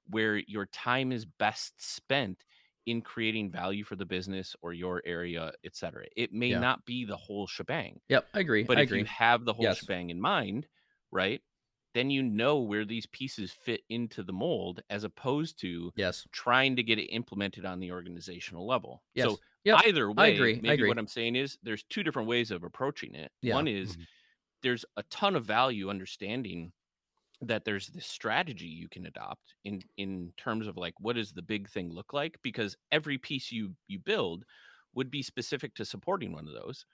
where 0.07 0.37
your 0.39 0.67
time 0.67 1.13
is 1.13 1.25
best 1.25 1.75
spent 1.81 2.45
in 2.87 3.03
creating 3.03 3.51
value 3.53 3.85
for 3.85 3.97
the 3.97 4.07
business 4.07 4.57
or 4.63 4.73
your 4.73 5.03
area, 5.05 5.53
et 5.65 5.77
cetera. 5.77 6.07
It 6.17 6.33
may 6.33 6.53
Yeah. 6.53 6.57
not 6.57 6.85
be 6.85 7.05
the 7.05 7.17
whole 7.17 7.47
shebang, 7.47 8.01
Yep, 8.09 8.29
I 8.35 8.41
agree. 8.41 8.69
but 8.69 8.79
I 8.79 8.81
if 8.81 8.83
agree. 8.83 8.95
you 8.95 9.05
have 9.07 9.45
the 9.45 9.55
whole 9.55 9.71
Yes. 9.71 9.73
shebang 9.73 10.11
in 10.11 10.21
mind, 10.21 10.69
right, 11.11 11.43
then 11.99 12.11
you 12.11 12.23
know 12.23 12.61
where 12.61 12.85
these 12.87 13.07
pieces 13.07 13.53
fit 13.53 13.83
into 13.91 14.23
the 14.23 14.33
mold 14.33 14.83
as 14.91 15.05
opposed 15.05 15.59
to 15.61 15.93
Yes. 15.95 16.29
trying 16.33 16.77
to 16.77 16.83
get 16.85 16.99
it 16.99 17.07
implemented 17.13 17.65
on 17.67 17.81
the 17.81 17.93
organizational 17.93 18.67
level. 18.67 19.05
Yes. 19.15 19.35
So 19.35 19.41
Yep. 19.65 19.83
either 19.85 20.13
way, 20.13 20.17
I 20.17 20.27
agree, 20.29 20.63
I 20.67 20.73
maybe 20.73 20.75
agree. 20.75 20.95
what 20.95 20.99
I'm 20.99 21.09
saying 21.09 21.37
is 21.37 21.59
there's 21.63 21.85
two 21.85 22.03
different 22.05 22.29
ways 22.29 22.51
of 22.53 22.65
approaching 22.65 23.15
it. 23.15 23.33
Yeah. 23.43 23.55
One 23.55 23.69
is 23.69 23.97
Mhm. 23.97 24.07
there's 24.63 24.85
a 24.97 25.03
ton 25.05 25.37
of 25.37 25.45
value 25.47 25.91
understanding 25.91 26.73
that 27.41 27.65
there's 27.65 27.89
this 27.89 28.07
strategy 28.07 28.67
you 28.67 28.89
can 28.89 29.07
adopt 29.07 29.55
in 29.65 29.83
in 29.97 30.33
terms 30.37 30.67
of 30.67 30.77
like 30.77 30.95
what 30.99 31.15
does 31.17 31.33
the 31.33 31.43
big 31.43 31.69
thing 31.69 31.93
look 31.93 32.13
like 32.13 32.39
because 32.43 32.77
every 32.91 33.19
piece 33.19 33.53
you 33.53 33.77
you 33.87 33.99
build 33.99 34.45
would 34.95 35.11
be 35.11 35.23
specific 35.23 35.75
to 35.75 35.85
supporting 35.85 36.33
one 36.33 36.49
of 36.49 36.55
those 36.55 36.85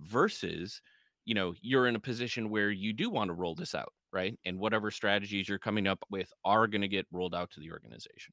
versus 0.00 0.82
you 1.24 1.34
know 1.34 1.54
you're 1.60 1.86
in 1.86 1.94
a 1.96 2.00
position 2.00 2.50
where 2.50 2.70
you 2.70 2.92
do 2.92 3.10
want 3.10 3.28
to 3.28 3.34
roll 3.34 3.54
this 3.54 3.74
out 3.76 3.92
right 4.12 4.38
and 4.44 4.58
whatever 4.58 4.90
strategies 4.90 5.48
you're 5.48 5.58
coming 5.58 5.86
up 5.86 5.98
with 6.10 6.32
are 6.44 6.66
going 6.66 6.82
to 6.82 6.88
get 6.88 7.06
rolled 7.12 7.34
out 7.34 7.50
to 7.50 7.60
the 7.60 7.70
organization 7.72 8.32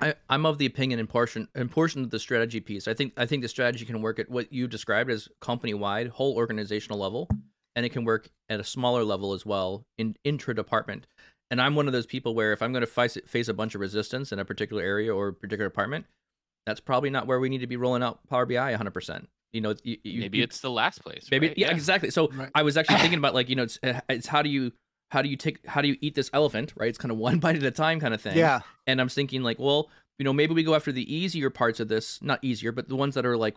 I, 0.00 0.14
I'm 0.28 0.46
of 0.46 0.58
the 0.58 0.66
opinion 0.66 0.98
in 0.98 1.06
portion 1.06 1.46
in 1.54 1.68
portion 1.68 2.02
of 2.02 2.10
the 2.10 2.18
strategy 2.18 2.58
piece. 2.58 2.88
I 2.88 2.94
think 2.94 3.12
I 3.16 3.24
think 3.24 3.42
the 3.42 3.48
strategy 3.48 3.84
can 3.84 4.02
work 4.02 4.18
at 4.18 4.28
what 4.28 4.52
you 4.52 4.66
described 4.66 5.10
as 5.12 5.28
company 5.40 5.74
wide, 5.74 6.08
whole 6.08 6.34
organizational 6.34 6.98
level, 6.98 7.28
and 7.76 7.86
it 7.86 7.90
can 7.90 8.04
work 8.04 8.28
at 8.48 8.58
a 8.58 8.64
smaller 8.64 9.04
level 9.04 9.32
as 9.32 9.46
well 9.46 9.86
in 9.98 10.16
intra 10.24 10.56
department. 10.56 11.06
And 11.52 11.60
I'm 11.60 11.76
one 11.76 11.86
of 11.86 11.92
those 11.92 12.06
people 12.06 12.34
where 12.34 12.52
if 12.52 12.62
I'm 12.62 12.72
going 12.72 12.80
to 12.80 12.86
face 12.88 13.16
face 13.28 13.46
a 13.46 13.54
bunch 13.54 13.76
of 13.76 13.80
resistance 13.80 14.32
in 14.32 14.40
a 14.40 14.44
particular 14.44 14.82
area 14.82 15.14
or 15.14 15.30
particular 15.30 15.68
department, 15.68 16.06
that's 16.66 16.80
probably 16.80 17.10
not 17.10 17.28
where 17.28 17.38
we 17.38 17.48
need 17.48 17.60
to 17.60 17.68
be 17.68 17.76
rolling 17.76 18.02
out 18.02 18.26
Power 18.28 18.44
BI 18.46 18.54
100%. 18.74 19.26
You 19.52 19.60
know, 19.60 19.74
you, 19.84 19.98
you, 20.02 20.20
maybe 20.20 20.38
you- 20.38 20.44
it's 20.44 20.58
the 20.60 20.70
last 20.70 21.02
place 21.04 21.28
maybe 21.30 21.48
right? 21.48 21.58
yeah, 21.58 21.70
exactly 21.70 22.10
so 22.10 22.28
Right. 22.32 22.48
i 22.56 22.62
was 22.64 22.76
actually 22.76 22.96
thinking 23.04 23.18
about 23.18 23.34
like 23.34 23.48
you 23.50 23.54
know 23.54 23.64
it's, 23.64 23.78
uh, 23.84 24.00
it's 24.08 24.26
how 24.26 24.40
do 24.42 24.48
you 24.48 24.72
how 25.12 25.22
do 25.22 25.28
you 25.28 25.36
take 25.36 25.64
how 25.66 25.80
do 25.80 25.88
you 25.88 25.96
eat 26.00 26.14
this 26.14 26.30
elephant 26.32 26.72
right? 26.76 26.88
It's 26.88 26.98
kind 26.98 27.12
of 27.12 27.18
one 27.18 27.38
bite 27.44 27.56
at 27.56 27.62
a 27.62 27.70
time 27.70 28.00
kind 28.00 28.14
of 28.14 28.20
thing. 28.20 28.36
Yeah. 28.36 28.60
and 28.86 29.00
i'm 29.00 29.08
thinking 29.08 29.42
like 29.42 29.58
well 29.58 29.90
you 30.18 30.24
know 30.24 30.32
maybe 30.32 30.54
we 30.54 30.62
go 30.62 30.74
after 30.74 30.92
the 30.92 31.06
easier 31.14 31.50
parts 31.50 31.80
of 31.80 31.88
this 31.88 32.20
not 32.22 32.38
easier 32.42 32.72
but 32.72 32.88
the 32.88 32.96
ones 32.96 33.14
that 33.14 33.26
are 33.26 33.36
like 33.36 33.56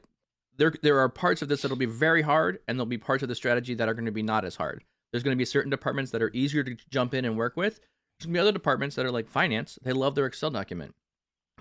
there 0.58 0.74
there 0.82 1.00
are 1.00 1.10
parts 1.10 1.42
of 1.42 1.48
this 1.50 1.62
that'll 1.62 1.78
be 1.78 1.86
very 1.86 2.22
hard 2.22 2.60
and 2.68 2.78
there'll 2.78 2.86
be 2.86 2.98
parts 2.98 3.24
of 3.24 3.30
the 3.30 3.36
strategy 3.36 3.74
that 3.76 3.90
are 3.90 3.94
going 3.94 4.06
to 4.06 4.12
be 4.12 4.24
not 4.24 4.46
as 4.46 4.56
hard. 4.56 4.84
There's 5.12 5.24
going 5.24 5.36
to 5.36 5.42
be 5.42 5.46
certain 5.46 5.70
departments 5.70 6.12
that 6.12 6.22
are 6.22 6.32
easier 6.34 6.64
to 6.64 6.76
jump 6.90 7.14
in 7.14 7.26
and 7.26 7.38
work 7.38 7.56
with. 7.56 7.80
There's 7.80 8.26
going 8.26 8.34
to 8.34 8.38
be 8.38 8.40
other 8.40 8.52
departments 8.52 8.96
that 8.96 9.06
are 9.06 9.12
like 9.12 9.28
finance. 9.28 9.78
They 9.82 9.94
love 9.94 10.16
their 10.16 10.26
excel 10.26 10.50
document. 10.50 10.96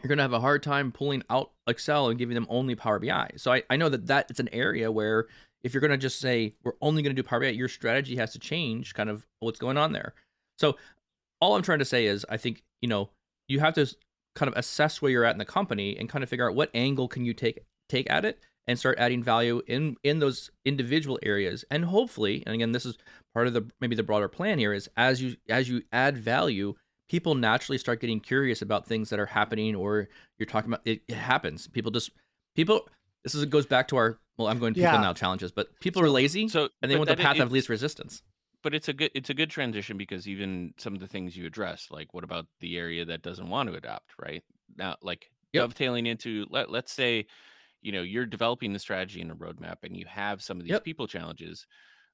You're 0.03 0.09
going 0.09 0.19
to 0.19 0.23
have 0.23 0.33
a 0.33 0.41
hard 0.41 0.63
time 0.63 0.93
pulling 0.93 1.23
out 1.31 1.53
excel 1.67 2.09
and 2.09 2.19
giving 2.19 2.35
them 2.35 2.47
only 2.51 2.75
power 2.75 2.99
bi 2.99 3.31
so 3.37 3.53
i, 3.53 3.63
I 3.71 3.77
know 3.77 3.89
that 3.89 4.07
that 4.09 4.27
it's 4.29 4.41
an 4.41 4.51
area 4.53 4.93
where 4.93 5.27
if 5.65 5.75
you're 5.75 5.81
going 5.81 5.91
to 5.91 5.97
just 5.97 6.21
say 6.21 6.55
we're 6.63 6.75
only 6.81 7.03
going 7.03 7.17
to 7.17 7.21
do 7.21 7.27
Power 7.27 7.41
BI, 7.41 7.49
your 7.49 7.69
strategy 7.69 8.15
has 8.17 8.33
to 8.35 8.39
change 8.39 8.95
kind 8.95 9.11
of 9.11 9.27
what's 9.41 9.59
going 9.59 9.79
on 9.79 9.93
there. 9.93 10.15
So 10.59 10.77
all 11.41 11.57
I'm 11.57 11.63
trying 11.63 11.81
to 11.81 11.85
say 11.85 12.07
is 12.07 12.25
I 12.29 12.37
think, 12.37 12.63
you 12.81 12.89
know, 12.89 13.11
you 13.49 13.61
have 13.61 13.75
to 13.75 13.87
kind 14.35 14.49
of 14.53 14.57
assess 14.57 15.01
where 15.01 15.11
you're 15.11 15.25
at 15.25 15.35
in 15.35 15.39
the 15.39 15.45
company 15.45 15.97
and 15.99 16.09
kind 16.09 16.23
of 16.23 16.31
figure 16.31 16.49
out 16.49 16.55
what 16.55 16.71
angle 16.75 17.09
can 17.09 17.25
you 17.25 17.35
take 17.35 17.61
take 17.89 18.11
at 18.11 18.25
it 18.25 18.41
and 18.67 18.79
start 18.79 18.99
adding 18.99 19.23
value 19.23 19.63
in 19.67 19.97
in 20.05 20.19
those 20.19 20.51
individual 20.65 21.19
areas. 21.23 21.65
And 21.71 21.85
hopefully, 21.85 22.43
and 22.47 22.55
again 22.55 22.73
this 22.73 22.87
is 22.87 22.99
part 23.33 23.47
of 23.47 23.55
the 23.55 23.69
maybe 23.81 23.97
the 23.97 24.03
broader 24.03 24.29
plan 24.29 24.59
here 24.59 24.73
is 24.73 24.89
as 24.97 25.21
you 25.23 25.37
as 25.49 25.69
you 25.69 25.83
add 25.93 26.19
value, 26.19 26.75
people 27.09 27.35
naturally 27.35 27.79
start 27.79 28.01
getting 28.01 28.21
curious 28.21 28.63
about 28.63 28.87
things 28.87 29.11
that 29.11 29.21
are 29.21 29.27
happening 29.27 29.75
or 29.75 30.09
you're 30.39 30.47
talking 30.47 30.71
about 30.71 30.83
it, 30.85 31.03
it 31.09 31.17
happens. 31.17 31.69
People 31.69 31.91
just 31.91 32.11
people 32.55 32.89
this 33.25 33.35
is 33.35 33.45
goes 33.47 33.67
back 33.67 33.89
to 33.89 33.97
our 33.97 34.19
well, 34.37 34.49
I'm 34.49 34.59
going 34.59 34.75
to 34.75 34.81
people 34.81 34.93
Yeah. 34.95 35.01
now 35.01 35.13
challenges, 35.13 35.53
but 35.53 35.69
people 35.81 36.03
are 36.03 36.09
lazy 36.11 36.49
so 36.49 36.69
and 36.83 36.91
they 36.91 36.97
want 36.97 37.09
the 37.09 37.17
path 37.17 37.37
it- 37.37 37.41
of 37.43 37.53
least 37.53 37.69
resistance. 37.69 38.23
but 38.63 38.75
it's 38.75 38.89
a 38.89 38.93
good 38.93 39.11
it's 39.15 39.31
a 39.31 39.35
good 39.35 39.51
transition 39.51 39.97
because 39.97 40.29
even 40.29 40.75
some 40.79 40.95
of 40.95 41.01
the 41.01 41.07
things 41.09 41.37
you 41.37 41.47
address 41.47 41.89
like 41.91 42.15
what 42.15 42.25
about 42.25 42.47
the 42.61 42.77
area 42.79 43.05
that 43.05 43.23
doesn't 43.23 43.49
want 43.49 43.69
to 43.69 43.75
adopt 43.77 44.11
right 44.19 44.43
now 44.77 44.97
like 45.03 45.31
Yep. 45.53 45.63
dovetailing 45.65 46.07
into 46.07 46.47
let, 46.51 46.69
let's 46.71 46.93
say 46.93 47.27
you 47.81 47.93
know 47.93 48.03
you're 48.03 48.27
developing 48.27 48.73
the 48.73 48.79
strategy 48.79 49.21
and 49.21 49.31
a 49.31 49.35
roadmap 49.35 49.77
and 49.85 49.97
you 49.97 50.05
have 50.07 50.43
some 50.43 50.59
of 50.59 50.65
these 50.65 50.73
Yep. 50.73 50.85
people 50.85 51.07
challenges 51.07 51.67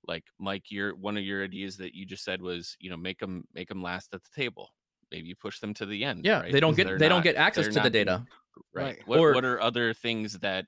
like 0.07 0.25
mike 0.38 0.70
your 0.70 0.94
one 0.96 1.16
of 1.16 1.23
your 1.25 1.42
ideas 1.44 1.77
that 1.79 1.94
you 1.94 2.05
just 2.05 2.23
said 2.25 2.42
was 2.42 2.77
you 2.81 2.90
know 2.90 2.96
make 2.99 3.18
them 3.18 3.44
make 3.55 3.68
them 3.68 3.83
last 3.83 4.12
at 4.12 4.23
the 4.25 4.31
table 4.35 4.75
maybe 5.11 5.29
you 5.29 5.37
push 5.37 5.59
them 5.61 5.73
to 5.75 5.87
the 5.87 6.05
end 6.05 6.25
Yeah, 6.25 6.40
right? 6.40 6.53
they 6.53 6.61
don't 6.61 6.77
get 6.77 6.87
they're 6.87 6.99
they 6.99 7.09
don't 7.09 7.23
get 7.23 7.37
access 7.37 7.66
to 7.68 7.70
the 7.73 7.81
not 7.81 7.92
being- 7.92 8.05
data. 8.07 8.27
right, 8.75 8.85
Right. 8.85 8.99
What, 9.07 9.18
Or- 9.20 9.32
what 9.34 9.45
are 9.45 9.61
other 9.61 9.95
things 9.95 10.34
that 10.41 10.66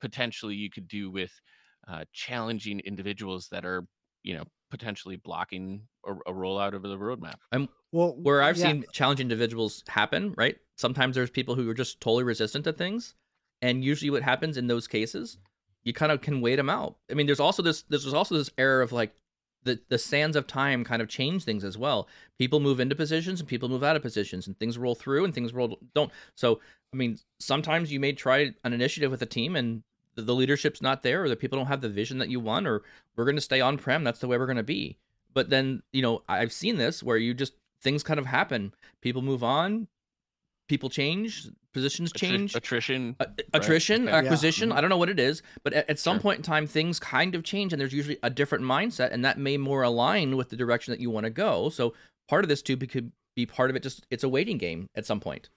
potentially 0.00 0.54
you 0.54 0.70
could 0.70 0.88
do 0.88 1.10
with 1.10 1.32
uh, 1.86 2.04
challenging 2.12 2.80
individuals 2.80 3.48
that 3.50 3.64
are 3.64 3.86
you 4.22 4.34
know 4.36 4.44
potentially 4.70 5.16
blocking 5.16 5.82
a, 6.06 6.12
a 6.12 6.32
rollout 6.32 6.74
of 6.74 6.82
the 6.82 6.96
roadmap 6.96 7.36
Well, 7.92 8.16
Where 8.16 8.42
I've 8.42 8.58
yeah, 8.58 8.68
seen 8.68 8.84
challenge 8.92 9.20
individuals 9.20 9.82
happen, 9.88 10.34
right? 10.36 10.56
Sometimes 10.76 11.14
there's 11.14 11.30
people 11.30 11.54
who 11.54 11.68
are 11.70 11.74
just 11.74 12.00
totally 12.00 12.24
resistant 12.24 12.64
to 12.64 12.72
things, 12.72 13.14
and 13.62 13.82
usually 13.82 14.10
what 14.10 14.22
happens 14.22 14.56
in 14.56 14.66
those 14.66 14.86
cases, 14.86 15.38
you 15.84 15.92
kind 15.92 16.12
of 16.12 16.20
can 16.20 16.40
wait 16.40 16.56
them 16.56 16.68
out. 16.68 16.96
I 17.10 17.14
mean, 17.14 17.26
there's 17.26 17.40
also 17.40 17.62
this 17.62 17.82
there's 17.82 18.12
also 18.12 18.36
this 18.36 18.50
error 18.58 18.82
of 18.82 18.92
like 18.92 19.14
the 19.68 19.80
the 19.88 19.98
sands 19.98 20.36
of 20.36 20.46
time 20.46 20.84
kind 20.84 21.02
of 21.02 21.08
change 21.08 21.44
things 21.44 21.64
as 21.64 21.76
well. 21.76 22.08
People 22.38 22.60
move 22.60 22.80
into 22.80 22.94
positions 22.94 23.40
and 23.40 23.48
people 23.48 23.68
move 23.68 23.84
out 23.84 23.96
of 23.96 24.02
positions, 24.02 24.46
and 24.46 24.58
things 24.58 24.78
roll 24.78 24.94
through 24.94 25.24
and 25.24 25.34
things 25.34 25.52
roll 25.52 25.78
don't. 25.94 26.10
So 26.34 26.60
I 26.92 26.96
mean, 26.96 27.18
sometimes 27.38 27.92
you 27.92 28.00
may 28.00 28.12
try 28.12 28.54
an 28.64 28.72
initiative 28.72 29.10
with 29.10 29.22
a 29.22 29.26
team 29.26 29.56
and 29.56 29.82
the, 30.14 30.22
the 30.22 30.34
leadership's 30.34 30.82
not 30.82 31.02
there, 31.02 31.22
or 31.22 31.28
the 31.28 31.36
people 31.36 31.58
don't 31.58 31.68
have 31.68 31.82
the 31.82 31.88
vision 31.88 32.18
that 32.18 32.30
you 32.30 32.40
want, 32.40 32.66
or 32.66 32.82
we're 33.14 33.24
going 33.24 33.36
to 33.36 33.42
stay 33.42 33.60
on 33.60 33.76
prem. 33.76 34.04
That's 34.04 34.20
the 34.20 34.26
way 34.26 34.38
we're 34.38 34.46
going 34.46 34.56
to 34.56 34.62
be. 34.62 34.96
But 35.34 35.50
then 35.50 35.82
you 35.92 36.02
know, 36.02 36.22
I've 36.28 36.52
seen 36.52 36.76
this 36.76 37.02
where 37.02 37.18
you 37.18 37.34
just 37.34 37.52
things 37.82 38.02
kind 38.02 38.18
of 38.18 38.26
happen. 38.26 38.74
People 39.00 39.22
move 39.22 39.44
on. 39.44 39.86
People 40.68 40.88
change, 40.88 41.48
positions 41.72 42.12
change, 42.12 42.54
attrition, 42.54 43.16
uh, 43.20 43.26
attrition, 43.54 44.08
okay. 44.08 44.16
acquisition. 44.16 44.68
Yeah. 44.68 44.76
I 44.76 44.80
don't 44.80 44.90
know 44.90 44.96
what 44.96 45.08
it 45.08 45.18
is, 45.18 45.42
but 45.64 45.72
at, 45.72 45.88
at 45.90 45.98
some 45.98 46.16
Sure. 46.16 46.22
point 46.22 46.38
in 46.38 46.42
time, 46.42 46.66
things 46.66 47.00
kind 47.00 47.34
of 47.34 47.42
change, 47.42 47.72
and 47.72 47.80
there's 47.80 47.92
usually 47.92 48.18
a 48.22 48.30
different 48.30 48.64
mindset, 48.64 49.12
and 49.12 49.24
that 49.24 49.38
may 49.38 49.56
more 49.56 49.82
align 49.82 50.36
with 50.36 50.50
the 50.50 50.56
direction 50.56 50.92
that 50.92 51.00
you 51.00 51.10
want 51.10 51.24
to 51.24 51.30
go. 51.30 51.68
So 51.70 51.94
part 52.28 52.44
of 52.44 52.48
this 52.48 52.62
too 52.62 52.76
could 52.76 53.10
be 53.34 53.46
part 53.46 53.70
of 53.70 53.76
it. 53.76 53.82
Just 53.82 54.06
it's 54.10 54.24
a 54.24 54.28
waiting 54.28 54.58
game 54.58 54.88
at 54.94 55.06
some 55.06 55.20
point. 55.20 55.48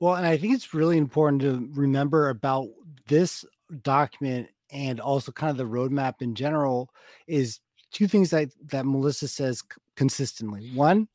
Well, 0.00 0.14
and 0.14 0.26
I 0.26 0.36
think 0.36 0.54
it's 0.54 0.74
really 0.74 0.98
important 0.98 1.42
to 1.42 1.68
remember 1.74 2.28
about 2.28 2.68
this 3.08 3.44
document 3.82 4.48
and 4.70 5.00
also 5.00 5.30
kind 5.32 5.50
of 5.50 5.56
the 5.56 5.64
roadmap 5.64 6.22
in 6.22 6.34
general 6.34 6.90
is 7.26 7.60
two 7.92 8.08
things 8.08 8.30
that 8.30 8.50
that 8.70 8.84
Melissa 8.84 9.28
says 9.28 9.62
consistently. 9.96 10.70
One, 10.74 11.08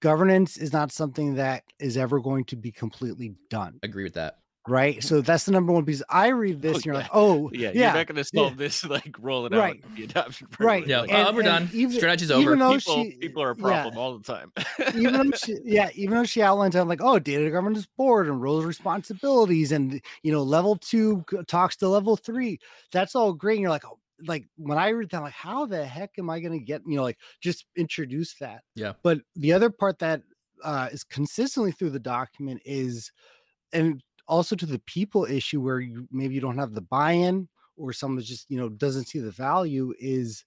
governance 0.00 0.56
is 0.56 0.72
not 0.72 0.92
something 0.92 1.34
that 1.36 1.62
is 1.78 1.96
ever 1.96 2.20
going 2.20 2.44
to 2.46 2.56
be 2.56 2.70
completely 2.72 3.34
done, 3.50 3.78
Agree 3.82 4.04
with 4.04 4.14
that. 4.14 4.38
right? 4.68 5.02
So 5.02 5.20
that's 5.20 5.44
the 5.44 5.52
number 5.52 5.72
one 5.72 5.84
piece. 5.84 6.02
I 6.10 6.28
read 6.28 6.56
oh, 6.56 6.58
this 6.60 6.72
Oh, 6.72 6.76
and 6.76 6.84
you're 6.84 6.94
yeah. 6.94 7.00
like, 7.00 7.10
oh, 7.14 7.50
yeah, 7.52 7.70
yeah, 7.74 7.84
you're 7.84 7.94
not 7.94 8.06
going 8.06 8.16
to 8.16 8.24
solve 8.24 8.56
this 8.56 8.84
like 8.88 9.16
roll 9.20 9.46
it 9.46 9.52
Right. 9.52 9.82
out 9.84 9.96
the 9.96 10.04
adoption 10.04 10.48
Right. 10.58 10.86
Yeah, 10.86 11.00
Like, 11.02 11.12
And- 11.12 11.28
uh, 11.28 11.32
we're 11.34 11.42
done. 11.42 11.70
even- 11.72 11.96
Strategy's 11.96 12.30
even 12.30 12.40
over. 12.42 12.56
though 12.56 12.76
people, 12.78 13.04
she- 13.04 13.16
people 13.16 13.42
are 13.42 13.50
a 13.52 13.56
yeah. 13.56 13.62
problem 13.62 13.96
all 13.98 14.18
the 14.18 14.24
time. 14.24 14.52
even 14.96 15.12
though 15.30 15.36
she, 15.44 15.56
yeah, 15.64 15.88
even 15.94 16.16
though 16.16 16.24
she 16.24 16.42
outlines 16.42 16.76
out 16.76 16.88
like, 16.88 17.00
oh, 17.02 17.18
data 17.18 17.50
governance 17.50 17.86
board 17.96 18.26
and 18.28 18.42
roles 18.42 18.64
responsibilities, 18.64 19.72
and 19.72 20.00
you 20.22 20.32
know, 20.32 20.42
level 20.42 20.76
two 20.76 21.24
talks 21.46 21.76
to 21.76 21.88
level 21.88 22.16
three. 22.16 22.58
That's 22.92 23.14
all 23.14 23.32
great. 23.32 23.54
And 23.54 23.62
you're 23.62 23.70
like, 23.70 23.84
oh, 23.86 23.98
like 24.26 24.46
when 24.56 24.78
I 24.78 24.88
read 24.88 25.10
that, 25.10 25.22
like, 25.22 25.32
how 25.32 25.66
the 25.66 25.84
heck 25.84 26.12
am 26.18 26.30
I 26.30 26.40
gonna 26.40 26.58
get, 26.58 26.82
you 26.86 26.96
know, 26.96 27.02
like 27.02 27.18
just 27.40 27.66
introduce 27.76 28.34
that? 28.38 28.62
Yeah. 28.74 28.92
But 29.02 29.20
the 29.34 29.52
other 29.52 29.70
part 29.70 29.98
that 30.00 30.22
uh 30.64 30.88
is 30.90 31.04
consistently 31.04 31.72
through 31.72 31.90
the 31.90 31.98
document 31.98 32.62
is 32.64 33.12
and 33.72 34.02
also 34.28 34.56
to 34.56 34.66
the 34.66 34.80
people 34.80 35.24
issue 35.24 35.60
where 35.60 35.80
you 35.80 36.08
maybe 36.10 36.34
you 36.34 36.40
don't 36.40 36.58
have 36.58 36.72
the 36.72 36.80
buy-in 36.80 37.48
or 37.76 37.92
someone 37.92 38.22
just 38.22 38.50
you 38.50 38.58
know 38.58 38.68
doesn't 38.68 39.06
see 39.06 39.18
the 39.18 39.30
value 39.30 39.92
is 39.98 40.44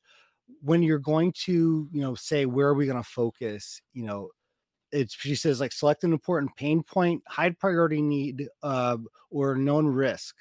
when 0.62 0.82
you're 0.82 1.00
going 1.00 1.32
to 1.32 1.88
you 1.92 2.02
know 2.02 2.16
say 2.16 2.46
where 2.46 2.68
are 2.68 2.74
we 2.74 2.86
going 2.86 3.02
to 3.02 3.10
focus 3.10 3.82
you 3.94 4.04
know 4.04 4.30
it's 4.92 5.14
she 5.14 5.36
says 5.36 5.60
like 5.60 5.72
select 5.72 6.04
an 6.04 6.12
important 6.12 6.54
pain 6.56 6.82
point 6.84 7.22
high 7.28 7.52
priority 7.52 8.02
need 8.02 8.48
uh, 8.64 8.98
or 9.30 9.56
known 9.56 9.86
risk 9.86 10.36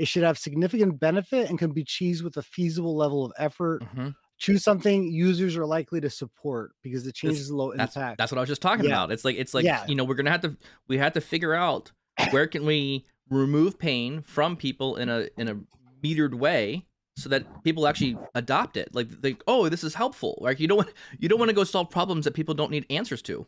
it 0.00 0.08
should 0.08 0.22
have 0.22 0.38
significant 0.38 0.98
benefit 0.98 1.50
and 1.50 1.58
can 1.58 1.72
be 1.72 1.82
achieved 1.82 2.22
with 2.24 2.36
a 2.36 2.42
feasible 2.42 2.96
level 2.96 3.24
of 3.24 3.32
effort 3.38 3.82
Mhm. 3.94 4.14
choose 4.38 4.64
something 4.64 5.10
users 5.12 5.56
are 5.56 5.66
likely 5.66 6.00
to 6.00 6.08
support 6.08 6.72
because 6.82 7.04
the 7.04 7.12
change 7.12 7.34
is 7.38 7.50
low 7.50 7.72
That's 7.76 7.94
impact 7.96 8.16
that's 8.18 8.32
what 8.32 8.38
I 8.38 8.40
was 8.40 8.48
just 8.48 8.62
talking 8.62 8.86
Yeah. 8.86 8.92
about. 8.92 9.12
It's 9.12 9.24
like 9.24 9.36
it's 9.36 9.52
like 9.54 9.64
Yeah. 9.64 9.84
you 9.86 9.94
know 9.94 10.04
we're 10.04 10.14
gonna 10.14 10.30
have 10.30 10.40
to 10.42 10.56
we 10.88 10.96
have 10.98 11.12
to 11.12 11.20
figure 11.20 11.54
out 11.54 11.92
where 12.30 12.46
can 12.46 12.64
we 12.64 13.04
remove 13.28 13.78
pain 13.78 14.22
from 14.22 14.56
people 14.56 14.96
in 14.96 15.08
a 15.08 15.28
in 15.36 15.48
a 15.48 15.56
metered 16.02 16.34
way 16.34 16.86
so 17.16 17.28
that 17.28 17.44
people 17.64 17.86
actually 17.86 18.16
adopt 18.34 18.76
it. 18.78 18.88
Like 18.94 19.08
they 19.20 19.36
oh 19.46 19.68
this 19.68 19.84
is 19.84 19.92
helpful. 19.94 20.38
Like 20.40 20.58
you 20.60 20.66
don't 20.68 20.78
want 20.78 20.92
you 21.18 21.28
don't 21.28 21.38
want 21.38 21.50
to 21.50 21.54
go 21.54 21.64
solve 21.64 21.90
problems 21.90 22.24
that 22.24 22.32
people 22.34 22.54
don't 22.54 22.70
need 22.70 22.86
answers 22.88 23.20
to. 23.22 23.46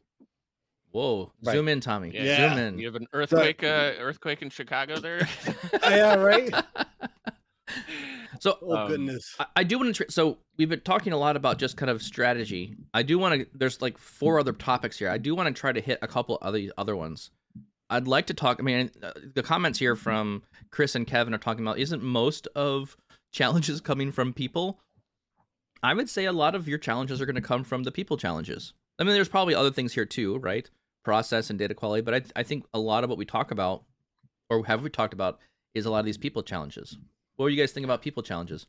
Whoa, 0.93 1.33
Right. 1.43 1.53
zoom 1.55 1.69
in, 1.69 1.81
Tommy. 1.81 2.11
Yeah. 2.15 2.51
Zoom 2.51 2.59
in. 2.59 2.79
You 2.79 2.87
have 2.87 2.95
an 2.97 3.07
earthquake, 3.13 3.65
uh, 3.65 3.93
earthquake 3.99 4.43
in 4.43 4.51
Chicago 4.51 4.99
there. 5.01 5.27
yeah 5.83 6.15
right 6.15 6.53
so 8.41 8.59
oh 8.63 8.77
Um, 8.77 8.89
goodness 8.89 9.35
I, 9.39 9.47
I 9.57 9.65
do 9.65 9.79
want 9.79 9.95
to. 9.95 10.05
Tr- 10.05 10.11
so 10.11 10.39
we've 10.59 10.69
been 10.69 10.81
talking 10.81 11.13
a 11.13 11.17
lot 11.17 11.37
about 11.37 11.59
just 11.59 11.77
kind 11.77 11.91
of 11.91 12.03
strategy. 12.03 12.77
I 12.93 13.03
do 13.03 13.19
want 13.19 13.41
to. 13.41 13.47
There's 13.55 13.81
like 13.81 13.99
four 13.99 14.39
other 14.41 14.53
topics 14.53 14.99
here. 14.99 15.09
I 15.09 15.19
do 15.19 15.35
want 15.35 15.55
to 15.55 15.59
try 15.59 15.73
to 15.73 15.81
hit 15.81 15.99
a 16.03 16.09
couple 16.09 16.37
of 16.37 16.43
other 16.47 16.61
other 16.77 16.97
ones. 16.97 17.31
I'd 17.89 18.09
like 18.09 18.27
to 18.27 18.35
talk. 18.35 18.59
I 18.59 18.63
mean, 18.63 18.91
uh, 19.03 19.13
the 19.35 19.43
comments 19.43 19.79
here 19.79 19.97
from 19.97 20.43
Chris 20.71 20.95
and 20.95 21.07
Kevin 21.07 21.35
are 21.35 21.39
talking 21.39 21.65
about 21.65 21.79
isn't 21.79 22.03
most 22.03 22.49
of 22.55 22.97
challenges 23.33 23.81
coming 23.91 24.13
from 24.13 24.33
people. 24.33 24.81
I 25.83 25.95
would 25.95 26.09
say 26.11 26.27
a 26.27 26.33
lot 26.33 26.55
of 26.55 26.69
your 26.69 26.79
challenges 26.79 27.21
are 27.21 27.27
going 27.27 27.37
to 27.37 27.41
come 27.43 27.65
from 27.65 27.83
the 27.85 27.91
people 27.93 28.17
challenges. 28.17 28.73
I 28.99 29.05
mean, 29.05 29.15
there's 29.15 29.29
probably 29.29 29.55
other 29.55 29.71
things 29.71 29.93
here 29.95 30.05
too, 30.05 30.39
right? 30.39 30.69
Process 31.05 31.51
and 31.51 31.59
data 31.59 31.75
quality, 31.75 32.01
but 32.03 32.15
I, 32.15 32.23
I 32.37 32.43
think 32.45 32.65
a 32.73 32.79
lot 32.79 33.03
of 33.03 33.11
what 33.11 33.19
we 33.19 33.25
talk 33.25 33.51
about, 33.51 33.83
or 34.49 34.65
have 34.67 34.83
we 34.83 34.91
talked 34.91 35.15
about, 35.15 35.41
is 35.75 35.85
a 35.85 35.91
lot 35.91 35.99
of 35.99 36.05
these 36.05 36.19
people 36.19 36.43
challenges. 36.45 36.97
What 37.37 37.49
do 37.49 37.55
you 37.55 37.61
guys 37.61 37.73
think 37.73 37.83
about 37.85 38.03
people 38.03 38.23
challenges? 38.23 38.67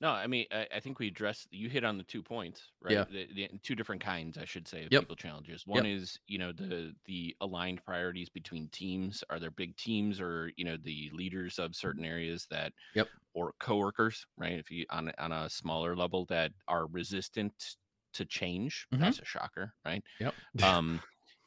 No, 0.00 0.10
I 0.10 0.28
mean, 0.28 0.46
I, 0.52 0.68
I 0.76 0.80
think 0.80 1.00
we 1.00 1.08
addressed. 1.08 1.48
You 1.50 1.68
hit 1.68 1.82
on 1.82 1.98
the 1.98 2.04
two 2.04 2.22
points, 2.22 2.62
right? 2.80 2.92
Yeah. 2.92 3.04
The, 3.10 3.26
the 3.34 3.48
two 3.64 3.74
different 3.74 4.02
kinds, 4.04 4.38
I 4.38 4.44
should 4.44 4.68
say, 4.68 4.84
of 4.84 4.92
Yep. 4.92 5.02
people 5.02 5.16
challenges. 5.16 5.66
One 5.66 5.86
is, 5.86 6.18
you 6.28 6.38
know, 6.38 6.52
the 6.52 6.94
the 7.06 7.34
aligned 7.40 7.84
priorities 7.84 8.28
between 8.28 8.68
teams. 8.68 9.24
Are 9.30 9.40
there 9.40 9.50
big 9.50 9.76
teams, 9.76 10.20
or 10.20 10.52
you 10.56 10.64
know, 10.64 10.76
the 10.76 11.10
leaders 11.12 11.58
of 11.58 11.74
certain 11.74 12.04
areas 12.04 12.46
that, 12.50 12.72
Yep. 12.94 13.08
or 13.32 13.54
coworkers, 13.58 14.26
right? 14.36 14.52
If 14.58 14.70
you 14.70 14.84
on 14.90 15.08
a- 15.08 15.22
on 15.22 15.32
a 15.32 15.48
smaller 15.50 15.96
level 15.96 16.24
that 16.26 16.52
are 16.68 16.86
resistant 16.86 17.76
to 18.12 18.24
change, 18.24 18.86
Mhm. 18.92 19.00
that's 19.00 19.18
a 19.20 19.24
shocker, 19.24 19.74
right? 19.84 20.04
Yep. 20.20 20.34
Um, 20.62 21.00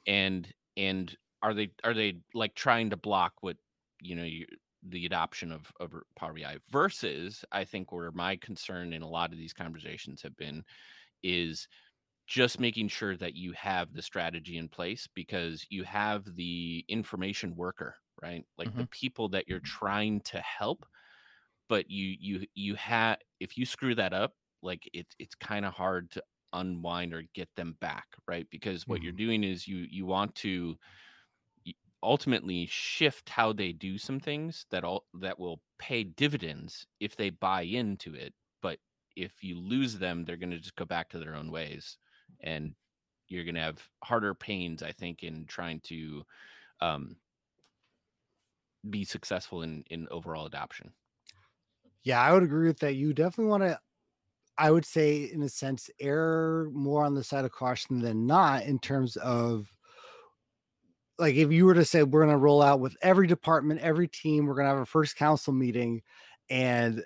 and 0.08 0.51
and 0.76 1.16
are 1.43 1.53
they 1.53 1.70
are 1.84 1.93
they 1.93 2.18
like 2.34 2.55
trying 2.55 2.89
to 2.89 2.97
block 2.97 3.34
what 3.41 3.58
you 4.01 4.16
know 4.16 4.24
you 4.24 4.45
the 4.89 5.05
adoption 5.05 5.51
of, 5.51 5.72
of 5.80 5.93
Power 6.18 6.34
BI 6.34 6.58
versus 6.72 7.43
I 7.51 7.64
think 7.66 7.91
where 7.91 8.12
my 8.12 8.36
concern 8.38 8.93
in 8.93 9.01
a 9.01 9.10
lot 9.10 9.32
of 9.32 9.38
these 9.38 9.53
conversations 9.53 10.22
have 10.22 10.38
been 10.38 10.64
is 11.24 11.68
just 12.28 12.60
making 12.60 12.89
sure 12.89 13.16
that 13.18 13.36
you 13.36 13.53
have 13.53 13.93
the 13.93 14.01
strategy 14.01 14.58
in 14.58 14.68
place 14.68 15.08
because 15.16 15.66
you 15.70 15.84
have 15.84 16.24
the 16.36 16.86
information 16.89 17.55
worker, 17.55 17.95
right? 18.22 18.45
Like 18.58 18.74
the 18.76 18.84
mm-hmm. 18.84 18.91
people 18.91 19.30
that 19.30 19.47
you're 19.47 19.60
mm-hmm. 19.60 19.86
trying 19.86 20.22
to 20.22 20.39
help, 20.39 20.86
but 21.70 21.89
you 21.89 22.16
you 22.20 22.45
you 22.53 22.76
have 22.76 23.18
if 23.39 23.58
you 23.58 23.66
screw 23.66 23.95
that 23.95 24.14
up, 24.14 24.34
like 24.62 24.89
it's 24.93 25.16
it's 25.20 25.36
kind 25.36 25.66
of 25.66 25.74
hard 25.74 26.12
to 26.12 26.24
unwind 26.60 27.14
or 27.14 27.24
get 27.34 27.49
them 27.55 27.74
back, 27.80 28.08
right? 28.28 28.47
Because 28.49 28.88
what 28.88 29.01
you're 29.01 29.12
doing 29.14 29.43
is 29.43 29.68
you 29.68 29.78
you 29.89 30.05
want 30.05 30.36
to 30.36 30.78
ultimately 32.03 32.66
shift 32.68 33.30
how 33.30 33.51
they 33.51 33.72
do 33.72 33.97
some 33.97 34.20
things 34.20 34.66
that 34.70 34.84
all 34.84 35.08
that 35.16 35.39
will 35.39 35.62
pay 35.80 36.03
dividends 36.03 36.86
if 36.99 37.16
they 37.16 37.30
buy 37.30 37.64
into 37.64 38.14
it 38.14 38.34
but 38.62 38.80
if 39.16 39.43
you 39.43 39.60
lose 39.60 39.97
them 39.97 40.24
they're 40.24 40.38
going 40.38 40.51
to 40.51 40.60
just 40.60 40.76
go 40.76 40.86
back 40.86 41.10
to 41.10 41.18
their 41.18 41.34
own 41.36 41.51
ways 41.51 41.97
and 42.41 42.76
you're 43.30 43.43
going 43.43 43.55
to 43.55 43.62
have 43.62 43.89
harder 44.03 44.36
pains 44.36 44.84
i 44.84 44.91
think 44.91 45.24
in 45.24 45.45
trying 45.47 45.80
to 45.82 46.24
um, 46.82 47.18
be 48.89 49.03
successful 49.05 49.62
in 49.62 49.84
in 49.89 50.08
overall 50.10 50.45
adoption 50.45 50.93
Yeah, 52.03 52.22
I 52.22 52.34
would 52.34 52.43
agree 52.43 52.68
with 52.68 52.80
that. 52.80 52.93
You 52.93 53.14
definitely 53.14 53.49
want 53.49 53.64
to, 53.64 53.80
I 54.58 54.72
would 54.72 54.86
say, 54.86 55.24
in 55.24 55.41
a 55.43 55.49
sense, 55.49 55.89
err 55.99 56.70
more 56.72 57.03
on 57.05 57.14
the 57.16 57.24
side 57.24 57.45
of 57.45 57.51
caution 57.51 57.99
than 57.99 58.26
not 58.26 58.64
in 58.64 58.80
terms 58.80 59.16
of 59.18 59.74
like 61.20 61.36
if 61.36 61.51
you 61.51 61.66
were 61.66 61.74
to 61.74 61.86
say 61.86 62.03
we're 62.03 62.22
going 62.24 62.34
to 62.34 62.38
roll 62.38 62.62
out 62.62 62.80
with 62.80 62.95
every 63.01 63.28
department, 63.28 63.82
every 63.82 64.08
team, 64.08 64.45
we're 64.45 64.53
going 64.55 64.66
to 64.66 64.70
have 64.74 64.80
a 64.80 64.86
first 64.86 65.16
council 65.16 65.53
meeting, 65.53 66.01
and 66.49 67.03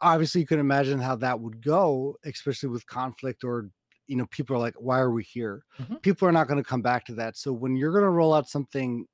obviously 0.00 0.40
you 0.42 0.46
can 0.46 0.60
imagine 0.60 1.00
how 1.00 1.16
that 1.16 1.40
would 1.40 1.62
go, 1.62 2.16
especially 2.24 2.68
with 2.70 2.86
conflict 2.86 3.44
or 3.44 3.70
you 4.08 4.16
know 4.16 4.26
people 4.30 4.56
are 4.56 4.60
like, 4.60 4.74
why 4.78 4.98
are 5.00 5.10
we 5.12 5.24
here? 5.24 5.64
Mhm. 5.80 6.02
People 6.02 6.28
are 6.28 6.32
not 6.32 6.48
going 6.48 6.62
to 6.62 6.68
come 6.68 6.82
back 6.82 7.04
to 7.06 7.14
that. 7.14 7.36
So 7.36 7.52
when 7.52 7.76
you're 7.76 7.92
going 7.92 8.04
to 8.04 8.10
roll 8.10 8.34
out 8.34 8.48
something, 8.48 9.06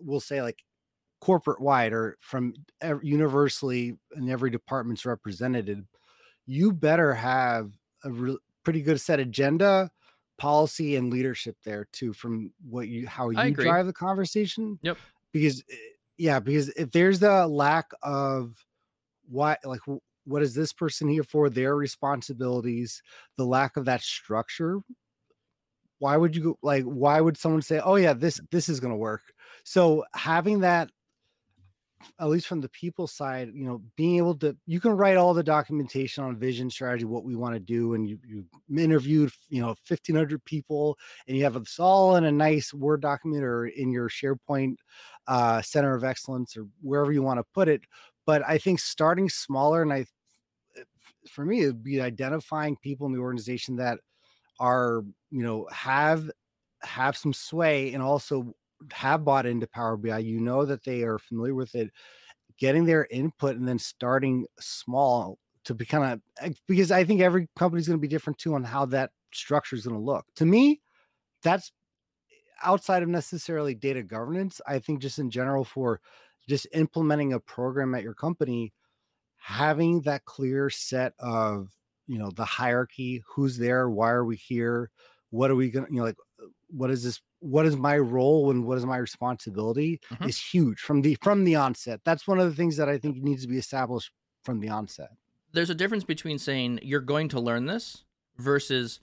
we'll 0.00 0.20
say 0.20 0.42
like 0.42 0.62
corporate 1.20 1.60
wide 1.60 1.92
or 1.92 2.18
from 2.20 2.54
universally 3.02 3.98
in 4.16 4.28
every 4.30 4.50
department's 4.50 5.06
represented, 5.06 5.86
you 6.46 6.72
better 6.72 7.14
have 7.14 7.72
a 8.04 8.10
re- 8.10 8.38
pretty 8.64 8.82
good 8.82 9.00
set 9.00 9.20
agenda, 9.20 9.90
policy, 10.38 10.96
and 10.96 11.10
leadership 11.10 11.56
there 11.64 11.86
too. 11.92 12.12
From 12.12 12.52
what 12.68 12.88
you 12.88 13.06
how 13.06 13.30
you 13.30 13.50
drive 13.52 13.86
the 13.86 13.92
conversation. 13.92 14.78
Yep. 14.82 14.98
Because 15.32 15.62
eh, 15.70 15.76
yeah, 16.18 16.40
because 16.40 16.68
if 16.70 16.90
there's 16.92 17.18
the 17.18 17.46
lack 17.46 17.86
of 18.02 18.54
why, 19.28 19.56
like 19.64 19.80
what 20.24 20.42
is 20.42 20.54
this 20.54 20.72
person 20.72 21.08
here 21.08 21.24
for? 21.24 21.48
Their 21.48 21.76
responsibilities, 21.76 23.02
the 23.36 23.44
lack 23.44 23.76
of 23.76 23.84
that 23.86 24.02
structure. 24.02 24.80
Why 25.98 26.16
would 26.16 26.36
you 26.36 26.58
like? 26.62 26.84
Why 26.84 27.20
would 27.20 27.38
someone 27.38 27.62
say, 27.62 27.80
"Oh 27.82 27.96
yeah, 27.96 28.12
this 28.12 28.40
this 28.50 28.68
is 28.68 28.80
going 28.80 28.92
to 28.92 28.98
work"? 28.98 29.22
So 29.64 30.04
having 30.14 30.60
that 30.60 30.90
at 32.20 32.28
least 32.28 32.46
from 32.46 32.60
the 32.60 32.68
people 32.68 33.06
side, 33.06 33.50
you 33.54 33.64
know, 33.64 33.82
being 33.96 34.16
able 34.18 34.34
to 34.36 34.56
you 34.66 34.80
can 34.80 34.92
write 34.92 35.16
all 35.16 35.34
the 35.34 35.42
documentation 35.42 36.24
on 36.24 36.36
vision 36.36 36.70
strategy, 36.70 37.04
what 37.04 37.24
we 37.24 37.36
want 37.36 37.54
to 37.54 37.60
do, 37.60 37.94
and 37.94 38.08
you 38.08 38.18
you 38.26 38.44
interviewed, 38.76 39.32
you 39.48 39.62
know, 39.62 39.74
fifteen 39.84 40.16
hundred 40.16 40.44
people, 40.44 40.98
and 41.26 41.36
you 41.36 41.44
have 41.44 41.54
this 41.54 41.78
all 41.80 42.16
in 42.16 42.24
a 42.24 42.32
nice 42.32 42.74
Word 42.74 43.00
document 43.00 43.42
or 43.42 43.66
in 43.66 43.90
your 43.90 44.08
SharePoint 44.08 44.76
uh, 45.26 45.62
center 45.62 45.94
of 45.94 46.04
excellence 46.04 46.56
or 46.56 46.66
wherever 46.82 47.12
you 47.12 47.22
want 47.22 47.38
to 47.38 47.44
put 47.54 47.68
it. 47.68 47.82
But 48.26 48.42
I 48.46 48.58
think 48.58 48.80
starting 48.80 49.28
smaller, 49.28 49.82
and 49.82 49.92
I, 49.92 50.04
for 51.30 51.44
me, 51.44 51.62
it'd 51.62 51.82
be 51.82 52.00
identifying 52.00 52.76
people 52.76 53.06
in 53.06 53.12
the 53.12 53.20
organization 53.20 53.76
that 53.76 54.00
are, 54.60 55.02
you 55.30 55.42
know, 55.42 55.66
have 55.72 56.30
have 56.82 57.16
some 57.16 57.32
sway 57.32 57.94
and 57.94 58.02
also 58.02 58.52
have 58.92 59.24
bought 59.24 59.46
into 59.46 59.66
Power 59.66 59.96
BI, 59.96 60.18
you 60.18 60.40
know 60.40 60.64
that 60.64 60.84
they 60.84 61.02
are 61.02 61.18
familiar 61.18 61.54
with 61.54 61.74
it, 61.74 61.90
getting 62.58 62.84
their 62.84 63.06
input 63.10 63.56
and 63.56 63.66
then 63.66 63.78
starting 63.78 64.46
small 64.58 65.38
to 65.64 65.74
be 65.74 65.84
kind 65.84 66.04
of 66.04 66.20
eh, 66.40 66.52
because 66.66 66.90
I 66.90 67.04
think 67.04 67.20
every 67.20 67.48
company 67.56 67.80
is 67.80 67.88
going 67.88 67.98
to 67.98 68.02
be 68.02 68.08
different 68.08 68.38
too 68.38 68.54
on 68.54 68.64
how 68.64 68.86
that 68.86 69.10
structure 69.32 69.76
is 69.76 69.84
going 69.84 69.96
to 69.96 70.02
look. 70.02 70.24
To 70.36 70.46
me, 70.46 70.80
that's 71.42 71.72
eh, 72.30 72.34
outside 72.64 73.02
of 73.02 73.08
necessarily 73.08 73.74
data 73.74 74.02
governance. 74.02 74.60
I 74.66 74.78
think 74.78 75.00
just 75.00 75.18
in 75.18 75.30
general 75.30 75.64
for 75.64 76.00
just 76.48 76.66
implementing 76.72 77.32
a 77.32 77.40
program 77.40 77.94
at 77.94 78.04
your 78.04 78.14
company, 78.14 78.72
having 79.38 80.02
that 80.02 80.24
clear 80.24 80.70
set 80.70 81.12
of 81.18 81.68
you 82.06 82.18
know 82.18 82.30
the 82.30 82.44
hierarchy, 82.44 83.22
who's 83.26 83.58
there, 83.58 83.90
why 83.90 84.10
are 84.10 84.24
we 84.24 84.36
here, 84.36 84.90
what 85.30 85.50
are 85.50 85.56
we 85.56 85.70
gonna, 85.70 85.88
you 85.90 85.98
know, 85.98 86.04
like 86.04 86.16
what 86.68 86.90
is 86.90 87.02
this 87.02 87.20
what 87.46 87.66
is 87.66 87.76
my 87.76 87.96
role 87.96 88.50
and 88.50 88.64
what 88.66 88.78
is 88.78 88.84
my 88.86 88.96
responsibility 88.96 90.00
Mhm. 90.10 90.28
is 90.28 90.38
huge 90.52 90.80
from 90.80 91.02
the 91.02 91.16
from 91.22 91.44
the 91.44 91.54
onset. 91.54 92.00
That's 92.04 92.26
one 92.26 92.38
of 92.40 92.48
the 92.48 92.54
things 92.56 92.76
that 92.76 92.88
i 92.88 92.98
think 92.98 93.16
needs 93.22 93.42
to 93.42 93.48
be 93.48 93.58
established 93.58 94.10
from 94.44 94.60
the 94.60 94.68
onset. 94.68 95.10
There's 95.52 95.70
a 95.70 95.74
difference 95.74 96.04
between 96.04 96.38
saying 96.38 96.80
you're 96.82 97.00
going 97.00 97.28
to 97.30 97.40
learn 97.40 97.66
this 97.66 98.04
versus 98.36 99.00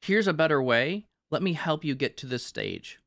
here's 0.00 0.26
a 0.28 0.32
better 0.32 0.62
way. 0.62 1.06
Let 1.30 1.42
me 1.42 1.54
help 1.54 1.84
you 1.84 1.94
get 1.94 2.16
to 2.18 2.26
this 2.26 2.44
stage. 2.44 3.00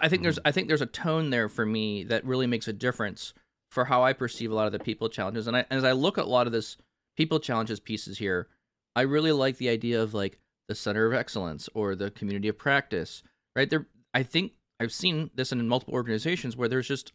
I 0.00 0.08
think 0.08 0.22
there's 0.22 0.38
i 0.44 0.50
think 0.52 0.68
there's 0.68 0.82
a 0.82 0.86
tone 0.86 1.30
there 1.30 1.48
for 1.48 1.64
me 1.64 2.04
that 2.04 2.24
really 2.24 2.46
makes 2.46 2.68
a 2.68 2.72
difference 2.72 3.32
for 3.70 3.84
how 3.86 4.02
i 4.02 4.12
perceive 4.12 4.50
a 4.50 4.54
lot 4.54 4.66
of 4.66 4.72
the 4.72 4.78
people 4.80 5.08
challenges 5.08 5.46
and 5.46 5.56
I, 5.56 5.64
as 5.70 5.84
i 5.84 5.92
look 5.92 6.18
at 6.18 6.24
a 6.24 6.28
lot 6.28 6.46
of 6.46 6.52
this 6.52 6.76
people 7.16 7.38
challenges 7.40 7.78
pieces 7.80 8.18
here 8.18 8.48
i 8.96 9.02
really 9.02 9.32
like 9.32 9.56
the 9.58 9.68
idea 9.70 10.02
of 10.02 10.12
like 10.12 10.38
the 10.68 10.74
center 10.74 11.06
of 11.06 11.14
excellence 11.14 11.68
or 11.72 11.94
the 11.94 12.10
community 12.10 12.48
of 12.48 12.58
practice 12.58 13.22
right? 13.56 13.70
There 13.70 13.86
i 14.14 14.22
think 14.22 14.52
i've 14.80 14.92
seen 14.92 15.30
this 15.34 15.52
in 15.52 15.68
multiple 15.68 15.94
organizations 15.94 16.56
where 16.56 16.68
there's 16.68 16.88
just 16.88 17.12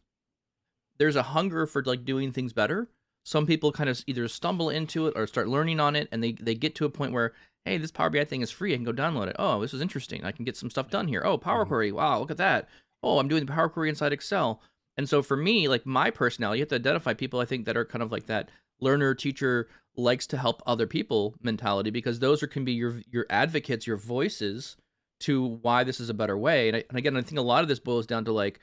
there's 0.97 1.15
a 1.15 1.23
hunger 1.23 1.65
for 1.65 1.83
like 1.83 2.05
doing 2.05 2.31
things 2.31 2.53
better. 2.53 2.87
Some 3.23 3.45
people 3.45 3.71
kind 3.71 3.89
of 3.89 4.01
either 4.07 4.27
stumble 4.27 4.69
into 4.69 5.07
it 5.07 5.13
or 5.15 5.27
start 5.27 5.47
learning 5.47 5.79
on 5.79 5.95
it 5.95 6.07
and 6.11 6.23
they, 6.23 6.33
they 6.33 6.55
get 6.55 6.75
to 6.75 6.85
a 6.85 6.89
point 6.89 7.11
where 7.11 7.33
hey 7.65 7.77
this 7.77 7.91
power 7.91 8.09
bi 8.09 8.23
thing 8.23 8.41
is 8.41 8.51
free. 8.51 8.73
I 8.73 8.77
can 8.77 8.85
go 8.85 8.93
download 8.93 9.27
it. 9.27 9.35
Oh 9.39 9.59
this 9.59 9.73
is 9.73 9.81
interesting. 9.81 10.23
I 10.23 10.31
can 10.31 10.45
get 10.45 10.55
some 10.55 10.69
stuff 10.69 10.89
done 10.89 11.07
here. 11.07 11.23
Oh 11.25 11.37
power 11.37 11.65
Mhm. 11.65 11.67
query. 11.67 11.91
Wow 11.91 12.19
look 12.19 12.31
at 12.31 12.37
that. 12.37 12.69
Oh 13.03 13.19
i'm 13.19 13.27
doing 13.27 13.45
the 13.45 13.51
power 13.51 13.67
query 13.69 13.89
inside 13.89 14.13
excel. 14.13 14.61
And 14.97 15.09
so 15.09 15.21
for 15.21 15.35
me 15.35 15.67
like 15.67 15.85
my 15.85 16.11
personality 16.11 16.59
you 16.59 16.61
have 16.61 16.69
to 16.69 16.75
identify 16.75 17.13
people 17.13 17.39
i 17.41 17.45
think 17.45 17.65
that 17.65 17.75
are 17.75 17.83
kind 17.85 18.01
of 18.03 18.11
like 18.11 18.27
that 18.27 18.49
learner 18.79 19.13
teacher 19.13 19.67
likes 19.97 20.27
to 20.27 20.37
help 20.37 20.61
other 20.65 20.87
people 20.87 21.35
mentality 21.41 21.89
because 21.89 22.19
those 22.19 22.41
are 22.41 22.47
can 22.47 22.63
be 22.63 22.73
your 22.73 23.01
your 23.11 23.25
advocates 23.29 23.85
your 23.87 23.97
voices 23.97 24.77
to 25.21 25.43
why 25.61 25.83
this 25.83 25.99
is 25.99 26.09
a 26.09 26.13
better 26.13 26.37
way 26.37 26.67
and, 26.67 26.77
I, 26.77 26.83
and 26.89 26.97
again 26.97 27.15
i 27.17 27.21
think 27.21 27.39
a 27.39 27.43
lot 27.43 27.61
of 27.63 27.67
this 27.69 27.79
boils 27.79 28.05
down 28.05 28.25
to 28.25 28.31
like 28.31 28.59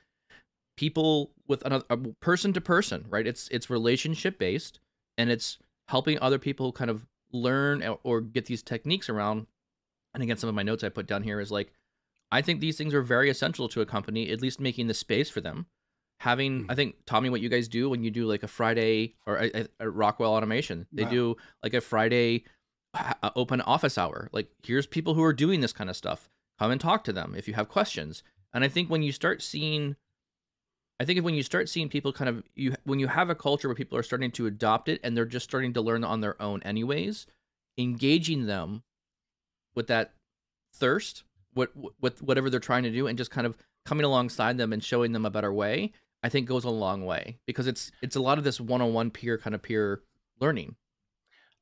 people 0.76 1.32
with 1.48 1.64
another 1.64 1.84
a 1.90 1.96
person 1.96 2.52
to 2.54 2.60
person 2.60 3.04
right? 3.08 3.26
It's 3.26 3.48
it's 3.48 3.68
relationship 3.70 4.38
based 4.38 4.80
and 5.18 5.30
it's 5.30 5.58
helping 5.88 6.18
other 6.20 6.38
people 6.38 6.72
kind 6.72 6.90
of 6.90 7.06
learn 7.32 7.82
or- 8.02 8.20
get 8.20 8.46
these 8.46 8.62
techniques 8.62 9.08
around 9.08 9.46
and 10.14 10.22
again 10.22 10.36
some 10.36 10.48
of 10.48 10.54
my 10.54 10.62
notes 10.62 10.84
i 10.84 10.88
put 10.88 11.06
down 11.06 11.22
here 11.22 11.40
is 11.40 11.50
like 11.50 11.72
i 12.30 12.40
think 12.42 12.60
these 12.60 12.76
things 12.76 12.94
are 12.94 13.02
very 13.02 13.28
essential 13.30 13.68
to 13.68 13.80
a 13.80 13.86
company 13.86 14.30
at 14.30 14.40
least 14.42 14.60
making 14.60 14.86
the 14.86 14.94
space 14.94 15.28
for 15.30 15.40
them. 15.40 15.66
Having 16.20 16.66
i 16.68 16.74
think 16.74 16.96
tommy 17.06 17.30
what 17.30 17.40
you 17.40 17.48
guys 17.48 17.68
do 17.68 17.90
when 17.90 18.02
you 18.04 18.10
do 18.10 18.26
like 18.26 18.42
a 18.42 18.48
friday 18.48 19.14
or 19.26 19.36
a, 19.38 19.50
a- 19.62 19.68
a 19.80 19.90
rockwell 19.90 20.32
automation 20.34 20.86
they 20.92 21.04
Wow. 21.04 21.10
do 21.10 21.36
like 21.62 21.74
a 21.74 21.80
friday 21.80 22.44
uh, 22.94 23.30
open 23.36 23.62
office 23.62 23.96
hour. 23.96 24.28
Like 24.32 24.50
here's 24.62 24.86
people 24.86 25.14
who 25.14 25.22
are 25.22 25.32
doing 25.32 25.60
this 25.62 25.72
kind 25.72 25.88
of 25.88 25.96
stuff 25.96 26.28
come 26.62 26.70
and 26.70 26.80
talk 26.80 27.02
to 27.02 27.12
them 27.12 27.34
if 27.36 27.48
you 27.48 27.54
have 27.54 27.68
questions 27.68 28.22
and 28.54 28.62
i 28.62 28.68
think 28.68 28.88
when 28.88 29.02
you 29.02 29.12
start 29.12 29.42
seeing 29.42 29.96
I 31.00 31.04
think 31.04 31.24
when 31.24 31.34
you 31.34 31.42
start 31.42 31.68
seeing 31.68 31.88
people 31.88 32.12
kind 32.12 32.28
of 32.28 32.44
you 32.54 32.76
when 32.84 33.00
you 33.00 33.08
have 33.08 33.28
a 33.28 33.34
culture 33.34 33.66
where 33.66 33.74
people 33.74 33.98
are 33.98 34.04
starting 34.04 34.30
to 34.32 34.46
adopt 34.46 34.88
it 34.88 35.00
and 35.02 35.16
they're 35.16 35.24
just 35.24 35.42
starting 35.42 35.72
to 35.72 35.80
learn 35.80 36.04
on 36.04 36.20
their 36.20 36.40
own 36.40 36.62
anyways, 36.62 37.26
engaging 37.76 38.46
them 38.46 38.84
with 39.74 39.88
that 39.88 40.12
thirst, 40.74 41.24
what 41.54 41.72
with 42.00 42.22
whatever 42.22 42.48
they're 42.48 42.60
trying 42.60 42.84
to 42.84 42.92
do 42.92 43.08
and 43.08 43.18
just 43.18 43.32
kind 43.32 43.48
of 43.48 43.56
coming 43.84 44.04
alongside 44.04 44.58
them 44.58 44.72
and 44.72 44.84
showing 44.84 45.10
them 45.10 45.26
a 45.26 45.30
better 45.30 45.52
way, 45.52 45.92
I 46.22 46.28
think 46.28 46.46
goes 46.46 46.62
a 46.62 46.70
long 46.70 47.04
way 47.04 47.38
because 47.46 47.66
it's 47.66 47.90
it's 48.00 48.14
a 48.14 48.22
lot 48.22 48.38
of 48.38 48.44
this 48.44 48.60
one-on-one 48.60 49.10
peer 49.10 49.38
kind 49.38 49.56
of 49.56 49.62
peer 49.62 50.02
learning. 50.40 50.76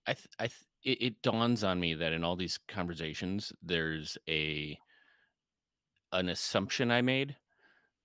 I 0.07 0.13
th- 0.13 0.29
I 0.39 0.49
th- 0.49 0.67
it, 0.83 1.03
it 1.03 1.23
dawns 1.23 1.65
on 1.65 1.81
me 1.81 1.95
that 1.95 2.13
in 2.13 2.25
all 2.25 2.37
these 2.37 2.59
conversations, 2.69 3.55
there's 3.63 4.19
a 4.29 4.79
an 6.13 6.29
assumption 6.29 6.91
I 6.91 7.03
made 7.03 7.37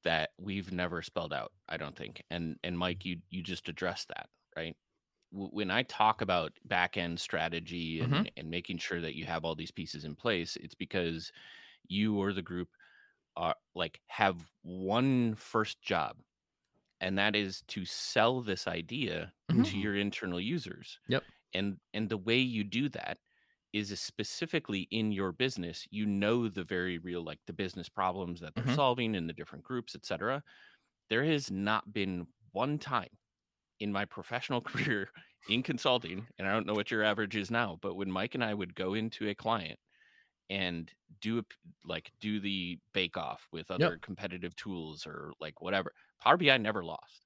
that 0.04 0.32
we've 0.40 0.72
never 0.72 1.02
spelled 1.02 1.34
out. 1.34 1.54
I 1.70 1.78
don't 1.78 1.96
think. 1.96 2.24
And 2.30 2.60
and 2.64 2.78
Mike, 2.78 3.06
you 3.06 3.22
you 3.30 3.44
just 3.44 3.70
addressed 3.70 4.10
that, 4.10 4.30
right? 4.56 4.78
W- 5.34 5.52
When 5.52 5.72
I 5.72 5.84
talk 5.84 6.22
about 6.22 6.54
back 6.66 6.98
end 6.98 7.20
strategy 7.20 8.02
and, 8.02 8.30
Mhm. 8.30 8.30
and 8.38 8.50
making 8.52 8.80
sure 8.80 9.02
that 9.02 9.16
you 9.16 9.26
have 9.26 9.46
all 9.46 9.56
these 9.56 9.72
pieces 9.72 10.06
in 10.06 10.16
place, 10.16 10.58
it's 10.58 10.76
because 10.76 11.32
you 11.88 12.18
or 12.20 12.34
the 12.34 12.44
group 12.44 12.70
are 13.38 13.56
like 13.76 14.02
have 14.08 14.52
one 14.64 15.36
first 15.36 15.82
job, 15.82 16.18
and 17.02 17.18
that 17.18 17.36
is 17.36 17.62
to 17.68 17.86
sell 17.86 18.42
this 18.42 18.68
idea 18.68 19.34
Mhm. 19.50 19.64
to 19.64 19.78
your 19.78 19.96
internal 19.96 20.40
users 20.40 21.00
Yep. 21.08 21.26
and 21.54 21.80
and 21.94 22.10
the 22.10 22.18
way 22.18 22.38
you 22.40 22.64
do 22.64 22.90
that 22.90 23.20
is 23.76 24.00
specifically 24.02 24.88
in 24.92 25.12
your 25.14 25.34
business 25.34 25.88
you 25.92 26.08
know 26.08 26.50
the 26.50 26.66
very 26.66 26.98
real 27.00 27.24
like 27.24 27.40
the 27.48 27.54
business 27.54 27.90
problems 27.90 28.42
that 28.42 28.56
they're 28.56 28.66
Mhm. 28.66 28.76
solving 28.76 29.16
in 29.16 29.28
the 29.28 29.34
different 29.34 29.66
groups 29.66 29.96
etc 29.96 30.44
there 31.10 31.26
has 31.26 31.52
not 31.52 31.94
been 31.94 32.28
one 32.54 32.80
time 32.80 33.10
in 33.80 33.92
my 33.92 34.06
professional 34.06 34.62
career 34.72 35.10
in 35.50 35.64
consulting 35.64 36.28
and 36.40 36.48
i 36.48 36.52
don't 36.54 36.68
know 36.68 36.76
what 36.76 36.92
your 36.92 37.04
average 37.04 37.36
is 37.36 37.52
now 37.52 37.78
but 37.82 37.96
when 37.96 38.12
mike 38.12 38.36
and 38.36 38.44
i 38.44 38.54
would 38.54 38.76
go 38.76 38.94
into 38.96 39.30
a 39.30 39.36
client 39.36 39.80
and 40.50 40.94
do 41.22 41.44
like 41.84 42.12
do 42.20 42.40
the 42.40 42.80
bake 42.94 43.18
off 43.18 43.48
with 43.52 43.72
other 43.72 43.98
competitive 44.02 44.56
tools 44.56 45.06
or 45.08 45.34
like 45.40 45.62
whatever 45.62 45.94
power 46.22 46.38
bi 46.38 46.58
never 46.58 46.84
lost. 46.84 47.26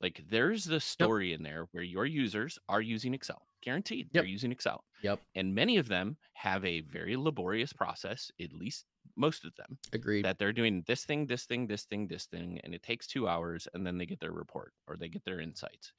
Like 0.00 0.24
there's 0.28 0.64
the 0.64 0.80
story 0.80 1.32
in 1.32 1.42
there 1.44 1.66
where 1.72 1.84
your 1.84 2.06
users 2.06 2.58
are 2.68 2.82
using 2.82 3.14
excel 3.14 3.48
guaranteed 3.62 4.08
they're 4.12 4.24
using 4.24 4.52
excel 4.52 4.84
Yep. 5.02 5.20
and 5.34 5.54
many 5.54 5.76
of 5.78 5.88
them 5.88 6.16
have 6.34 6.64
a 6.64 6.80
very 6.82 7.16
laborious 7.16 7.72
process 7.72 8.30
at 8.40 8.52
least 8.52 8.84
most 9.16 9.44
of 9.44 9.54
them 9.56 9.78
Agreed. 9.92 10.24
that 10.24 10.38
they're 10.38 10.52
doing 10.52 10.82
this 10.86 11.04
thing 11.04 11.26
this 11.26 11.44
thing 11.46 11.66
this 11.66 11.84
thing 11.84 12.06
this 12.06 12.26
thing 12.26 12.60
and 12.64 12.74
it 12.74 12.82
takes 12.82 13.06
two 13.06 13.28
hours 13.28 13.68
and 13.74 13.86
then 13.86 13.98
they 13.98 14.06
get 14.06 14.20
their 14.20 14.32
report 14.32 14.72
or 14.86 14.96
they 14.96 15.08
get 15.08 15.24
their 15.24 15.40
insights 15.40 15.92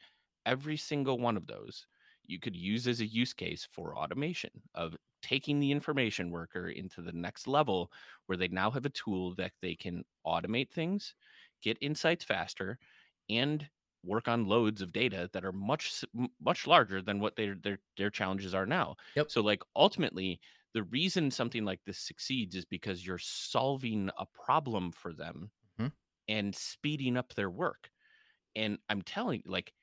every 0.46 0.78
single 0.78 1.20
one 1.20 1.38
of 1.38 1.48
those 1.48 1.88
you 2.26 2.40
could 2.40 2.56
use 2.56 2.88
as 2.88 3.02
a 3.02 3.06
use 3.06 3.34
case 3.34 3.68
for 3.72 3.98
automation 3.98 4.52
of 4.76 4.96
taking 5.22 5.60
the 5.60 5.72
information 5.72 6.32
worker 6.32 6.70
into 6.70 7.02
the 7.02 7.12
next 7.14 7.48
level 7.48 7.92
where 8.26 8.38
they 8.38 8.48
now 8.50 8.70
have 8.72 8.86
a 8.86 8.90
tool 8.90 9.36
that 9.36 9.52
they 9.62 9.76
can 9.76 10.04
automate 10.26 10.72
things 10.72 11.16
get 11.62 11.78
insights 11.82 12.24
faster 12.26 12.78
and 13.30 13.70
work 14.04 14.28
on 14.28 14.46
loads 14.48 14.82
of 14.82 14.92
data 14.94 15.30
that 15.34 15.46
are 15.46 15.52
much 15.54 16.04
much 16.40 16.68
larger 16.68 17.02
than 17.02 17.20
what 17.20 17.36
their 17.36 17.56
their 17.56 17.80
their 17.98 18.10
challenges 18.10 18.54
are 18.54 18.66
now. 18.66 18.96
Yep. 19.16 19.28
So 19.28 19.42
like 19.42 19.64
ultimately 19.76 20.40
the 20.74 20.84
reason 20.84 21.32
something 21.32 21.66
like 21.66 21.84
this 21.86 22.00
succeeds 22.00 22.56
is 22.56 22.66
because 22.66 23.06
you're 23.06 23.18
solving 23.20 24.10
a 24.18 24.26
problem 24.26 24.92
for 24.92 25.14
them 25.14 25.52
Mhm. 25.78 25.90
and 26.28 26.56
speeding 26.56 27.18
up 27.18 27.34
their 27.34 27.50
work. 27.50 27.92
And 28.56 28.80
I'm 28.90 29.02
telling 29.04 29.44
you 29.46 29.52
like 29.52 29.74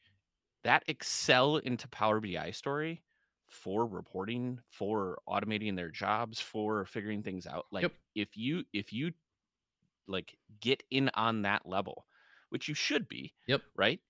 that 0.64 0.84
Excel 0.88 1.58
into 1.58 1.88
Power 1.88 2.20
BI 2.20 2.50
story 2.52 3.04
for 3.48 3.86
reporting, 3.86 4.60
for 4.70 5.20
automating 5.28 5.76
their 5.76 5.90
jobs, 5.90 6.40
for 6.40 6.86
figuring 6.86 7.22
things 7.22 7.46
out. 7.46 7.66
Like 7.72 7.90
Yep. 7.90 7.94
if 8.14 8.36
you 8.36 8.64
if 8.72 8.92
you 8.92 9.12
like 10.06 10.38
get 10.60 10.82
in 10.90 11.10
on 11.14 11.42
that 11.42 11.66
level, 11.66 12.06
which 12.50 12.68
you 12.68 12.74
should 12.74 13.08
be, 13.08 13.34
Yep. 13.46 13.62
right? 13.76 14.00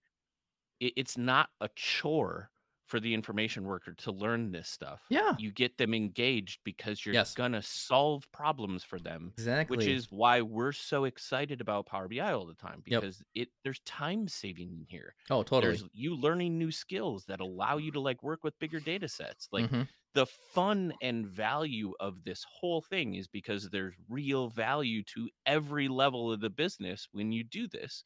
It, 0.81 0.95
it's 0.97 1.17
not 1.19 1.51
a 1.61 1.69
chore 1.77 2.51
for 2.87 2.99
the 3.01 3.15
information 3.15 3.65
worker 3.65 3.95
to 3.95 4.11
learn 4.13 4.51
this 4.51 4.69
stuff. 4.69 5.03
Yeah. 5.11 5.37
You 5.37 5.53
get 5.53 5.79
them 5.79 5.95
engaged 5.95 6.61
because 6.65 7.07
you're 7.07 7.19
Yes. 7.19 7.37
gonna 7.37 7.63
solve 7.63 8.31
problems 8.33 8.83
for 8.85 8.99
them 8.99 9.35
Exactly. 9.37 9.67
which 9.67 9.87
is 9.87 10.11
why 10.11 10.43
we're 10.43 10.73
so 10.73 11.05
excited 11.05 11.61
about 11.61 11.87
Power 11.87 12.09
BI 12.09 12.33
all 12.33 12.45
the 12.47 12.55
time 12.55 12.83
Yep. 12.89 13.07
because 13.07 13.23
it 13.35 13.51
there's 13.63 13.79
time 13.81 14.27
saving 14.27 14.73
in 14.73 14.85
here. 14.89 15.15
oh, 15.31 15.43
totally. 15.43 15.81
There's 15.81 15.85
you 15.93 16.17
learning 16.17 16.59
new 16.59 16.73
skills 16.73 17.27
that 17.27 17.41
allow 17.41 17.77
you 17.77 17.93
to 17.93 18.01
like 18.01 18.23
work 18.23 18.43
with 18.43 18.59
bigger 18.59 18.81
data 18.81 19.09
sets. 19.09 19.49
Like 19.53 19.69
Mhm. 19.69 19.89
the 20.15 20.27
fun 20.27 20.93
and 21.01 21.27
value 21.27 21.95
of 22.01 22.25
this 22.25 22.45
whole 22.49 22.83
thing 22.83 23.15
is 23.15 23.29
because 23.29 23.71
there's 23.71 23.95
real 24.09 24.49
value 24.49 25.05
to 25.05 25.31
every 25.47 25.87
level 25.89 26.33
of 26.33 26.41
the 26.41 26.51
business 26.51 27.07
when 27.13 27.31
you 27.31 27.45
do 27.45 27.69
this. 27.69 28.03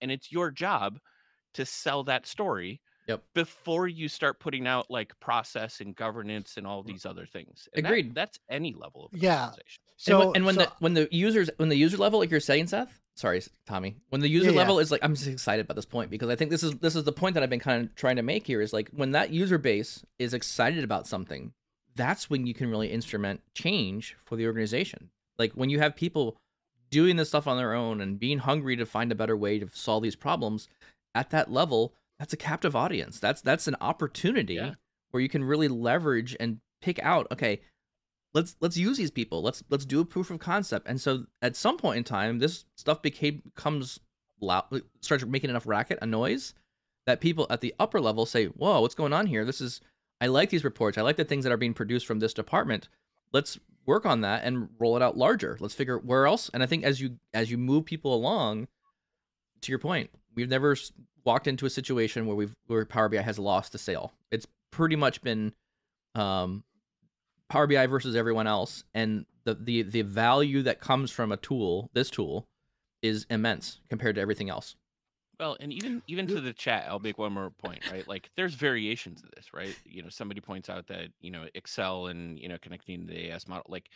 And 0.00 0.10
it's 0.10 0.32
your 0.32 0.50
job 0.50 0.98
to 1.54 1.64
sell 1.66 2.04
that 2.04 2.26
story 2.26 2.80
Yep. 3.08 3.22
before 3.34 3.88
you 3.88 4.08
start 4.08 4.38
putting 4.38 4.66
out 4.68 4.88
like 4.88 5.18
process 5.18 5.80
and 5.80 5.94
governance 5.96 6.56
and 6.56 6.66
all 6.66 6.84
mm. 6.84 6.86
these 6.86 7.04
other 7.04 7.26
things. 7.26 7.68
And 7.74 7.84
that- 7.84 7.88
Agreed. 7.88 8.14
that's 8.14 8.38
any 8.48 8.74
level 8.74 9.06
of 9.06 9.20
Yeah. 9.20 9.46
organization. 9.46 9.82
and 9.88 10.00
so 10.00 10.18
when, 10.18 10.36
and 10.36 10.46
when 10.46 10.54
so- 10.54 10.60
the 10.62 10.72
when 10.78 10.94
the 10.94 11.08
users 11.10 11.50
when 11.56 11.68
the 11.68 11.76
user 11.76 11.96
level 11.96 12.20
like 12.20 12.30
you're 12.30 12.38
saying 12.40 12.68
Seth, 12.68 13.00
sorry, 13.16 13.42
Tommy. 13.66 13.96
When 14.10 14.20
the 14.20 14.28
user 14.28 14.46
Yeah, 14.46 14.52
yeah. 14.52 14.58
level 14.58 14.78
is 14.78 14.90
like, 14.92 15.02
I'm 15.02 15.14
just 15.14 15.26
excited 15.26 15.64
about 15.64 15.74
this 15.74 15.84
point 15.84 16.10
because 16.10 16.28
I 16.30 16.36
think 16.36 16.50
this 16.52 16.62
is 16.62 16.74
this 16.78 16.94
is 16.94 17.02
the 17.04 17.12
point 17.12 17.34
that 17.34 17.42
I've 17.42 17.50
been 17.50 17.60
kind 17.60 17.84
of 17.84 17.94
trying 17.96 18.16
to 18.16 18.22
make 18.22 18.46
here 18.46 18.60
is 18.60 18.72
like 18.72 18.88
when 18.90 19.10
that 19.12 19.30
user 19.30 19.58
base 19.58 20.04
is 20.20 20.32
excited 20.32 20.84
about 20.84 21.08
something, 21.08 21.52
that's 21.96 22.30
when 22.30 22.46
you 22.46 22.54
can 22.54 22.70
really 22.70 22.90
instrument 22.90 23.42
change 23.54 24.16
for 24.24 24.36
the 24.36 24.46
organization. 24.46 25.10
Like 25.38 25.52
when 25.54 25.70
you 25.70 25.80
have 25.80 25.96
people 25.96 26.36
doing 26.90 27.16
this 27.16 27.28
stuff 27.28 27.46
on 27.46 27.56
their 27.56 27.72
own 27.72 28.00
and 28.00 28.20
being 28.20 28.38
hungry 28.38 28.76
to 28.76 28.86
find 28.86 29.10
a 29.10 29.14
better 29.14 29.36
way 29.36 29.58
to 29.58 29.66
solve 29.72 30.02
these 30.02 30.14
problems 30.14 30.68
at 31.14 31.30
that 31.30 31.50
level, 31.50 31.94
that's 32.18 32.32
a 32.32 32.36
captive 32.36 32.74
audience. 32.76 33.18
That's 33.18 33.40
that's 33.40 33.66
an 33.68 33.76
opportunity 33.80 34.54
Yeah. 34.54 34.74
where 35.10 35.22
you 35.22 35.28
can 35.28 35.44
really 35.44 35.68
leverage 35.68 36.36
and 36.38 36.60
pick 36.80 36.98
out, 37.00 37.26
okay, 37.32 37.60
let's 38.34 38.56
let's 38.60 38.76
use 38.76 38.96
these 38.96 39.10
people. 39.10 39.42
Let's 39.42 39.62
let's 39.70 39.84
do 39.84 40.00
a 40.00 40.04
proof 40.04 40.30
of 40.30 40.38
concept. 40.38 40.86
And 40.88 41.00
so 41.00 41.26
at 41.42 41.56
some 41.56 41.76
point 41.76 41.98
in 41.98 42.04
time, 42.04 42.38
this 42.38 42.64
stuff 42.76 43.02
became 43.02 43.42
becomes 43.44 44.00
loud, 44.40 44.64
starts 45.00 45.24
making 45.24 45.50
enough 45.50 45.66
racket, 45.66 45.98
a 46.02 46.06
noise, 46.06 46.54
that 47.06 47.20
people 47.20 47.46
at 47.50 47.60
the 47.60 47.74
upper 47.78 48.00
level 48.00 48.26
say, 48.26 48.46
"Whoa, 48.46 48.80
what's 48.80 48.94
going 48.94 49.12
on 49.12 49.26
here? 49.26 49.44
This 49.44 49.60
is 49.60 49.80
I 50.20 50.26
like 50.28 50.50
these 50.50 50.64
reports. 50.64 50.96
I 50.98 51.02
like 51.02 51.16
the 51.16 51.24
things 51.24 51.44
that 51.44 51.52
are 51.52 51.56
being 51.56 51.74
produced 51.74 52.06
from 52.06 52.20
this 52.20 52.32
department. 52.34 52.88
Let's 53.32 53.58
work 53.86 54.06
on 54.06 54.20
that 54.20 54.44
and 54.44 54.68
roll 54.78 54.96
it 54.96 55.02
out 55.02 55.16
larger. 55.16 55.56
Let's 55.60 55.74
figure 55.74 55.98
where 55.98 56.26
else." 56.26 56.48
And 56.54 56.62
I 56.62 56.66
think 56.66 56.84
as 56.84 57.00
you 57.00 57.18
as 57.34 57.50
you 57.50 57.58
move 57.58 57.84
people 57.84 58.14
along, 58.14 58.68
to 59.62 59.72
your 59.72 59.78
point, 59.78 60.10
we've 60.34 60.48
never 60.48 60.76
walked 61.24 61.46
into 61.46 61.66
a 61.66 61.70
situation 61.70 62.26
where 62.26 62.36
we've 62.36 62.54
where 62.66 62.84
Power 62.84 63.08
BI 63.08 63.20
has 63.20 63.38
lost 63.38 63.74
a 63.74 63.78
sale. 63.78 64.12
It's 64.30 64.46
pretty 64.70 64.96
much 64.96 65.22
been 65.22 65.52
um, 66.14 66.64
Power 67.48 67.66
BI 67.66 67.86
versus 67.86 68.16
everyone 68.16 68.46
else, 68.46 68.84
and 68.94 69.26
the 69.44 69.54
the 69.54 69.82
the 69.82 70.02
value 70.02 70.62
that 70.62 70.80
comes 70.80 71.10
from 71.10 71.32
a 71.32 71.36
tool, 71.36 71.90
this 71.94 72.10
tool, 72.10 72.46
is 73.02 73.26
immense 73.30 73.80
compared 73.88 74.16
to 74.16 74.20
everything 74.20 74.50
else. 74.50 74.76
Well, 75.40 75.56
and 75.58 75.72
even 75.72 76.02
even 76.06 76.26
to 76.28 76.40
the 76.40 76.52
chat, 76.52 76.86
I'll 76.88 77.00
make 77.00 77.18
one 77.18 77.32
more 77.32 77.50
point, 77.50 77.90
right? 77.90 78.06
Like 78.06 78.30
there's 78.36 78.54
variations 78.54 79.22
of 79.24 79.30
this, 79.34 79.52
right? 79.52 79.76
You 79.84 80.02
know, 80.02 80.08
somebody 80.08 80.40
points 80.40 80.68
out 80.70 80.86
that, 80.86 81.08
you 81.20 81.32
know, 81.32 81.46
Excel 81.54 82.06
and, 82.06 82.38
you 82.38 82.48
know, 82.48 82.58
connecting 82.62 83.06
the 83.06 83.30
AS 83.30 83.48
model, 83.48 83.64
like 83.68 83.88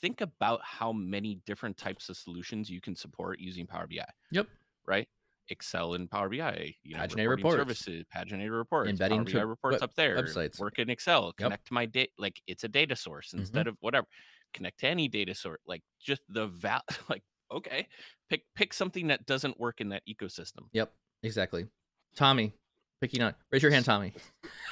think 0.00 0.20
about 0.20 0.60
how 0.62 0.92
many 0.92 1.40
different 1.44 1.76
types 1.76 2.08
of 2.08 2.16
solutions 2.16 2.70
you 2.70 2.80
can 2.80 2.96
support 2.96 3.40
using 3.40 3.66
Power 3.66 3.86
BI, 3.86 4.04
Yep. 4.30 4.46
Right? 4.86 5.08
Excel 5.48 5.94
and 5.94 6.10
Power 6.10 6.28
BI, 6.28 6.74
you 6.82 6.96
know, 6.96 7.02
Paginated 7.02 7.28
reporting 7.28 7.28
reports. 7.28 7.56
services, 7.84 8.04
paginated 8.14 8.56
reports, 8.56 8.90
Embedding 8.90 9.24
Power 9.24 9.32
BI 9.32 9.40
reports 9.42 9.82
up 9.82 9.94
there, 9.94 10.16
websites. 10.16 10.58
work 10.58 10.78
in 10.78 10.90
Excel, 10.90 11.26
Yep. 11.26 11.36
connect 11.36 11.66
to 11.68 11.72
my 11.74 11.86
data, 11.86 12.10
like 12.18 12.40
it's 12.48 12.64
a 12.64 12.68
data 12.68 12.96
source 12.96 13.30
Mhm. 13.32 13.38
instead 13.40 13.66
of 13.68 13.76
whatever, 13.80 14.06
connect 14.52 14.80
to 14.80 14.88
any 14.88 15.06
data 15.08 15.34
source, 15.34 15.60
like 15.66 15.82
just 16.00 16.22
the 16.28 16.48
val, 16.48 16.82
like 17.08 17.22
okay, 17.52 17.86
pick 18.28 18.42
pick 18.56 18.72
something 18.74 19.06
that 19.06 19.24
doesn't 19.24 19.58
work 19.60 19.80
in 19.80 19.90
that 19.90 20.02
ecosystem. 20.08 20.68
Yep, 20.72 20.92
exactly. 21.22 21.68
Tommy, 22.16 22.52
picking 23.00 23.22
on. 23.22 23.34
Raise 23.52 23.62
your 23.62 23.70
hand, 23.70 23.84
Tommy. 23.84 24.14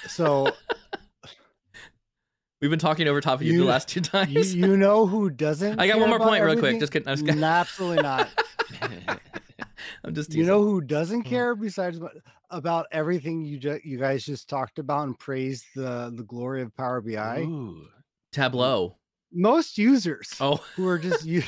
So 0.08 0.50
We've 2.60 2.70
been 2.70 2.78
talking 2.80 3.06
over 3.08 3.20
top 3.20 3.40
of 3.40 3.46
you, 3.46 3.58
the 3.58 3.64
last 3.64 3.88
two 3.88 4.00
times. 4.00 4.54
you 4.54 4.76
know 4.76 5.06
who 5.12 5.28
doesn't? 5.30 5.78
I 5.78 5.86
got 5.86 5.98
one 6.00 6.08
more 6.08 6.16
about 6.16 6.28
point 6.30 6.42
real 6.44 6.58
quick. 6.58 6.80
Just 6.80 6.92
kidding. 6.92 7.06
I 7.06 7.10
was 7.12 7.22
kidding. 7.22 7.44
Absolutely 7.44 8.02
not. 8.02 8.28
I'm 10.04 10.14
just 10.14 10.34
you 10.34 10.44
know 10.44 10.62
who 10.62 10.80
doesn't 10.80 11.22
Hmm. 11.22 11.28
care 11.28 11.54
besides 11.54 11.98
about 12.50 12.86
everything 12.92 13.44
you 13.44 13.58
ju- 13.58 13.80
you 13.84 13.98
guys 13.98 14.24
just 14.24 14.48
talked 14.48 14.78
about 14.78 15.06
and 15.06 15.18
praised 15.18 15.64
the 15.74 16.12
the 16.14 16.24
glory 16.24 16.62
of 16.62 16.74
Power 16.76 17.00
BI? 17.00 17.40
Ooh. 17.42 17.86
Tableau. 18.32 18.96
Most 19.32 19.78
users 19.78 20.30
Oh, 20.40 20.56
who 20.76 20.86
are 20.86 20.98
just 20.98 21.24
you. 21.26 21.42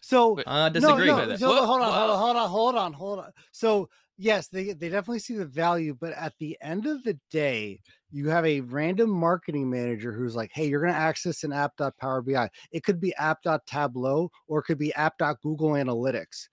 So 0.00 0.36
But- 0.36 0.46
uh, 0.46 0.68
no, 0.68 0.80
disagree. 0.80 1.06
no, 1.06 1.16
with 1.16 1.28
that. 1.30 1.40
so 1.40 1.48
Whoa, 1.48 1.66
hold 1.66 1.80
on, 1.80 1.92
hold 1.92 2.08
whoa. 2.10 2.14
on, 2.14 2.18
hold 2.18 2.36
on, 2.36 2.48
hold 2.50 2.74
on, 2.76 2.92
hold 2.92 3.18
on. 3.20 3.30
So 3.52 3.88
yes, 4.18 4.48
they 4.48 4.72
they 4.72 4.88
definitely 4.88 5.18
see 5.20 5.34
the 5.34 5.46
value, 5.46 5.96
but 5.98 6.12
at 6.12 6.34
the 6.38 6.56
end 6.60 6.86
of 6.86 7.02
the 7.04 7.18
day, 7.30 7.80
you 8.10 8.28
have 8.28 8.44
a 8.44 8.60
random 8.60 9.10
marketing 9.10 9.70
manager 9.70 10.12
who's 10.12 10.36
like, 10.36 10.50
"Hey, 10.52 10.66
you're 10.68 10.82
going 10.82 10.92
to 10.92 10.98
access 10.98 11.42
an 11.44 11.52
app.power 11.52 12.22
BI. 12.22 12.48
It 12.70 12.84
could 12.84 13.00
be 13.00 13.14
app.tableau 13.16 14.30
or 14.46 14.60
it 14.60 14.64
could 14.64 14.78
be 14.78 14.92
app.google 14.94 15.70
analytics." 15.70 16.48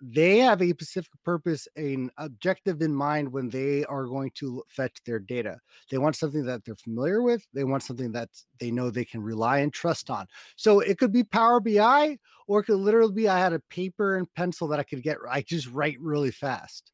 They 0.00 0.38
have 0.38 0.60
a 0.60 0.68
specific 0.70 1.12
purpose, 1.24 1.66
an 1.76 2.10
objective 2.18 2.82
in 2.82 2.94
mind 2.94 3.32
when 3.32 3.48
they 3.48 3.84
are 3.84 4.04
going 4.04 4.30
to 4.36 4.62
fetch 4.68 4.98
their 5.04 5.18
data. 5.18 5.58
They 5.90 5.98
want 5.98 6.16
something 6.16 6.44
that 6.44 6.64
they're 6.64 6.76
familiar 6.76 7.22
with. 7.22 7.46
They 7.54 7.64
want 7.64 7.82
something 7.82 8.12
that 8.12 8.28
they 8.58 8.70
know 8.70 8.90
they 8.90 9.04
can 9.04 9.22
rely 9.22 9.58
and 9.58 9.72
trust 9.72 10.10
on. 10.10 10.26
So 10.56 10.80
it 10.80 10.98
could 10.98 11.12
be 11.12 11.24
Power 11.24 11.60
BI, 11.60 12.18
or 12.46 12.60
it 12.60 12.64
could 12.64 12.78
literally 12.78 13.12
be 13.12 13.28
I 13.28 13.38
had 13.38 13.52
a 13.52 13.60
paper 13.70 14.16
and 14.16 14.32
pencil 14.34 14.68
that 14.68 14.80
I 14.80 14.84
could 14.84 15.02
get. 15.02 15.18
I 15.28 15.42
just 15.42 15.68
write 15.68 16.00
really 16.00 16.30
fast. 16.30 16.92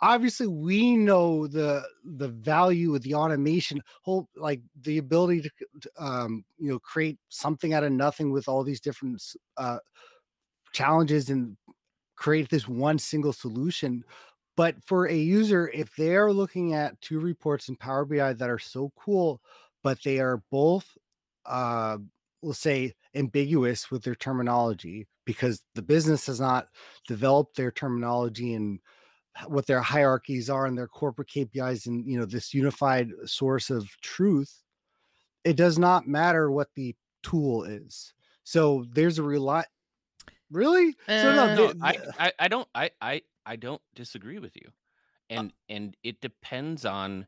Obviously, 0.00 0.46
we 0.46 0.96
know 0.96 1.46
the 1.46 1.82
the 2.04 2.28
value 2.28 2.94
of 2.94 3.02
the 3.02 3.14
automation, 3.14 3.80
whole 4.02 4.28
like 4.36 4.60
the 4.82 4.98
ability 4.98 5.42
to, 5.42 5.90
um, 5.98 6.44
you 6.58 6.70
know 6.70 6.78
create 6.78 7.18
something 7.28 7.72
out 7.72 7.84
of 7.84 7.92
nothing 7.92 8.30
with 8.30 8.48
all 8.48 8.64
these 8.64 8.80
different 8.80 9.22
uh, 9.56 9.78
challenges 10.72 11.30
and 11.30 11.56
create 12.16 12.48
this 12.48 12.68
one 12.68 12.98
single 12.98 13.32
solution. 13.32 14.04
But 14.56 14.76
for 14.84 15.06
a 15.06 15.16
user, 15.16 15.70
if 15.74 15.94
they're 15.96 16.32
looking 16.32 16.74
at 16.74 17.00
two 17.00 17.20
reports 17.20 17.68
in 17.68 17.76
Power 17.76 18.04
BI 18.04 18.32
that 18.34 18.50
are 18.50 18.58
so 18.58 18.92
cool, 18.96 19.40
but 19.82 20.02
they 20.02 20.20
are 20.20 20.42
both, 20.50 20.86
uh, 21.44 21.98
let's 22.42 22.60
say, 22.60 22.94
ambiguous 23.14 23.90
with 23.90 24.02
their 24.04 24.14
terminology 24.14 25.06
because 25.24 25.62
the 25.74 25.82
business 25.82 26.26
has 26.26 26.40
not 26.40 26.68
developed 27.08 27.56
their 27.56 27.70
terminology 27.70 28.54
and 28.54 28.78
what 29.46 29.66
their 29.66 29.80
hierarchies 29.80 30.48
are 30.48 30.66
and 30.66 30.78
their 30.78 30.86
corporate 30.86 31.28
KPIs 31.28 31.86
and 31.86 32.06
you 32.06 32.18
know 32.18 32.24
this 32.24 32.54
unified 32.54 33.10
source 33.24 33.70
of 33.70 33.88
truth, 34.00 34.62
it 35.44 35.56
does 35.56 35.78
not 35.78 36.06
matter 36.06 36.50
what 36.50 36.68
the 36.74 36.94
tool 37.22 37.64
is. 37.64 38.14
So 38.44 38.84
there's 38.92 39.18
a 39.18 39.22
rely. 39.22 39.64
Really? 40.50 40.96
so 41.16 41.30
Uh, 41.30 41.48
no, 41.48 41.48
no, 41.48 41.72
I, 41.80 41.96
I, 42.18 42.32
I 42.38 42.48
don't 42.48 42.68
I, 42.74 42.90
I 43.00 43.22
I 43.46 43.56
don't 43.56 43.82
disagree 43.94 44.38
with 44.38 44.56
you. 44.56 44.70
And 45.30 45.52
and 45.68 45.96
it 46.04 46.20
depends 46.20 46.84
on 46.84 47.26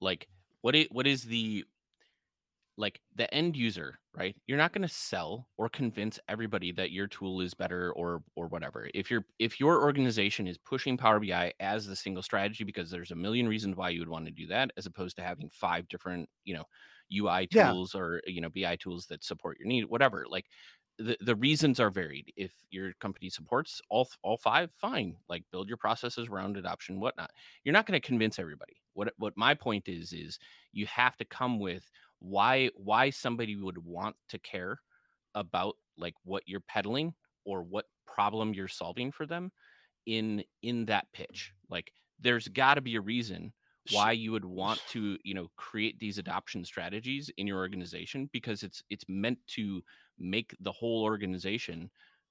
like 0.00 0.28
what 0.62 0.74
it 0.76 0.92
what 0.92 1.06
is 1.06 1.24
the 1.24 1.64
like 2.76 3.00
the 3.16 3.32
end 3.34 3.56
user, 3.56 3.98
right? 4.14 4.36
You're 4.46 4.56
not 4.58 4.72
going 4.72 4.82
to 4.86 4.88
sell 4.88 5.48
or 5.56 5.68
convince 5.68 6.20
everybody 6.28 6.70
that 6.72 6.92
your 6.92 7.08
tool 7.08 7.40
is 7.40 7.52
better 7.52 7.92
or 7.94 8.22
or 8.36 8.46
whatever. 8.46 8.88
If 8.94 9.10
you're 9.10 9.24
if 9.40 9.58
your 9.58 9.82
organization 9.82 10.46
is 10.46 10.58
pushing 10.58 10.96
Power 10.96 11.18
BI 11.18 11.52
as 11.58 11.86
the 11.86 11.96
single 11.96 12.22
strategy 12.22 12.62
because 12.62 12.88
there's 12.88 13.10
a 13.10 13.16
million 13.16 13.48
reasons 13.48 13.74
why 13.74 13.88
you 13.90 13.98
would 14.00 14.08
want 14.08 14.26
to 14.26 14.30
do 14.30 14.46
that 14.46 14.70
as 14.76 14.86
opposed 14.86 15.16
to 15.16 15.22
having 15.24 15.50
five 15.50 15.88
different, 15.88 16.28
you 16.44 16.54
know, 16.54 16.64
UI 17.10 17.46
Yeah. 17.50 17.74
tools 17.74 17.96
or 17.96 18.22
you 18.26 18.40
know 18.40 18.48
BI 18.50 18.76
tools 18.76 19.06
that 19.06 19.24
support 19.24 19.58
your 19.58 19.66
need, 19.66 19.86
whatever. 19.86 20.24
Like 20.28 20.46
the, 20.98 21.16
the 21.20 21.36
reasons 21.36 21.78
are 21.78 21.90
varied. 21.90 22.32
If 22.36 22.52
your 22.70 22.92
company 22.94 23.30
supports 23.30 23.80
all 23.88 24.08
all 24.22 24.36
five, 24.36 24.70
fine. 24.76 25.16
Like 25.28 25.44
build 25.52 25.68
your 25.68 25.76
processes 25.76 26.28
around 26.28 26.56
adoption, 26.56 27.00
whatnot. 27.00 27.30
You're 27.64 27.72
not 27.72 27.86
going 27.86 28.00
to 28.00 28.06
convince 28.06 28.38
everybody. 28.38 28.76
What 28.94 29.12
what 29.16 29.36
my 29.36 29.54
point 29.54 29.88
is 29.88 30.12
is 30.12 30.38
you 30.72 30.86
have 30.86 31.16
to 31.18 31.24
come 31.24 31.58
with 31.60 31.88
why 32.18 32.70
why 32.74 33.10
somebody 33.10 33.56
would 33.56 33.78
want 33.78 34.16
to 34.30 34.38
care 34.38 34.80
about 35.34 35.76
like 35.96 36.14
what 36.24 36.42
you're 36.46 36.60
peddling 36.60 37.14
or 37.44 37.62
what 37.62 37.86
problem 38.06 38.52
you're 38.52 38.68
solving 38.68 39.12
for 39.12 39.24
them 39.24 39.52
in 40.06 40.42
in 40.62 40.84
that 40.86 41.06
pitch. 41.12 41.52
Like 41.70 41.92
there's 42.20 42.48
got 42.48 42.74
to 42.74 42.80
be 42.80 42.96
a 42.96 43.00
reason 43.00 43.52
why 43.92 44.12
you 44.12 44.32
would 44.32 44.44
want 44.44 44.80
to 44.90 45.16
you 45.22 45.34
know 45.34 45.48
create 45.56 45.98
these 45.98 46.18
adoption 46.18 46.64
strategies 46.64 47.30
in 47.36 47.46
your 47.46 47.58
organization 47.58 48.28
because 48.32 48.62
it's 48.62 48.82
it's 48.90 49.04
meant 49.08 49.38
to 49.46 49.80
make 50.18 50.54
the 50.60 50.72
whole 50.72 51.02
organization 51.02 51.90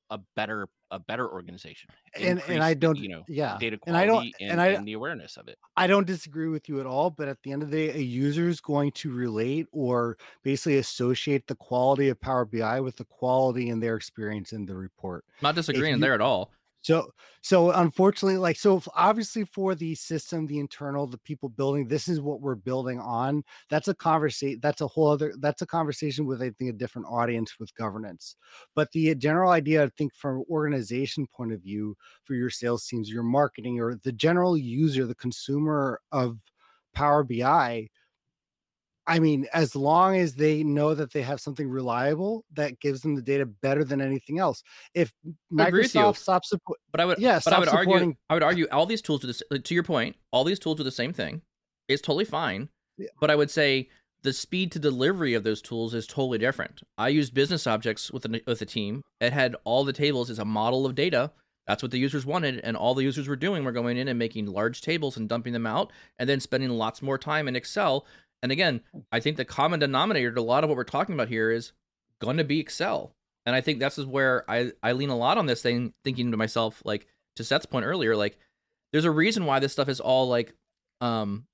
a 0.09 0.19
better 0.37 0.69
a 0.91 0.99
better 0.99 1.29
organization 1.29 1.89
and 2.17 2.41
and 2.47 2.63
I 2.63 2.73
don't 2.73 2.97
you 2.97 3.09
know 3.09 3.23
yeah 3.27 3.57
data 3.59 3.77
and 3.87 3.97
I 3.97 4.05
quality 4.07 4.31
don't 4.39 4.41
and, 4.41 4.51
and 4.51 4.61
I 4.61 4.67
and 4.67 4.87
the 4.87 4.93
awareness 4.93 5.35
of 5.35 5.49
it 5.49 5.57
I 5.75 5.85
don't 5.85 6.07
disagree 6.07 6.47
with 6.47 6.69
you 6.69 6.79
at 6.79 6.85
all, 6.85 7.09
but 7.09 7.27
at 7.27 7.43
the 7.43 7.51
end 7.51 7.61
of 7.61 7.69
the 7.71 7.87
day, 7.87 7.93
a 7.93 8.01
user 8.01 8.47
is 8.47 8.61
going 8.61 8.91
to 8.93 9.11
relate 9.11 9.67
or 9.73 10.17
basically 10.43 10.77
associate 10.77 11.45
the 11.47 11.55
quality 11.55 12.07
of 12.07 12.19
Power 12.21 12.45
BI 12.45 12.79
with 12.79 12.95
the 12.95 13.03
quality 13.05 13.69
in 13.69 13.81
their 13.81 13.95
experience 13.95 14.53
in 14.53 14.65
the 14.65 14.75
report. 14.75 15.25
not 15.41 15.55
disagreeing 15.55 15.95
you- 15.95 15.99
there 16.01 16.13
at 16.13 16.21
all. 16.21 16.51
So, 16.87 17.11
so 17.41 17.71
unfortunately, 17.71 18.37
like, 18.37 18.55
so 18.55 18.81
obviously 18.95 19.43
for 19.43 19.75
the 19.75 19.93
system, 19.93 20.47
the 20.47 20.59
internal, 20.59 21.05
the 21.05 21.17
people 21.17 21.49
building, 21.49 21.85
this 21.85 22.07
is 22.07 22.21
what 22.21 22.39
we're 22.39 22.55
building 22.55 22.97
on. 23.01 23.43
That's 23.69 23.89
a 23.89 23.93
conversation. 23.93 24.61
That's 24.61 24.79
a 24.79 24.87
whole 24.87 25.09
other. 25.09 25.33
That's 25.37 25.61
a 25.61 25.65
conversation 25.65 26.25
with 26.25 26.41
I 26.41 26.51
think 26.51 26.69
a 26.69 26.77
different 26.77 27.09
audience 27.09 27.59
with 27.59 27.75
governance. 27.75 28.37
But 28.73 28.89
the 28.93 29.13
general 29.15 29.51
idea, 29.51 29.83
I 29.83 29.89
think, 29.97 30.15
from 30.15 30.45
organization 30.49 31.27
point 31.27 31.51
of 31.51 31.61
view, 31.61 31.97
for 32.23 32.35
your 32.35 32.49
sales 32.49 32.87
teams, 32.87 33.09
your 33.09 33.21
marketing, 33.23 33.81
or 33.81 33.99
the 34.01 34.13
general 34.13 34.55
user, 34.57 35.05
the 35.05 35.15
consumer 35.15 35.99
of 36.13 36.37
Power 36.93 37.25
BI, 37.25 37.89
I 39.07 39.19
mean, 39.19 39.47
as 39.53 39.75
long 39.75 40.17
as 40.17 40.35
they 40.35 40.63
know 40.63 40.93
that 40.93 41.13
they 41.13 41.21
have 41.21 41.39
something 41.39 41.69
reliable 41.69 42.43
that 42.53 42.79
gives 42.79 43.01
them 43.01 43.15
the 43.15 43.21
data 43.21 43.45
better 43.45 43.83
than 43.83 44.01
anything 44.01 44.37
else. 44.39 44.61
If 44.93 45.13
I 45.57 45.67
agree 45.67 45.83
with 45.83 45.95
you. 45.95 46.01
Microsoft 46.01 46.17
stops 46.17 46.49
support, 46.49 46.79
But 46.91 46.99
I 47.01 47.05
would, 47.05 47.17
Yeah, 47.19 47.39
but 47.43 47.53
I 47.53 47.59
would 47.59 47.69
argue, 47.69 47.93
supporting- 47.93 48.17
I 48.29 48.33
would 48.33 48.43
argue, 48.43 48.67
all 48.71 48.85
these 48.85 49.01
tools 49.01 49.21
do 49.21 49.27
this. 49.27 49.41
Uh, 49.51 49.57
to 49.63 49.73
your 49.73 49.83
point, 49.83 50.15
all 50.31 50.43
these 50.43 50.59
tools 50.59 50.77
do 50.77 50.83
the 50.83 50.91
same 50.91 51.13
thing. 51.13 51.41
It's 51.87 52.01
totally 52.01 52.25
fine. 52.25 52.69
Yeah. 52.97 53.07
But 53.21 53.31
I 53.31 53.35
would 53.35 53.49
say 53.49 53.89
the 54.23 54.33
speed 54.33 54.71
to 54.73 54.79
delivery 54.79 55.35
of 55.35 55.43
those 55.43 55.61
tools 55.61 55.93
is 55.93 56.05
totally 56.05 56.37
different. 56.37 56.81
I 56.97 57.07
used 57.09 57.33
business 57.33 57.65
objects 57.67 58.11
with 58.11 58.25
a 58.25 58.41
with 58.45 58.61
a 58.61 58.65
team. 58.65 59.03
It 59.21 59.31
had 59.31 59.55
all 59.63 59.85
the 59.85 59.93
tables 59.93 60.29
as 60.29 60.39
a 60.39 60.45
model 60.45 60.85
of 60.85 60.95
data. 60.95 61.31
That's 61.67 61.83
what 61.83 61.91
the 61.91 61.99
users 61.99 62.25
wanted, 62.25 62.61
and 62.63 62.75
all 62.77 62.95
the 62.95 63.03
users 63.03 63.27
were 63.27 63.35
doing 63.35 63.63
were 63.65 63.73
going 63.73 63.97
in 63.97 64.07
and 64.07 64.17
making 64.17 64.45
large 64.47 64.81
tables 64.81 65.17
and 65.17 65.27
dumping 65.27 65.51
them 65.53 65.67
out, 65.67 65.91
and 66.17 66.27
then 66.27 66.39
spending 66.39 66.69
lots 66.69 67.01
more 67.01 67.17
time 67.17 67.47
in 67.47 67.55
Excel. 67.57 68.05
And 68.43 68.51
again, 68.51 68.81
I 69.11 69.19
think 69.19 69.37
the 69.37 69.45
common 69.45 69.79
denominator 69.79 70.31
to 70.31 70.41
a 70.41 70.43
lot 70.43 70.63
of 70.63 70.69
what 70.69 70.77
we're 70.77 70.83
talking 70.83 71.15
about 71.15 71.27
here 71.27 71.51
is 71.51 71.73
going 72.19 72.37
to 72.37 72.43
be 72.43 72.59
Excel. 72.59 73.15
And 73.45 73.55
I 73.55 73.61
think 73.61 73.79
that's 73.79 73.97
is 73.97 74.05
where 74.05 74.49
I, 74.49 74.71
I 74.83 74.91
lean 74.91 75.09
a 75.09 75.17
lot 75.17 75.37
on 75.37 75.45
this 75.45 75.61
thing, 75.61 75.93
thinking 76.03 76.31
to 76.31 76.37
myself, 76.37 76.81
like 76.85 77.07
to 77.37 77.43
Seth's 77.43 77.65
point 77.65 77.85
earlier, 77.85 78.15
like 78.15 78.37
there's 78.91 79.05
a 79.05 79.11
reason 79.11 79.45
why 79.45 79.59
this 79.59 79.71
stuff 79.71 79.89
is 79.89 79.99
all 79.99 80.27
like, 80.27 80.53
um, 81.01 81.45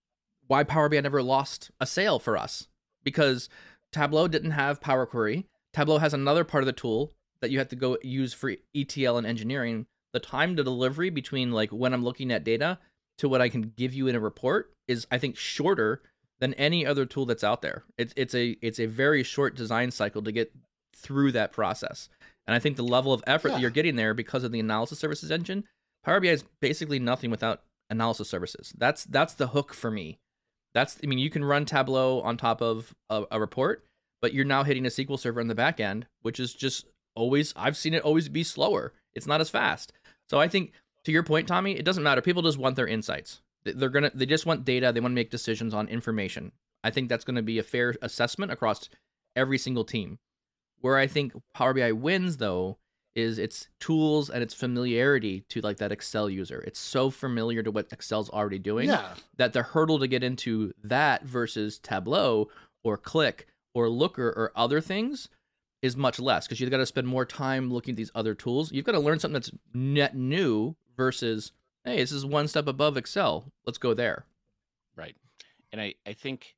why 0.47 0.63
Power 0.63 0.89
BI 0.89 0.99
never 0.99 1.23
lost 1.23 1.71
a 1.79 1.85
sale 1.85 2.19
for 2.19 2.37
us 2.37 2.67
because 3.03 3.49
Tableau 3.91 4.27
didn't 4.27 4.51
have 4.51 4.81
Power 4.81 5.05
Query. 5.05 5.45
Tableau 5.73 5.99
has 5.99 6.13
another 6.13 6.43
part 6.43 6.63
of 6.63 6.65
the 6.65 6.73
tool 6.73 7.13
that 7.41 7.51
you 7.51 7.59
have 7.59 7.69
to 7.69 7.75
go 7.75 7.97
use 8.01 8.33
for 8.33 8.53
ETL 8.75 9.17
and 9.17 9.27
engineering. 9.27 9.85
The 10.13 10.19
time 10.19 10.55
to 10.55 10.63
delivery 10.63 11.09
between 11.09 11.51
like 11.51 11.71
when 11.71 11.93
I'm 11.93 12.03
looking 12.03 12.31
at 12.31 12.43
data 12.43 12.79
to 13.19 13.29
what 13.29 13.41
I 13.41 13.49
can 13.49 13.73
give 13.75 13.93
you 13.93 14.07
in 14.07 14.15
a 14.15 14.19
report 14.19 14.73
is, 14.87 15.07
I 15.11 15.17
think, 15.17 15.37
shorter 15.37 16.01
than 16.43 16.53
any 16.55 16.85
other 16.85 17.05
tool 17.05 17.25
that's 17.25 17.45
out 17.45 17.61
there. 17.61 17.85
It's 17.97 18.13
it's 18.17 18.35
a 18.35 18.57
it's 18.61 18.77
a 18.77 18.85
very 18.85 19.23
short 19.23 19.55
design 19.55 19.91
cycle 19.91 20.21
to 20.23 20.31
get 20.33 20.51
through 20.93 21.31
that 21.31 21.53
process. 21.53 22.09
And 22.45 22.53
I 22.53 22.59
think 22.59 22.75
the 22.75 22.83
level 22.83 23.13
of 23.13 23.23
effort 23.25 23.53
that 23.53 23.61
you're 23.61 23.69
getting 23.69 23.95
there 23.95 24.13
because 24.13 24.43
of 24.43 24.51
the 24.51 24.59
analysis 24.59 24.99
services 24.99 25.31
engine, 25.31 25.63
Power 26.03 26.19
BI 26.19 26.27
is 26.27 26.43
basically 26.59 26.99
nothing 26.99 27.31
without 27.31 27.61
analysis 27.89 28.27
services. 28.27 28.73
That's 28.77 29.05
that's 29.05 29.35
the 29.35 29.47
hook 29.47 29.73
for 29.73 29.89
me. 29.89 30.19
That's 30.73 30.97
I 31.01 31.07
mean 31.07 31.17
you 31.17 31.29
can 31.29 31.45
run 31.45 31.63
Tableau 31.63 32.19
on 32.19 32.35
top 32.35 32.61
of 32.61 32.93
a, 33.09 33.23
a 33.31 33.39
report, 33.39 33.85
but 34.21 34.33
you're 34.33 34.43
now 34.43 34.65
hitting 34.65 34.85
a 34.85 34.89
SQL 34.89 35.17
server 35.17 35.39
in 35.39 35.47
the 35.47 35.55
back 35.55 35.79
end, 35.79 36.07
which 36.23 36.41
is 36.41 36.53
just 36.53 36.87
always 37.15 37.53
I've 37.55 37.77
seen 37.77 37.93
it 37.93 38.03
always 38.03 38.27
be 38.27 38.43
slower. 38.43 38.91
It's 39.15 39.27
not 39.27 39.39
as 39.39 39.49
fast. 39.49 39.93
So 40.29 40.41
I 40.41 40.49
think 40.49 40.73
to 41.05 41.13
your 41.13 41.23
point, 41.23 41.47
Tommy, 41.47 41.77
it 41.77 41.85
doesn't 41.85 42.03
matter. 42.03 42.21
People 42.21 42.41
just 42.41 42.57
want 42.57 42.75
their 42.75 42.87
insights. 42.87 43.39
They- 43.65 43.73
They're 43.73 43.89
gonna 43.89 44.11
they 44.13 44.25
just 44.25 44.45
want 44.45 44.65
data. 44.65 44.91
They 44.93 44.99
want 44.99 45.11
to 45.13 45.15
make 45.15 45.29
decisions 45.31 45.73
on 45.73 45.87
information. 45.87 46.51
I 46.83 46.91
think 46.91 47.07
that's 47.09 47.23
going 47.23 47.37
to 47.37 47.41
be 47.41 47.59
a 47.59 47.63
fair 47.63 47.95
assessment 48.01 48.51
across 48.51 48.89
every 49.35 49.57
single 49.57 49.85
team. 49.85 50.19
Where 50.81 50.97
I 50.97 51.07
think 51.07 51.31
Power 51.53 51.73
BI 51.73 51.93
wins 51.93 52.37
though 52.37 52.77
is 53.15 53.37
its 53.39 53.67
tools 53.79 54.29
and 54.29 54.41
its 54.43 54.53
familiarity 54.55 55.45
to 55.49 55.61
like 55.61 55.77
that 55.77 55.91
Excel 55.91 56.29
user. 56.29 56.61
It's 56.65 56.79
so 56.79 57.09
familiar 57.09 57.61
to 57.63 57.71
what 57.71 57.87
Excel's 57.93 58.29
already 58.29 58.57
doing 58.59 58.87
yeah, 58.89 59.13
that 59.37 59.53
the 59.53 59.61
hurdle 59.61 59.99
to 59.99 60.07
get 60.07 60.23
into 60.23 60.73
that 60.83 61.23
versus 61.23 61.77
Tableau 61.79 62.49
or 62.83 62.97
Qlik 62.97 63.41
or 63.75 63.87
Looker 63.87 64.27
or 64.29 64.51
other 64.55 64.81
things 64.81 65.29
is 65.83 65.95
much 65.95 66.19
less 66.19 66.47
because 66.47 66.59
you've 66.59 66.71
got 66.71 66.77
to 66.77 66.85
spend 66.85 67.07
more 67.07 67.25
time 67.25 67.71
looking 67.71 67.93
at 67.93 67.97
these 67.97 68.11
other 68.15 68.33
tools. 68.33 68.71
You've 68.71 68.85
got 68.85 68.93
to 68.93 68.99
learn 68.99 69.19
something 69.19 69.33
that's 69.33 69.51
net 69.73 70.15
new 70.17 70.75
versus, 70.97 71.51
hey, 71.85 71.97
this 71.97 72.11
is 72.11 72.25
one 72.25 72.47
step 72.47 72.67
above 72.67 72.97
Excel. 72.97 73.51
Let's 73.65 73.77
go 73.77 73.93
there. 73.93 74.25
Right. 74.95 75.15
And 75.71 75.81
I, 75.81 75.95
I 76.05 76.13
think 76.13 76.55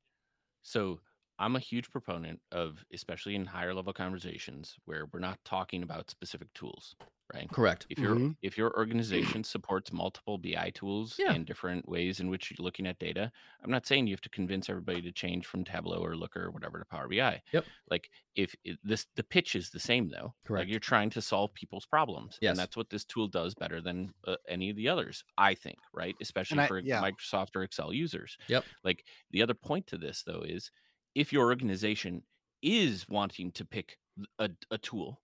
so. 0.62 1.00
I'm 1.38 1.56
a 1.56 1.60
huge 1.60 1.90
proponent 1.90 2.40
of, 2.52 2.84
especially 2.92 3.34
in 3.34 3.44
higher 3.44 3.74
level 3.74 3.92
conversations 3.92 4.76
where 4.86 5.06
we're 5.12 5.20
not 5.20 5.38
talking 5.44 5.82
about 5.82 6.10
specific 6.10 6.52
tools, 6.54 6.96
right? 7.34 7.46
Correct. 7.50 7.86
If 7.90 7.98
your 7.98 8.16
Mhm. 8.16 8.36
if 8.40 8.56
your 8.56 8.74
organization 8.76 9.44
supports 9.44 9.92
multiple 9.92 10.38
BI 10.38 10.70
tools 10.70 11.18
Yeah. 11.18 11.32
and 11.34 11.44
different 11.44 11.86
ways 11.86 12.20
in 12.20 12.30
which 12.30 12.50
you're 12.50 12.64
looking 12.64 12.86
at 12.86 12.98
data, 12.98 13.30
I'm 13.62 13.70
not 13.70 13.84
saying 13.84 14.06
you 14.06 14.14
have 14.14 14.20
to 14.22 14.30
convince 14.30 14.70
everybody 14.70 15.02
to 15.02 15.12
change 15.12 15.44
from 15.46 15.62
Tableau 15.62 15.98
or 15.98 16.16
Looker 16.16 16.44
or 16.44 16.50
whatever 16.50 16.78
to 16.78 16.86
Power 16.86 17.06
BI. 17.08 17.42
Yep. 17.52 17.66
Like 17.90 18.10
if 18.34 18.54
it, 18.64 18.78
this 18.82 19.04
the 19.16 19.24
pitch 19.24 19.54
is 19.56 19.68
the 19.68 19.80
same 19.80 20.08
though. 20.08 20.34
Correct. 20.46 20.62
Like 20.62 20.70
you're 20.70 20.80
trying 20.80 21.10
to 21.10 21.20
solve 21.20 21.52
people's 21.52 21.84
problems, 21.84 22.38
Yes. 22.40 22.52
and 22.52 22.58
that's 22.58 22.76
what 22.78 22.88
this 22.88 23.04
tool 23.04 23.28
does 23.28 23.54
better 23.54 23.82
than 23.82 24.14
uh, 24.24 24.36
any 24.48 24.70
of 24.70 24.76
the 24.76 24.88
others, 24.88 25.22
I 25.36 25.54
think. 25.54 25.78
Right, 25.92 26.16
especially 26.22 26.60
I- 26.60 26.66
for 26.66 26.78
yeah. 26.78 27.02
Microsoft 27.02 27.56
or 27.56 27.62
Excel 27.62 27.92
users. 27.92 28.38
Yep. 28.48 28.64
Like 28.84 29.04
the 29.32 29.42
other 29.42 29.54
point 29.54 29.86
to 29.88 29.98
this 29.98 30.22
though 30.22 30.40
is 30.40 30.70
if 31.16 31.32
your 31.34 31.46
organization 31.46 32.24
is 32.62 33.08
wanting 33.08 33.52
to 33.52 33.66
pick 33.66 33.98
a, 34.40 34.50
a 34.72 34.78
tool 34.78 35.22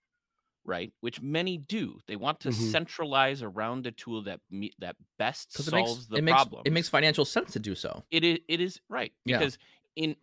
right 0.64 0.92
which 1.00 1.20
many 1.22 1.58
do 1.58 1.98
they 2.08 2.16
want 2.16 2.40
to 2.40 2.50
Mhm. 2.50 2.52
centralize 2.52 3.42
around 3.42 3.86
a 3.86 3.92
tool 3.92 4.22
that 4.22 4.40
me, 4.50 4.72
that 4.78 4.96
best 5.18 5.52
solves 5.52 6.08
makes 6.08 6.08
the 6.08 6.18
it 6.18 6.24
makes 6.24 6.46
problem 6.46 6.64
it 6.64 6.72
makes 6.72 6.88
financial 6.88 7.24
sense 7.24 7.52
to 7.52 7.58
do 7.58 7.74
so. 7.74 8.04
it 8.10 8.24
is 8.24 8.38
it 8.48 8.60
is 8.60 8.80
right 8.88 9.12
Yeah. 9.24 9.38
because 9.38 9.58
in 9.96 10.16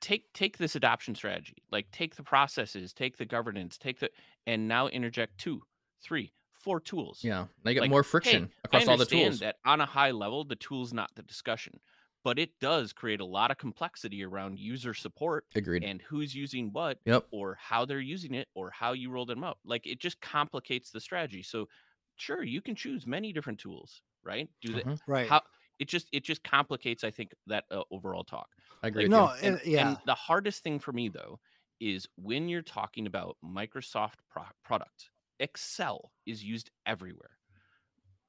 take 0.00 0.32
take 0.32 0.58
this 0.58 0.74
adoption 0.74 1.14
strategy 1.14 1.56
like 1.70 1.90
take 1.90 2.16
the 2.16 2.22
processes 2.22 2.92
take 2.92 3.16
the 3.16 3.24
governance 3.26 3.78
take 3.78 3.98
the 4.00 4.10
and 4.46 4.68
now 4.68 4.88
interject 4.88 5.38
two 5.38 5.62
three 6.02 6.32
four 6.52 6.80
tools 6.80 7.22
Yeah. 7.22 7.46
Now 7.64 7.70
you 7.70 7.74
get 7.74 7.84
Like, 7.84 7.90
more 7.90 8.02
hey, 8.22 8.42
friction 8.42 8.50
I 8.72 8.80
across 8.80 8.88
all 8.88 8.96
the 8.96 9.06
understand 9.06 9.06
tools. 9.06 9.42
that 9.42 9.56
on 9.66 9.80
a 9.80 9.86
high 9.86 10.12
level 10.12 10.44
the 10.44 10.56
tool's 10.56 10.92
not 10.94 11.14
the 11.16 11.22
discussion 11.22 11.80
but 12.26 12.38
it 12.40 12.58
does 12.60 12.92
create 12.92 13.20
a 13.20 13.26
lot 13.26 13.52
of 13.52 13.58
complexity 13.58 14.24
around 14.24 14.58
user 14.58 14.94
support 14.94 15.46
Agreed. 15.56 15.88
and 15.88 16.02
who's 16.02 16.34
using 16.34 16.72
what 16.72 16.98
Yep. 17.06 17.30
or 17.30 17.56
how 17.60 17.84
they're 17.86 18.00
using 18.00 18.34
it 18.34 18.48
or 18.56 18.70
how 18.70 18.92
you 18.94 19.10
roll 19.10 19.26
them 19.26 19.44
up 19.44 19.60
like 19.64 19.86
it 19.86 20.00
just 20.00 20.20
complicates 20.20 20.90
the 20.90 21.00
strategy 21.00 21.42
so 21.42 21.68
sure 22.16 22.42
you 22.42 22.60
can 22.62 22.74
choose 22.74 23.06
many 23.06 23.32
different 23.32 23.60
tools 23.60 24.02
right 24.24 24.48
do 24.60 24.74
that 24.74 24.86
Mhm. 24.86 25.00
right. 25.06 25.30
how 25.30 25.40
it 25.78 25.88
just 25.88 26.08
it 26.12 26.24
just 26.24 26.42
complicates 26.44 27.04
i 27.04 27.10
think 27.12 27.32
that 27.46 27.64
uh, 27.70 27.84
overall 27.92 28.24
talk 28.24 28.48
I 28.82 28.88
agree. 28.88 29.08
no, 29.08 29.32
with 29.32 29.42
you. 29.42 29.54
and, 29.54 29.60
yeah, 29.64 29.96
and 29.96 29.98
the 30.06 30.14
hardest 30.14 30.64
thing 30.64 30.78
for 30.80 30.92
me 30.92 31.08
though 31.08 31.38
is 31.80 32.08
when 32.16 32.48
you're 32.48 32.62
talking 32.62 33.06
about 33.06 33.36
microsoft 33.44 34.16
pro- 34.30 34.44
product 34.64 35.10
excel 35.38 36.12
is 36.26 36.42
used 36.42 36.70
everywhere 36.86 37.38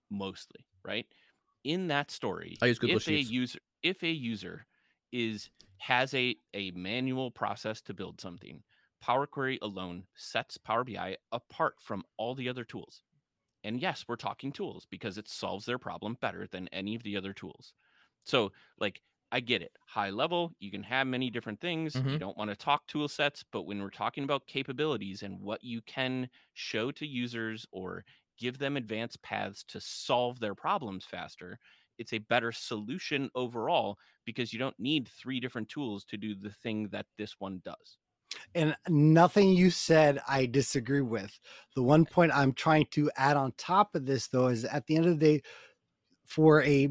mostly 0.09 0.65
right 0.85 1.05
in 1.63 1.87
that 1.87 2.11
story 2.11 2.61
I 2.61 2.67
use 2.67 2.79
Google 2.79 2.99
if 2.99 3.07
a 3.07 3.17
Sheets. 3.17 3.19
user 3.19 3.59
if 3.84 4.03
a 4.03 4.09
user 4.11 4.67
is 5.11 5.49
has 5.80 6.13
a 6.13 6.36
a 6.53 6.71
manual 6.71 7.32
process 7.32 7.82
to 7.82 7.93
build 7.93 8.19
something 8.19 8.63
power 9.01 9.28
query 9.28 9.59
alone 9.61 10.07
sets 10.15 10.57
power 10.57 10.84
bi 10.84 11.15
apart 11.32 11.75
from 11.82 12.03
all 12.17 12.36
the 12.36 12.49
other 12.49 12.63
tools. 12.65 13.03
And 13.63 13.80
yes 13.82 14.05
we're 14.07 14.15
talking 14.17 14.51
tools 14.51 14.86
because 14.89 15.17
it 15.17 15.28
solves 15.28 15.65
their 15.65 15.80
problem 15.80 16.17
better 16.21 16.47
than 16.47 16.67
any 16.69 16.95
of 16.95 17.03
the 17.03 17.17
other 17.17 17.34
tools. 17.34 17.73
So 18.25 18.51
like 18.80 19.01
i 19.32 19.39
get 19.41 19.61
it. 19.61 19.75
High 19.88 20.09
level 20.11 20.53
you 20.59 20.71
can 20.71 20.84
have 20.84 21.07
many 21.07 21.30
different 21.30 21.59
things. 21.61 22.01
You 22.05 22.17
Mhm. 22.17 22.19
don't 22.19 22.38
want 22.38 22.49
to 22.51 22.55
talk 22.55 22.88
tool 22.88 23.07
sets 23.07 23.43
but 23.43 23.63
when 23.63 23.82
we're 23.82 23.89
talking 23.89 24.23
about 24.23 24.47
capabilities 24.47 25.23
and 25.23 25.39
what 25.41 25.63
you 25.63 25.82
can 25.84 26.30
show 26.53 26.91
to 26.93 27.05
users 27.07 27.65
or 27.71 28.05
give 28.38 28.57
them 28.59 28.78
advanced 28.78 29.21
paths 29.23 29.63
to 29.65 29.82
solve 29.82 30.39
their 30.39 30.55
problems 30.55 31.05
faster 31.05 31.59
it's 31.97 32.13
a 32.13 32.19
better 32.19 32.51
solution 32.51 33.29
overall 33.35 33.97
because 34.25 34.53
you 34.53 34.59
don't 34.59 34.79
need 34.79 35.07
three 35.07 35.39
different 35.39 35.69
tools 35.69 36.03
to 36.05 36.17
do 36.17 36.35
the 36.35 36.51
thing 36.51 36.89
that 36.89 37.05
this 37.17 37.35
one 37.39 37.61
does. 37.63 37.97
And 38.55 38.75
nothing 38.89 39.49
you 39.49 39.71
said 39.71 40.19
I 40.27 40.45
disagree 40.45 41.01
with. 41.01 41.39
The 41.75 41.83
one 41.83 42.05
point 42.05 42.31
I'm 42.35 42.53
trying 42.53 42.87
to 42.91 43.09
add 43.15 43.37
on 43.37 43.53
top 43.57 43.95
of 43.95 44.05
this 44.05 44.27
though 44.27 44.47
is 44.47 44.65
at 44.65 44.85
the 44.85 44.95
end 44.95 45.05
of 45.05 45.19
the 45.19 45.37
day 45.37 45.41
for 46.25 46.61
a 46.63 46.89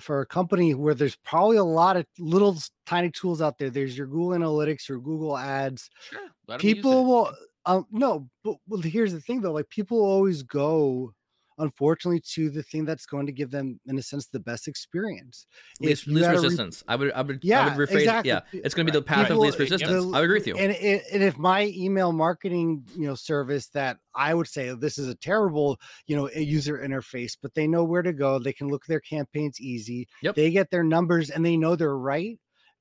for 0.00 0.20
a 0.20 0.26
company 0.26 0.74
where 0.74 0.94
there's 0.94 1.14
probably 1.16 1.56
a 1.56 1.64
lot 1.64 1.96
of 1.96 2.04
little 2.18 2.56
tiny 2.84 3.10
tools 3.10 3.40
out 3.40 3.56
there 3.56 3.70
there's 3.70 3.96
your 3.96 4.08
Google 4.08 4.30
Analytics 4.30 4.88
your 4.88 4.98
Google 4.98 5.38
Ads. 5.38 5.88
Sure 6.10 6.20
people 6.58 7.04
will 7.04 7.32
um 7.64 7.86
no 7.92 8.28
but 8.42 8.56
well 8.66 8.80
here's 8.80 9.12
the 9.12 9.20
thing 9.20 9.40
though 9.40 9.52
like 9.52 9.68
people 9.68 10.00
always 10.00 10.42
go 10.42 11.12
unfortunately 11.58 12.20
to 12.20 12.50
the 12.50 12.62
thing 12.62 12.84
that's 12.84 13.06
going 13.06 13.26
to 13.26 13.32
give 13.32 13.50
them 13.50 13.78
in 13.86 13.98
a 13.98 14.02
sense 14.02 14.26
the 14.26 14.40
best 14.40 14.68
experience 14.68 15.46
least, 15.80 16.06
least 16.06 16.26
a 16.26 16.30
re- 16.30 16.34
resistance. 16.36 16.82
I 16.88 16.96
would 16.96 17.12
I 17.12 17.22
would 17.22 17.36
I 17.36 17.40
Yeah, 17.42 17.76
would 17.76 17.88
rephrase 17.88 18.00
exactly. 18.00 18.28
yeah. 18.30 18.40
It's 18.52 18.74
gonna 18.74 18.84
be 18.86 18.90
uh, 18.90 19.00
the 19.00 19.02
path 19.02 19.28
People- 19.28 19.42
of 19.42 19.46
least 19.46 19.60
eh, 19.60 19.62
resistance. 19.64 20.04
the- 20.04 20.16
I 20.16 20.22
agree 20.22 20.38
with 20.38 20.46
you. 20.46 20.56
and 20.56 20.72
and 20.72 21.22
if 21.22 21.38
my 21.38 21.66
email 21.76 22.12
marketing 22.12 22.84
you 22.96 23.06
know 23.06 23.14
service 23.14 23.68
that 23.68 23.98
i 24.14 24.34
would 24.34 24.46
say 24.48 24.74
this 24.74 24.98
is 24.98 25.08
a 25.08 25.14
terrible 25.14 25.78
you 26.06 26.16
know 26.16 26.28
a 26.34 26.40
user 26.40 26.78
interface 26.78 27.36
but 27.40 27.54
they 27.54 27.66
know 27.66 27.84
where 27.84 28.02
to 28.02 28.12
go 28.12 28.38
they 28.38 28.52
can 28.52 28.68
look 28.68 28.84
their 28.86 29.00
campaigns 29.00 29.60
easy 29.60 30.06
Yep. 30.22 30.34
they 30.36 30.50
get 30.50 30.70
their 30.70 30.84
numbers 30.84 31.30
and 31.30 31.44
they 31.44 31.56
know 31.56 31.76
they're 31.76 31.96
right 31.96 32.38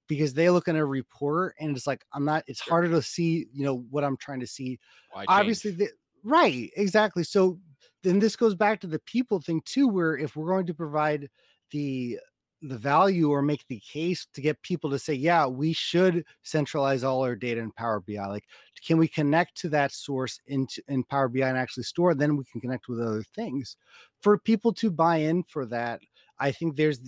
because 0.08 0.34
they 0.34 0.50
look 0.50 0.68
in 0.68 0.76
a 0.76 0.86
report 0.86 1.56
and 1.60 1.76
it's 1.78 1.88
like 1.88 2.04
i'm 2.14 2.26
not 2.26 2.44
it's 2.48 2.60
harder 2.60 2.90
to 2.90 3.02
see 3.02 3.48
you 3.54 3.64
know 3.64 3.78
what 3.90 4.04
i'm 4.04 4.18
trying 4.18 4.40
to 4.42 4.48
see 4.48 4.80
Why 5.12 5.26
obviously 5.28 5.72
the, 5.72 5.90
right 6.24 6.70
exactly 6.76 7.24
so 7.24 7.60
then 8.04 8.20
this 8.20 8.36
goes 8.36 8.56
back 8.56 8.80
to 8.82 8.88
the 8.88 9.00
people 9.00 9.40
thing 9.40 9.62
too 9.66 9.88
where 9.88 10.18
if 10.18 10.36
we're 10.36 10.48
going 10.48 10.66
to 10.66 10.74
provide 10.74 11.30
the 11.72 12.20
the 12.62 12.78
value 12.78 13.32
or 13.32 13.42
make 13.42 13.66
the 13.68 13.80
case 13.80 14.28
to 14.34 14.42
get 14.42 14.62
people 14.62 14.92
to 14.92 15.00
say, 15.00 15.14
yeah, 15.14 15.48
we 15.48 15.74
should 15.74 16.24
centralize 16.44 17.04
all 17.04 17.24
our 17.24 17.36
data 17.36 17.60
in 17.60 17.72
Power 17.72 18.04
BI. 18.08 18.24
Like, 18.28 18.46
can 18.86 18.98
we 18.98 19.08
connect 19.08 19.58
to 19.58 19.70
that 19.70 19.92
source 19.92 20.40
into 20.46 20.82
in 20.88 21.04
Power 21.04 21.28
BI 21.28 21.48
and 21.48 21.58
actually 21.58 21.84
store? 21.84 22.14
Then 22.14 22.38
we 22.38 22.44
can 22.52 22.62
connect 22.62 22.88
with 22.88 23.02
other 23.02 23.24
things. 23.36 23.78
For 24.22 24.38
people 24.38 24.74
to 24.74 24.92
buy 24.92 25.18
in 25.18 25.44
for 25.44 25.66
that, 25.68 26.02
I 26.40 26.52
think 26.52 26.76
there's 26.76 27.00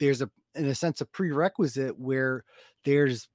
there's 0.00 0.22
a 0.22 0.30
in 0.56 0.66
a 0.66 0.74
sense 0.74 1.00
a 1.00 1.06
prerequisite 1.06 1.96
where 1.96 2.44
there's 2.84 3.28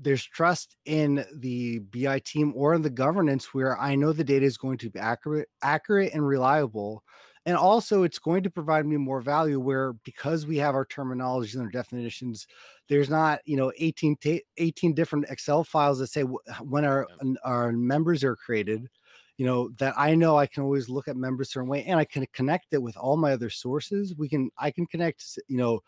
there's 0.00 0.24
trust 0.24 0.76
in 0.86 1.24
the 1.34 1.78
BI 1.78 2.20
team 2.20 2.52
or 2.56 2.74
in 2.74 2.82
the 2.82 2.90
governance 2.90 3.52
where 3.52 3.78
I 3.78 3.94
know 3.94 4.12
the 4.12 4.24
data 4.24 4.46
is 4.46 4.56
going 4.56 4.78
to 4.78 4.90
be 4.90 4.98
accurate, 4.98 5.48
accurate 5.62 6.14
and 6.14 6.26
reliable 6.26 7.04
and 7.46 7.56
also 7.56 8.02
it's 8.02 8.18
going 8.18 8.42
to 8.42 8.50
provide 8.50 8.86
me 8.86 8.96
more 8.96 9.20
value 9.20 9.58
where 9.58 9.94
because 10.04 10.46
we 10.46 10.56
have 10.58 10.74
our 10.74 10.86
terminologies 10.86 11.54
and 11.54 11.62
our 11.62 11.70
definitions 11.70 12.46
there's 12.88 13.10
not 13.10 13.40
you 13.44 13.56
know 13.56 13.72
18 13.78 14.16
ta- 14.16 14.44
18 14.58 14.94
different 14.94 15.26
excel 15.28 15.64
files 15.64 15.98
that 15.98 16.08
say 16.08 16.22
when 16.22 16.84
our 16.84 17.06
our 17.44 17.72
members 17.72 18.22
are 18.24 18.36
created 18.36 18.88
you 19.36 19.46
know 19.46 19.70
that 19.78 19.94
i 19.96 20.14
know 20.14 20.36
i 20.36 20.46
can 20.46 20.62
always 20.62 20.88
look 20.88 21.08
at 21.08 21.16
members 21.16 21.50
certain 21.50 21.68
way 21.68 21.84
and 21.84 21.98
i 21.98 22.04
can 22.04 22.26
connect 22.32 22.66
it 22.72 22.82
with 22.82 22.96
all 22.96 23.16
my 23.16 23.32
other 23.32 23.50
sources. 23.50 24.14
We 24.16 24.28
can 24.28 24.50
i 24.58 24.70
can 24.70 24.86
connect 24.86 25.24
you 25.48 25.56
know 25.56 25.80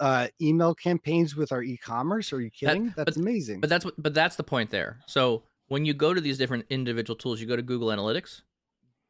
uh, 0.00 0.26
email 0.40 0.74
campaigns 0.74 1.36
with 1.36 1.52
our 1.52 1.62
e-commerce 1.62 2.32
are 2.32 2.40
you 2.40 2.50
kidding 2.50 2.86
that, 2.86 2.96
that's 2.96 3.16
but, 3.16 3.22
amazing 3.22 3.60
but 3.60 3.70
that's 3.70 3.84
what 3.84 3.94
but 4.02 4.14
that's 4.14 4.36
the 4.36 4.42
point 4.42 4.70
there 4.70 4.98
so 5.06 5.42
when 5.68 5.84
you 5.84 5.94
go 5.94 6.12
to 6.12 6.20
these 6.20 6.38
different 6.38 6.64
individual 6.70 7.16
tools 7.16 7.40
you 7.40 7.46
go 7.46 7.56
to 7.56 7.62
google 7.62 7.88
analytics 7.88 8.42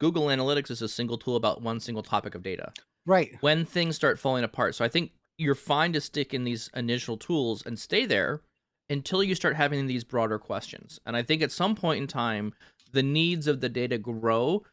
Google 0.01 0.25
Analytics 0.25 0.71
is 0.71 0.81
a 0.81 0.87
single 0.87 1.19
tool 1.19 1.35
about 1.35 1.61
one 1.61 1.79
single 1.79 2.01
topic 2.01 2.33
of 2.33 2.41
data. 2.41 2.73
Right. 3.05 3.37
When 3.41 3.65
things 3.65 3.95
start 3.95 4.17
falling 4.17 4.43
apart. 4.43 4.73
So 4.73 4.83
I 4.83 4.87
think 4.87 5.11
you're 5.37 5.53
fine 5.53 5.93
to 5.93 6.01
stick 6.01 6.33
in 6.33 6.43
these 6.43 6.71
initial 6.75 7.17
tools 7.17 7.63
and 7.63 7.77
stay 7.77 8.07
there 8.07 8.41
until 8.89 9.23
you 9.23 9.35
start 9.35 9.55
having 9.55 9.85
these 9.85 10.03
broader 10.03 10.39
questions. 10.39 10.99
And 11.05 11.15
I 11.15 11.21
think 11.21 11.43
at 11.43 11.51
some 11.51 11.75
point 11.75 12.01
in 12.01 12.07
time, 12.07 12.55
the 12.91 13.03
needs 13.03 13.45
of 13.45 13.61
the 13.61 13.69
data 13.69 13.99
grow 13.99 14.63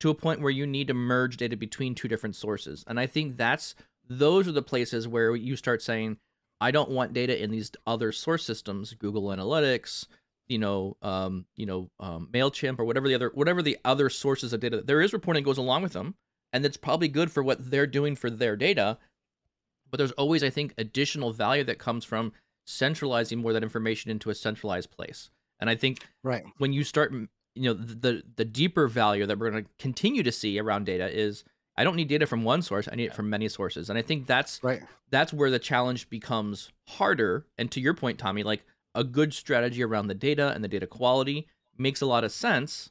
to 0.00 0.10
a 0.10 0.14
point 0.14 0.42
where 0.42 0.50
you 0.50 0.66
need 0.66 0.88
to 0.88 0.94
merge 0.94 1.38
data 1.38 1.56
between 1.56 1.94
two 1.94 2.06
different 2.06 2.36
sources. 2.36 2.84
And 2.86 3.00
I 3.00 3.06
think 3.06 3.38
that's 3.38 3.74
those 4.08 4.48
are 4.48 4.52
the 4.52 4.62
places 4.62 5.08
where 5.08 5.34
you 5.34 5.56
start 5.56 5.82
saying, 5.82 6.18
I 6.60 6.70
don't 6.70 6.90
want 6.90 7.12
data 7.12 7.42
in 7.42 7.50
these 7.50 7.70
other 7.86 8.12
source 8.12 8.44
systems, 8.44 8.94
Google 8.94 9.24
Analytics, 9.24 10.06
you 10.46 10.58
know, 10.58 10.96
um, 11.02 11.46
you 11.56 11.66
know, 11.66 11.90
um, 12.00 12.28
Mailchimp 12.32 12.78
or 12.78 12.84
whatever 12.84 13.08
the 13.08 13.14
other 13.14 13.30
whatever 13.34 13.62
the 13.62 13.78
other 13.84 14.10
sources 14.10 14.52
of 14.52 14.60
data. 14.60 14.82
There 14.82 15.00
is 15.00 15.12
reporting 15.12 15.42
that 15.42 15.48
goes 15.48 15.58
along 15.58 15.82
with 15.82 15.92
them, 15.92 16.14
and 16.52 16.64
that's 16.64 16.76
probably 16.76 17.08
good 17.08 17.30
for 17.30 17.42
what 17.42 17.70
they're 17.70 17.86
doing 17.86 18.16
for 18.16 18.30
their 18.30 18.56
data. 18.56 18.98
But 19.90 19.98
there's 19.98 20.12
always, 20.12 20.42
I 20.42 20.50
think, 20.50 20.74
additional 20.76 21.32
value 21.32 21.64
that 21.64 21.78
comes 21.78 22.04
from 22.04 22.32
centralizing 22.66 23.40
more 23.40 23.50
of 23.50 23.54
that 23.54 23.62
information 23.62 24.10
into 24.10 24.30
a 24.30 24.34
centralized 24.34 24.90
place. 24.90 25.30
And 25.60 25.70
I 25.70 25.76
think 25.76 26.06
right 26.22 26.44
when 26.58 26.72
you 26.72 26.84
start, 26.84 27.12
you 27.12 27.28
know, 27.56 27.74
the 27.74 28.22
the 28.36 28.44
deeper 28.44 28.88
value 28.88 29.26
that 29.26 29.38
we're 29.38 29.50
going 29.50 29.64
to 29.64 29.70
continue 29.78 30.22
to 30.22 30.32
see 30.32 30.58
around 30.58 30.84
data 30.84 31.08
is 31.10 31.44
I 31.76 31.84
don't 31.84 31.96
need 31.96 32.08
data 32.08 32.26
from 32.26 32.44
one 32.44 32.62
source. 32.62 32.88
I 32.90 32.94
need 32.94 33.06
it 33.06 33.14
from 33.14 33.28
many 33.28 33.48
sources. 33.48 33.90
And 33.90 33.98
I 33.98 34.02
think 34.02 34.26
that's 34.26 34.60
right. 34.62 34.82
That's 35.10 35.32
where 35.32 35.50
the 35.50 35.58
challenge 35.58 36.08
becomes 36.08 36.70
harder. 36.86 37.46
And 37.58 37.70
to 37.72 37.80
your 37.80 37.94
point, 37.94 38.18
Tommy, 38.18 38.42
like 38.42 38.64
a 38.94 39.04
good 39.04 39.34
strategy 39.34 39.82
around 39.82 40.08
the 40.08 40.14
data 40.14 40.52
and 40.54 40.62
the 40.62 40.68
data 40.68 40.86
quality 40.86 41.48
makes 41.76 42.00
a 42.00 42.06
lot 42.06 42.24
of 42.24 42.32
sense 42.32 42.90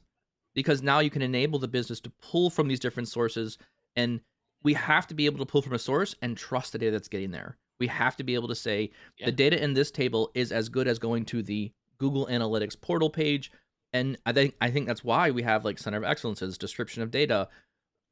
because 0.54 0.82
now 0.82 1.00
you 1.00 1.10
can 1.10 1.22
enable 1.22 1.58
the 1.58 1.68
business 1.68 2.00
to 2.00 2.12
pull 2.22 2.50
from 2.50 2.68
these 2.68 2.80
different 2.80 3.08
sources 3.08 3.58
and 3.96 4.20
we 4.62 4.74
have 4.74 5.06
to 5.06 5.14
be 5.14 5.26
able 5.26 5.38
to 5.38 5.46
pull 5.46 5.62
from 5.62 5.74
a 5.74 5.78
source 5.78 6.14
and 6.22 6.36
trust 6.36 6.72
the 6.72 6.78
data 6.78 6.92
that's 6.92 7.08
getting 7.08 7.30
there 7.30 7.56
we 7.80 7.86
have 7.86 8.16
to 8.16 8.24
be 8.24 8.34
able 8.34 8.48
to 8.48 8.54
say 8.54 8.90
yeah. 9.18 9.26
the 9.26 9.32
data 9.32 9.62
in 9.62 9.74
this 9.74 9.90
table 9.90 10.30
is 10.34 10.52
as 10.52 10.68
good 10.68 10.86
as 10.86 10.98
going 10.98 11.24
to 11.24 11.42
the 11.42 11.72
google 11.98 12.26
analytics 12.26 12.80
portal 12.80 13.10
page 13.10 13.50
and 13.92 14.18
i 14.26 14.32
think 14.32 14.54
i 14.60 14.70
think 14.70 14.86
that's 14.86 15.04
why 15.04 15.30
we 15.30 15.42
have 15.42 15.64
like 15.64 15.78
center 15.78 15.98
of 15.98 16.04
excellence's 16.04 16.58
description 16.58 17.02
of 17.02 17.10
data 17.10 17.48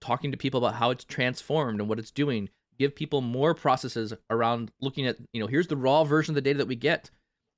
talking 0.03 0.31
to 0.33 0.37
people 0.37 0.59
about 0.59 0.79
how 0.79 0.91
it's 0.91 1.05
transformed 1.05 1.81
and 1.81 1.89
what 1.89 1.99
it's 1.99 2.11
doing 2.11 2.51
give 2.79 2.95
people 2.95 3.21
more 3.21 3.55
processes 3.55 4.13
around 4.31 4.71
looking 4.81 5.07
at 5.07 5.17
you 5.33 5.41
know 5.41 5.47
here's 5.47 5.69
the 5.69 5.77
raw 5.77 6.05
version 6.05 6.33
of 6.33 6.35
the 6.37 6.41
data 6.41 6.59
that 6.59 6.69
we 6.69 6.77
get. 6.77 7.11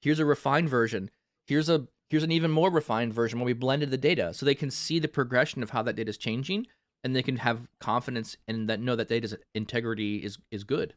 Here's 0.02 0.18
a 0.18 0.24
refined 0.24 0.68
version. 0.68 1.10
Here's 1.46 1.68
a 1.68 1.86
here's 2.10 2.22
an 2.22 2.32
even 2.32 2.50
more 2.50 2.70
refined 2.70 3.14
version 3.14 3.38
where 3.38 3.46
we 3.46 3.54
blended 3.54 3.90
the 3.90 3.98
data 3.98 4.34
so 4.34 4.44
they 4.44 4.54
can 4.54 4.70
see 4.70 4.98
the 4.98 5.08
progression 5.08 5.62
of 5.62 5.70
how 5.70 5.82
that 5.82 5.96
data 5.96 6.10
is 6.10 6.18
changing 6.18 6.66
and 7.02 7.16
they 7.16 7.22
can 7.22 7.36
have 7.36 7.66
confidence 7.80 8.36
and 8.46 8.68
that 8.68 8.80
know 8.80 8.96
that 8.96 9.08
data's 9.08 9.34
integrity 9.54 10.16
is 10.16 10.38
is 10.50 10.64
good. 10.64 10.94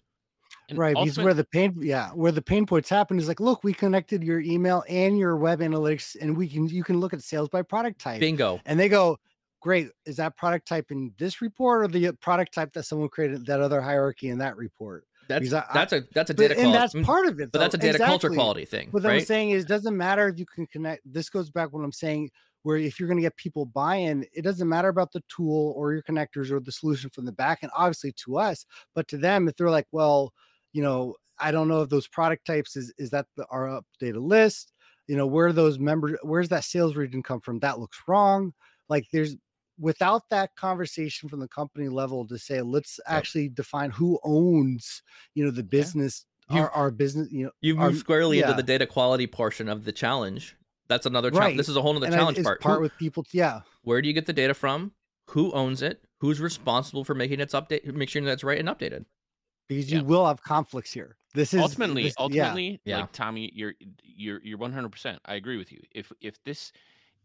And 0.69 0.77
right 0.77 0.95
because 0.95 1.17
where 1.17 1.33
the 1.33 1.45
pain 1.45 1.77
yeah 1.79 2.09
where 2.09 2.31
the 2.31 2.41
pain 2.41 2.65
points 2.65 2.89
happen 2.89 3.17
is 3.17 3.27
like 3.27 3.39
look 3.39 3.63
we 3.63 3.73
connected 3.73 4.23
your 4.23 4.39
email 4.41 4.83
and 4.89 5.17
your 5.17 5.37
web 5.37 5.59
analytics 5.59 6.15
and 6.19 6.35
we 6.35 6.47
can 6.49 6.67
you 6.67 6.83
can 6.83 6.99
look 6.99 7.13
at 7.13 7.21
sales 7.21 7.49
by 7.49 7.61
product 7.61 7.99
type. 8.01 8.19
Bingo. 8.19 8.59
And 8.65 8.79
they 8.79 8.89
go 8.89 9.17
great 9.61 9.89
is 10.05 10.17
that 10.17 10.37
product 10.37 10.67
type 10.67 10.91
in 10.91 11.11
this 11.17 11.41
report 11.41 11.83
or 11.83 11.87
the 11.87 12.07
uh, 12.07 12.11
product 12.21 12.53
type 12.53 12.73
that 12.73 12.83
someone 12.83 13.09
created 13.09 13.45
that 13.45 13.59
other 13.59 13.81
hierarchy 13.81 14.29
in 14.29 14.37
that 14.37 14.55
report 14.57 15.03
that's 15.27 15.53
I, 15.53 15.65
that's 15.73 15.93
a 15.93 16.03
that's 16.13 16.29
a 16.29 16.33
data 16.33 16.55
but, 16.55 16.63
and 16.63 16.73
that's 16.73 16.93
mm, 16.93 17.03
part 17.03 17.27
of 17.27 17.33
it. 17.39 17.51
Though. 17.51 17.59
But 17.59 17.59
that's 17.59 17.75
a 17.75 17.77
data 17.77 17.95
exactly. 17.95 18.11
culture 18.11 18.29
quality 18.29 18.65
thing. 18.65 18.89
What 18.91 19.03
right? 19.03 19.19
I'm 19.19 19.25
saying 19.25 19.51
is, 19.51 19.63
it 19.63 19.67
doesn't 19.67 19.95
matter 19.95 20.27
if 20.29 20.39
you 20.39 20.45
can 20.45 20.65
connect. 20.67 21.01
This 21.05 21.29
goes 21.29 21.49
back 21.49 21.71
what 21.73 21.83
I'm 21.83 21.91
saying, 21.91 22.29
where 22.63 22.77
if 22.77 22.99
you're 22.99 23.07
going 23.07 23.17
to 23.17 23.23
get 23.23 23.35
people 23.35 23.65
buy-in, 23.65 24.25
it 24.33 24.43
doesn't 24.43 24.67
matter 24.67 24.89
about 24.89 25.11
the 25.11 25.23
tool 25.27 25.73
or 25.75 25.93
your 25.93 26.01
connectors 26.03 26.51
or 26.51 26.59
the 26.59 26.71
solution 26.71 27.09
from 27.09 27.25
the 27.25 27.31
back 27.31 27.59
end. 27.61 27.71
Obviously, 27.75 28.13
to 28.23 28.37
us, 28.37 28.65
but 28.95 29.07
to 29.09 29.17
them, 29.17 29.47
if 29.47 29.55
they're 29.55 29.69
like, 29.69 29.87
well, 29.91 30.33
you 30.73 30.81
know, 30.81 31.15
I 31.39 31.51
don't 31.51 31.67
know 31.67 31.81
if 31.81 31.89
those 31.89 32.07
product 32.07 32.45
types 32.45 32.75
is 32.75 32.93
is 32.97 33.09
that 33.11 33.25
the, 33.35 33.45
our 33.49 33.81
updated 34.01 34.27
list. 34.27 34.73
You 35.07 35.15
know, 35.15 35.25
where 35.25 35.53
those 35.53 35.79
members, 35.79 36.17
where's 36.21 36.49
that 36.49 36.65
sales 36.65 36.97
region 36.97 37.23
come 37.23 37.39
from? 37.39 37.59
That 37.59 37.79
looks 37.79 37.97
wrong. 38.09 38.53
Like 38.89 39.05
there's 39.13 39.37
without 39.79 40.29
that 40.29 40.55
conversation 40.55 41.29
from 41.29 41.39
the 41.39 41.47
company 41.47 41.87
level 41.87 42.27
to 42.27 42.37
say 42.37 42.61
let's 42.61 42.99
yep. 43.07 43.17
actually 43.17 43.49
define 43.49 43.91
who 43.91 44.19
owns 44.23 45.01
you 45.35 45.43
know 45.43 45.51
the 45.51 45.63
business 45.63 46.25
yeah. 46.49 46.61
our, 46.61 46.71
our 46.71 46.91
business 46.91 47.31
you 47.31 47.45
know 47.45 47.51
you've 47.61 47.77
moved 47.77 47.97
squarely 47.97 48.39
yeah. 48.39 48.45
into 48.45 48.57
the 48.57 48.63
data 48.63 48.85
quality 48.85 49.27
portion 49.27 49.69
of 49.69 49.85
the 49.85 49.91
challenge 49.91 50.55
that's 50.87 51.05
another 51.05 51.29
challenge 51.29 51.45
right. 51.51 51.57
this 51.57 51.69
is 51.69 51.75
a 51.75 51.81
whole 51.81 51.95
other 51.95 52.09
challenge 52.09 52.41
part 52.43 52.61
part 52.61 52.77
who, 52.77 52.81
with 52.81 52.97
people 52.97 53.25
yeah 53.31 53.61
where 53.83 54.01
do 54.01 54.07
you 54.07 54.13
get 54.13 54.25
the 54.25 54.33
data 54.33 54.53
from 54.53 54.91
who 55.27 55.51
owns 55.51 55.81
it 55.81 56.01
who's 56.19 56.39
responsible 56.39 57.03
for 57.03 57.13
making 57.13 57.39
its 57.39 57.53
update 57.53 57.85
make 57.93 58.09
sure 58.09 58.21
that's 58.23 58.43
right 58.43 58.59
and 58.59 58.69
updated 58.69 59.05
because 59.67 59.91
you 59.91 59.99
yeah. 59.99 60.03
will 60.03 60.25
have 60.25 60.41
conflicts 60.41 60.91
here 60.91 61.17
this 61.33 61.53
is 61.53 61.61
ultimately 61.61 62.03
this, 62.03 62.15
ultimately 62.17 62.79
yeah. 62.85 63.01
like 63.01 63.11
tommy 63.11 63.51
you're 63.53 63.73
you're 64.03 64.41
you're 64.43 64.57
100% 64.57 65.17
i 65.25 65.35
agree 65.35 65.57
with 65.57 65.71
you 65.71 65.79
if 65.91 66.11
if 66.21 66.41
this 66.43 66.71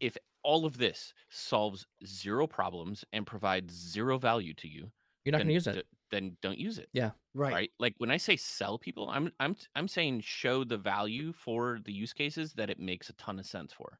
if 0.01 0.17
all 0.45 0.65
of 0.65 0.79
this 0.79 1.15
solves 1.31 1.87
zero 2.07 2.47
problems 2.47 3.05
and 3.13 3.27
provides 3.27 3.75
zero 3.75 4.19
value 4.19 4.55
to 4.55 4.69
you, 4.69 4.91
you're 5.25 5.33
not 5.33 5.39
going 5.39 5.49
to 5.49 5.55
use 5.55 5.67
it. 5.67 5.75
D- 5.75 5.83
then 6.11 6.37
don't 6.43 6.59
use 6.59 6.79
it. 6.79 6.89
Yeah. 6.93 7.11
Right. 7.35 7.53
Right. 7.53 7.71
Like 7.79 7.95
when 7.99 8.11
I 8.11 8.17
say 8.17 8.37
sell 8.37 8.79
people, 8.79 9.09
I'm 9.09 9.33
I'm 9.41 9.57
I'm 9.75 9.89
saying 9.89 10.21
show 10.21 10.65
the 10.65 10.77
value 10.77 11.33
for 11.33 11.79
the 11.85 11.93
use 11.93 12.13
cases 12.13 12.53
that 12.55 12.71
it 12.71 12.79
makes 12.79 13.09
a 13.09 13.15
ton 13.15 13.39
of 13.39 13.47
sense 13.47 13.73
for. 13.73 13.99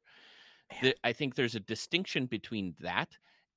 The, 0.81 0.95
I 1.03 1.13
think 1.13 1.35
there's 1.35 1.55
a 1.55 1.59
distinction 1.59 2.25
between 2.25 2.75
that 2.79 3.09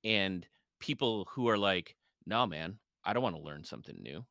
and 0.05 0.47
people 0.81 1.29
who 1.31 1.49
are 1.49 1.59
like, 1.59 1.97
"No, 2.27 2.47
man, 2.47 2.79
I 3.05 3.13
don't 3.13 3.23
want 3.23 3.37
to 3.37 3.43
learn 3.43 3.65
something 3.65 3.97
new." 4.01 4.25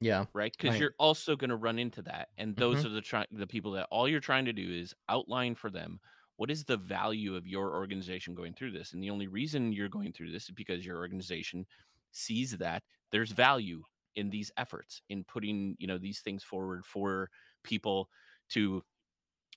Yeah. 0.00 0.26
Right. 0.34 0.52
Because 0.52 0.72
right. 0.72 0.80
you're 0.80 0.94
also 0.98 1.36
going 1.36 1.50
to 1.50 1.56
run 1.56 1.78
into 1.78 2.02
that, 2.02 2.28
and 2.36 2.56
those 2.56 2.78
mm-hmm. 2.78 2.88
are 2.88 2.90
the 2.90 3.00
try- 3.00 3.26
the 3.30 3.46
people 3.46 3.72
that 3.72 3.88
all 3.90 4.08
you're 4.08 4.20
trying 4.20 4.44
to 4.46 4.52
do 4.52 4.68
is 4.70 4.94
outline 5.08 5.54
for 5.54 5.70
them 5.70 6.00
what 6.36 6.50
is 6.50 6.64
the 6.64 6.76
value 6.76 7.36
of 7.36 7.46
your 7.46 7.74
organization 7.74 8.34
going 8.34 8.54
through 8.54 8.72
this? 8.72 8.92
And 8.92 9.02
the 9.02 9.10
only 9.10 9.26
reason 9.28 9.72
you're 9.72 9.88
going 9.88 10.12
through 10.12 10.32
this 10.32 10.44
is 10.44 10.50
because 10.54 10.84
your 10.86 10.98
organization 10.98 11.66
sees 12.12 12.56
that 12.58 12.82
there's 13.10 13.32
value 13.32 13.84
in 14.14 14.30
these 14.30 14.50
efforts 14.56 15.02
in 15.08 15.24
putting 15.24 15.74
you 15.78 15.86
know 15.86 15.98
these 15.98 16.20
things 16.20 16.44
forward 16.44 16.84
for 16.84 17.30
people 17.64 18.08
to 18.50 18.82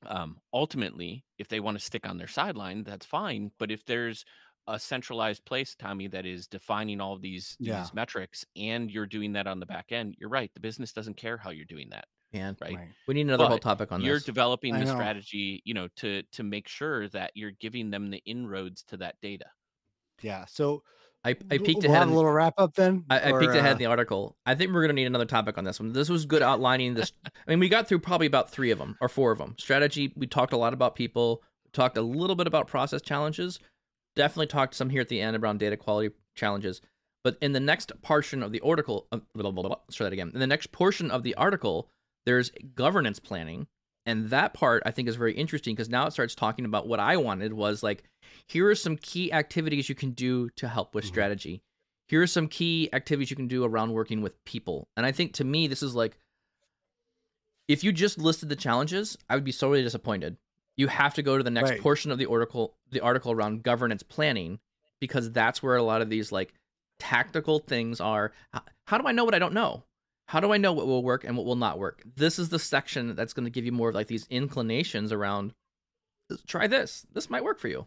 um, 0.06 0.42
ultimately 0.54 1.26
if 1.38 1.48
they 1.48 1.60
want 1.60 1.78
to 1.78 1.84
stick 1.84 2.08
on 2.08 2.18
their 2.18 2.28
sideline 2.28 2.84
that's 2.84 3.06
fine. 3.06 3.52
But 3.58 3.72
if 3.72 3.86
there's 3.86 4.26
a 4.68 4.80
centralized 4.80 5.46
place 5.46 5.76
tommy 5.76 6.08
that 6.08 6.26
is 6.26 6.48
defining 6.48 7.00
all 7.02 7.14
of 7.14 7.22
these, 7.22 7.58
these 7.64 7.94
metrics 7.94 8.46
and 8.56 8.90
you're 8.92 9.06
doing 9.06 9.34
that 9.34 9.48
on 9.48 9.60
the 9.60 9.66
back 9.68 9.92
end 9.92 10.16
you're 10.20 10.30
right 10.30 10.52
the 10.56 10.60
business 10.60 10.92
doesn't 10.92 11.18
care 11.18 11.38
how 11.38 11.52
you're 11.52 11.66
doing 11.66 11.90
that 11.92 12.06
and 12.36 12.58
right? 12.62 12.76
right. 12.76 12.88
We 13.08 13.14
need 13.14 13.22
another 13.22 13.46
but 13.46 13.50
whole 13.50 13.58
topic 13.58 13.92
on 13.92 14.02
you're 14.02 14.16
this. 14.16 14.28
You're 14.28 14.34
developing 14.34 14.74
the 14.74 14.86
strategy, 14.86 15.62
you 15.66 15.74
know, 15.74 15.88
to 15.98 16.22
to 16.34 16.44
make 16.44 16.68
sure 16.68 17.08
that 17.10 17.32
you're 17.36 17.52
giving 17.52 17.90
them 17.90 18.10
the 18.10 18.22
inroads 18.26 18.84
to 18.90 18.98
that 18.98 19.16
data. 19.22 19.46
Yeah. 20.22 20.46
So 20.46 20.84
I, 21.24 21.30
I 21.30 21.58
peeked 21.58 21.84
we'll 21.84 21.86
ahead. 21.86 21.98
Have 21.98 22.12
a 22.12 22.14
little 22.14 22.32
wrap 22.32 22.54
up 22.58 22.76
then. 22.76 23.06
I, 23.10 23.32
I 23.34 23.40
peeked 23.40 23.56
uh... 23.56 23.60
ahead 23.60 23.74
in 23.74 23.78
the 23.78 23.88
article. 23.88 24.36
I 24.46 24.56
think 24.56 24.74
we're 24.74 24.82
gonna 24.82 24.94
need 24.94 25.06
another 25.06 25.26
topic 25.26 25.58
on 25.58 25.64
this 25.64 25.80
one. 25.80 25.94
This 25.94 26.10
was 26.10 26.26
good 26.26 26.44
outlining 26.44 26.94
this. 26.94 27.12
I 27.26 27.30
mean, 27.48 27.60
we 27.60 27.70
got 27.70 27.88
through 27.88 28.00
probably 28.00 28.28
about 28.28 28.52
three 28.52 28.72
of 28.72 28.78
them 28.78 28.98
or 29.02 29.10
four 29.10 29.32
of 29.32 29.38
them. 29.38 29.56
Strategy. 29.58 30.14
We 30.16 30.28
talked 30.28 30.54
a 30.54 30.58
lot 30.58 30.74
about 30.74 30.96
people. 30.96 31.42
We 31.66 31.72
talked 31.72 31.98
a 31.98 32.02
little 32.02 32.36
bit 32.36 32.48
about 32.48 32.68
process 32.68 33.02
challenges. 33.02 33.60
Definitely 34.16 34.48
talked 34.48 34.76
some 34.76 34.90
here 34.90 35.02
at 35.02 35.10
the 35.10 35.20
end 35.20 35.36
around 35.36 35.60
data 35.60 35.78
quality 35.78 36.14
challenges. 36.36 36.82
But 37.24 37.38
in 37.42 37.54
the 37.54 37.60
next 37.60 37.92
portion 38.04 38.44
of 38.44 38.52
the 38.52 38.62
article, 38.62 39.08
uh, 39.12 39.18
blah, 39.34 39.50
blah, 39.50 39.64
blah, 39.64 39.78
let's 39.88 39.96
try 39.96 40.04
that 40.04 40.14
again. 40.14 40.30
In 40.34 40.40
the 40.40 40.46
next 40.46 40.72
portion 40.72 41.10
of 41.10 41.24
the 41.24 41.34
article, 41.34 41.90
there's 42.26 42.52
governance 42.76 43.20
planning, 43.20 43.68
and 44.06 44.30
that 44.30 44.54
part 44.54 44.84
I 44.86 44.92
think 44.92 45.08
is 45.08 45.16
very 45.16 45.34
interesting 45.34 45.76
because 45.76 45.90
now 45.90 46.06
it 46.08 46.12
starts 46.12 46.36
talking 46.36 46.66
about 46.66 46.88
what 46.88 47.00
I 47.00 47.18
wanted 47.18 47.54
was 47.54 47.84
like, 47.84 48.04
here 48.48 48.70
are 48.70 48.76
some 48.76 48.98
key 48.98 49.32
activities 49.32 49.90
you 49.90 49.96
can 49.96 50.12
do 50.12 50.50
to 50.52 50.68
help 50.68 50.94
with 50.94 51.06
Mhm. 51.06 51.10
strategy. 51.10 51.62
Here 52.08 52.22
are 52.22 52.28
some 52.28 52.48
key 52.48 52.90
activities 52.94 53.32
you 53.32 53.36
can 53.36 53.48
do 53.48 53.64
around 53.64 53.94
working 53.94 54.22
with 54.22 54.44
people. 54.46 54.88
And 54.96 55.06
I 55.06 55.12
think 55.12 55.34
to 55.34 55.44
me, 55.44 55.68
this 55.68 55.82
is 55.82 55.96
like, 55.96 56.18
if 57.68 57.84
you 57.84 57.92
just 57.92 58.20
listed 58.20 58.50
the 58.50 58.56
challenges, 58.56 59.18
I 59.28 59.36
would 59.36 59.44
be 59.44 59.52
sorely 59.52 59.82
disappointed. 59.82 60.38
You 60.78 60.88
have 60.88 61.16
to 61.16 61.24
go 61.24 61.38
to 61.38 61.44
the 61.44 61.50
next 61.50 61.72
Right. 61.72 61.82
portion 61.82 62.12
of 62.12 62.20
the 62.20 62.28
article, 62.30 62.76
the 62.92 63.02
article 63.02 63.32
around 63.32 63.64
governance 63.64 64.04
planning, 64.04 64.60
because 65.00 65.32
that's 65.32 65.64
where 65.64 65.76
a 65.76 65.82
lot 65.84 66.02
of 66.02 66.10
these 66.10 66.32
like 66.32 66.54
tactical 67.00 67.60
things 67.60 68.00
are. 68.00 68.34
How 68.86 68.98
do 69.00 69.08
I 69.08 69.14
know 69.14 69.26
what 69.26 69.34
I 69.34 69.40
don't 69.40 69.54
know? 69.54 69.84
How 70.28 70.40
do 70.40 70.52
I 70.52 70.58
know 70.58 70.74
what 70.74 70.88
will 70.88 71.04
work 71.04 71.24
and 71.24 71.38
what 71.38 71.46
will 71.46 71.56
not 71.56 71.78
work? 71.78 72.04
This 72.16 72.40
is 72.40 72.50
the 72.50 72.60
section 72.60 73.16
that's 73.16 73.34
going 73.34 73.46
to 73.46 73.52
give 73.52 73.66
you 73.66 73.72
more 73.72 73.90
of 73.90 73.96
like 73.96 74.08
these 74.08 74.28
inclinations 74.30 75.12
around. 75.12 75.54
Try 76.48 76.68
this. 76.68 77.06
This 77.14 77.30
might 77.30 77.44
work 77.44 77.60
for 77.60 77.68
you. 77.68 77.86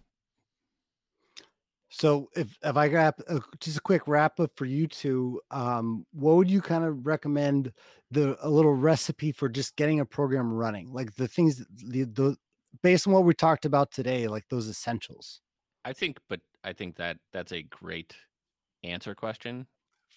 So 1.91 2.28
if 2.36 2.57
if 2.62 2.76
I 2.76 2.89
got 2.89 3.20
uh, 3.28 3.41
just 3.61 3.78
a 3.78 3.80
quick 3.80 4.03
wrap 4.07 4.39
up 4.41 4.53
for 4.57 4.66
you 4.66 4.86
two, 4.86 5.41
um, 5.51 6.07
what 6.12 6.36
would 6.36 6.51
you 6.51 6.61
kind 6.61 6.84
of 6.84 7.07
recommend 7.07 7.72
the 8.11 8.36
a 8.47 8.49
little 8.49 8.74
recipe 8.74 9.32
for 9.32 9.49
just 9.49 9.74
getting 9.76 9.99
a 9.99 10.05
program 10.05 10.53
running? 10.53 10.93
Like 10.93 11.14
the 11.16 11.26
things 11.26 11.64
the 11.74 12.05
the 12.05 12.36
based 12.82 13.07
on 13.07 13.14
what 13.14 13.24
we 13.24 13.32
talked 13.34 13.64
about 13.64 13.91
today, 13.91 14.28
like 14.28 14.45
those 14.51 14.68
essentials 14.68 15.41
I 15.84 15.95
think, 15.95 16.18
but 16.28 16.41
I 16.62 16.74
think 16.74 16.97
that 16.97 17.16
that's 17.32 17.53
a 17.53 17.62
great 17.62 18.14
answer 18.84 19.14
question 19.14 19.66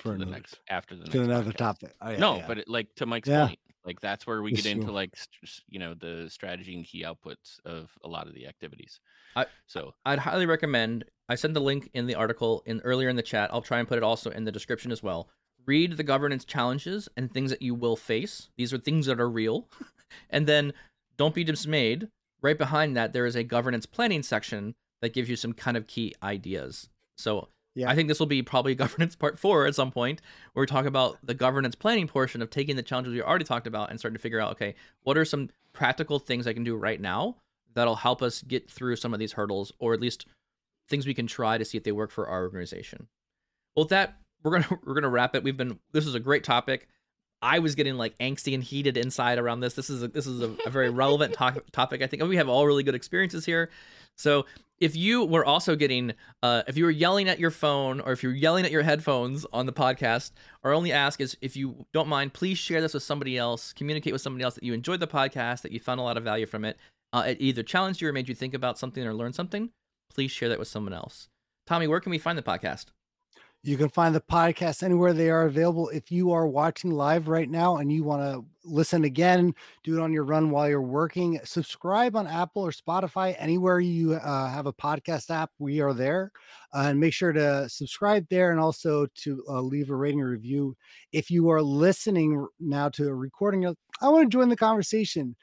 for 0.01 0.09
for 0.13 0.17
the 0.17 0.23
another, 0.23 0.31
next 0.31 0.59
after 0.69 0.95
the 0.95 1.01
next 1.03 1.11
to 1.13 1.21
another 1.23 1.51
podcast. 1.51 1.57
topic. 1.57 1.93
Oh, 2.01 2.09
yeah, 2.09 2.17
no, 2.17 2.37
yeah. 2.37 2.47
but 2.47 2.57
it, 2.59 2.67
like 2.67 2.93
to 2.95 3.05
Mike's 3.05 3.27
Yeah. 3.29 3.47
point, 3.47 3.59
like 3.85 3.99
that's 4.01 4.25
where 4.27 4.41
we 4.41 4.51
It's 4.51 4.63
get 4.63 4.71
into 4.71 4.85
true. 4.85 4.93
like 4.93 5.15
st- 5.15 5.61
you 5.69 5.79
know 5.79 5.93
the 5.93 6.27
strategy 6.29 6.75
and 6.75 6.85
key 6.85 7.03
outputs 7.03 7.59
of 7.65 7.91
a 8.03 8.07
lot 8.07 8.27
of 8.27 8.33
the 8.33 8.47
activities. 8.47 8.99
I- 9.35 9.45
so 9.67 9.93
I'd 10.05 10.19
highly 10.19 10.45
recommend. 10.45 11.05
I 11.29 11.35
sent 11.35 11.53
the 11.53 11.61
link 11.61 11.89
in 11.93 12.07
the 12.07 12.15
article 12.15 12.61
in 12.65 12.81
earlier 12.81 13.09
in 13.09 13.15
the 13.15 13.21
chat. 13.23 13.49
I'll 13.53 13.61
try 13.61 13.79
and 13.79 13.87
put 13.87 13.97
it 13.97 14.03
also 14.03 14.29
in 14.31 14.43
the 14.43 14.51
description 14.51 14.91
as 14.91 15.01
well. 15.01 15.29
Read 15.65 15.95
the 15.97 16.03
governance 16.03 16.43
challenges 16.43 17.07
and 17.15 17.31
things 17.31 17.51
that 17.51 17.61
you 17.61 17.73
will 17.75 17.95
face. 17.95 18.49
These 18.57 18.73
are 18.73 18.77
things 18.79 19.05
that 19.05 19.19
are 19.19 19.29
real. 19.29 19.69
and 20.29 20.47
then 20.47 20.73
don't 21.17 21.35
be 21.35 21.43
dismayed. 21.43 22.09
Right 22.41 22.57
behind 22.57 22.97
that, 22.97 23.13
there 23.13 23.27
is 23.27 23.35
a 23.35 23.43
governance 23.43 23.85
planning 23.85 24.23
section 24.23 24.73
that 25.01 25.13
gives 25.13 25.29
you 25.29 25.35
some 25.35 25.53
kind 25.53 25.77
of 25.77 25.85
key 25.87 26.13
ideas. 26.23 26.89
So 27.17 27.49
Yeah. 27.75 27.89
I 27.89 27.95
think 27.95 28.07
this 28.07 28.19
will 28.19 28.27
be 28.27 28.41
probably 28.41 28.75
governance 28.83 29.15
part 29.15 29.39
four 29.39 29.65
at 29.65 29.75
some 29.75 29.91
point, 29.91 30.21
where 30.53 30.61
we 30.61 30.67
talk 30.67 30.85
about 30.85 31.17
the 31.23 31.33
governance 31.33 31.75
planning 31.75 32.07
portion 32.07 32.41
of 32.41 32.49
taking 32.49 32.75
the 32.75 32.83
challenges 32.83 33.13
we 33.13 33.21
already 33.21 33.45
talked 33.45 33.67
about 33.67 33.89
and 33.89 33.99
starting 33.99 34.17
to 34.17 34.21
figure 34.21 34.39
out, 34.39 34.51
okay, 34.51 34.75
what 35.03 35.17
are 35.17 35.25
some 35.25 35.49
practical 35.73 36.19
things 36.19 36.47
I 36.47 36.53
can 36.53 36.63
do 36.63 36.75
right 36.75 36.99
now 36.99 37.37
that'll 37.73 37.95
help 37.95 38.21
us 38.21 38.41
get 38.41 38.69
through 38.69 38.97
some 38.97 39.13
of 39.13 39.19
these 39.19 39.33
hurdles, 39.33 39.71
or 39.79 39.93
at 39.93 40.01
least 40.01 40.25
things 40.89 41.07
we 41.07 41.13
can 41.13 41.27
try 41.27 41.57
to 41.57 41.65
see 41.65 41.77
if 41.77 41.83
they 41.83 41.91
work 41.91 42.11
for 42.11 42.27
our 42.27 42.43
organization. 42.43 43.07
Well, 43.75 43.85
with 43.85 43.89
that, 43.89 44.17
we're 44.43 44.51
gonna 44.51 44.79
we're 44.85 44.93
gonna 44.93 45.09
wrap 45.09 45.35
it. 45.35 45.43
We've 45.43 45.57
been 45.57 45.79
this 45.93 46.05
is 46.05 46.15
a 46.15 46.19
great 46.19 46.43
topic. 46.43 46.87
I 47.41 47.59
was 47.59 47.75
getting 47.75 47.95
like 47.95 48.17
angsty 48.19 48.53
and 48.53 48.63
heated 48.63 48.97
inside 48.97 49.39
around 49.39 49.61
this. 49.61 49.73
This 49.73 49.89
is 49.89 50.03
a, 50.03 50.07
this 50.07 50.27
is 50.27 50.41
a, 50.41 50.55
a 50.65 50.69
very 50.69 50.89
relevant 50.89 51.33
to- 51.33 51.63
topic. 51.71 52.01
I 52.01 52.07
think 52.07 52.23
we 52.23 52.37
have 52.37 52.49
all 52.49 52.65
really 52.65 52.83
good 52.83 52.95
experiences 52.95 53.45
here. 53.45 53.69
So 54.17 54.45
if 54.79 54.95
you 54.95 55.25
were 55.25 55.45
also 55.45 55.75
getting, 55.75 56.13
uh, 56.43 56.63
if 56.67 56.77
you 56.77 56.83
were 56.83 56.91
yelling 56.91 57.29
at 57.29 57.39
your 57.39 57.51
phone 57.51 58.01
or 58.01 58.11
if 58.11 58.23
you're 58.23 58.33
yelling 58.33 58.65
at 58.65 58.71
your 58.71 58.83
headphones 58.83 59.45
on 59.53 59.65
the 59.65 59.73
podcast, 59.73 60.31
our 60.63 60.73
only 60.73 60.91
ask 60.91 61.21
is 61.21 61.37
if 61.41 61.55
you 61.55 61.85
don't 61.93 62.07
mind, 62.07 62.33
please 62.33 62.57
share 62.57 62.81
this 62.81 62.93
with 62.93 63.03
somebody 63.03 63.37
else. 63.37 63.73
Communicate 63.73 64.13
with 64.13 64.21
somebody 64.21 64.43
else 64.43 64.55
that 64.55 64.63
you 64.63 64.73
enjoyed 64.73 64.99
the 64.99 65.07
podcast, 65.07 65.61
that 65.61 65.71
you 65.71 65.79
found 65.79 65.99
a 65.99 66.03
lot 66.03 66.17
of 66.17 66.23
value 66.23 66.45
from 66.45 66.65
it. 66.65 66.77
Uh, 67.13 67.23
it 67.27 67.37
either 67.39 67.63
challenged 67.63 68.01
you 68.01 68.09
or 68.09 68.13
made 68.13 68.29
you 68.29 68.35
think 68.35 68.53
about 68.53 68.77
something 68.77 69.05
or 69.05 69.13
learn 69.13 69.33
something. 69.33 69.69
Please 70.13 70.31
share 70.31 70.49
that 70.49 70.59
with 70.59 70.67
someone 70.67 70.93
else. 70.93 71.27
Tommy, 71.67 71.87
where 71.87 71.99
can 71.99 72.11
we 72.11 72.17
find 72.17 72.37
the 72.37 72.43
podcast? 72.43 72.87
You 73.63 73.77
can 73.77 73.89
find 73.89 74.15
the 74.15 74.21
podcast 74.21 74.81
anywhere 74.81 75.13
they 75.13 75.29
are 75.29 75.45
available. 75.45 75.89
If 75.89 76.11
you 76.11 76.31
are 76.31 76.47
watching 76.47 76.89
live 76.89 77.27
right 77.27 77.47
now 77.47 77.77
and 77.77 77.91
you 77.91 78.03
want 78.03 78.23
to 78.23 78.43
listen 78.63 79.03
again, 79.03 79.53
do 79.83 79.95
it 79.95 80.01
on 80.01 80.11
your 80.11 80.23
run 80.23 80.49
while 80.49 80.67
you're 80.67 80.81
working, 80.81 81.39
subscribe 81.43 82.15
on 82.15 82.25
Apple 82.25 82.63
or 82.63 82.71
Spotify, 82.71 83.35
anywhere 83.37 83.79
you 83.79 84.15
uh, 84.15 84.49
have 84.49 84.65
a 84.65 84.73
podcast 84.73 85.29
app, 85.29 85.51
we 85.59 85.79
are 85.79 85.93
there. 85.93 86.31
Uh, 86.73 86.85
and 86.87 86.99
make 86.99 87.13
sure 87.13 87.33
to 87.33 87.69
subscribe 87.69 88.25
there 88.31 88.49
and 88.49 88.59
also 88.59 89.05
to 89.13 89.43
uh, 89.47 89.61
leave 89.61 89.91
a 89.91 89.95
rating 89.95 90.21
review. 90.21 90.75
If 91.11 91.29
you 91.29 91.47
are 91.49 91.61
listening 91.61 92.47
now 92.59 92.89
to 92.89 93.09
a 93.09 93.13
recording, 93.13 93.67
I 93.67 94.09
want 94.09 94.23
to 94.23 94.35
join 94.35 94.49
the 94.49 94.55
conversation. 94.55 95.35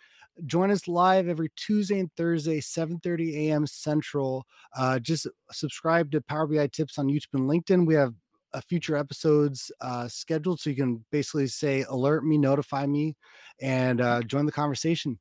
Join 0.47 0.70
us 0.70 0.86
live 0.86 1.28
every 1.28 1.51
Tuesday 1.57 1.99
and 1.99 2.11
Thursday, 2.16 2.61
7:30 2.61 3.49
a.m. 3.49 3.66
Central. 3.66 4.45
Uh, 4.76 4.99
just 4.99 5.26
subscribe 5.51 6.11
to 6.12 6.20
Power 6.20 6.47
BI 6.47 6.66
Tips 6.68 6.99
on 6.99 7.09
YouTube 7.09 7.34
and 7.34 7.49
LinkedIn. 7.49 7.86
We 7.86 7.95
have 7.95 8.14
uh, 8.55 8.61
future 8.68 8.97
episodes 8.97 9.70
uh, 9.80 10.09
scheduled, 10.09 10.61
so 10.61 10.70
you 10.70 10.76
can 10.76 11.05
basically 11.11 11.47
say 11.49 11.84
alert 11.89 12.24
me, 12.24 12.39
notify 12.39 12.86
me, 12.86 13.16
and 13.61 14.01
uh, 14.01 14.22
join 14.22 14.47
the 14.47 14.53
conversation. 14.53 15.18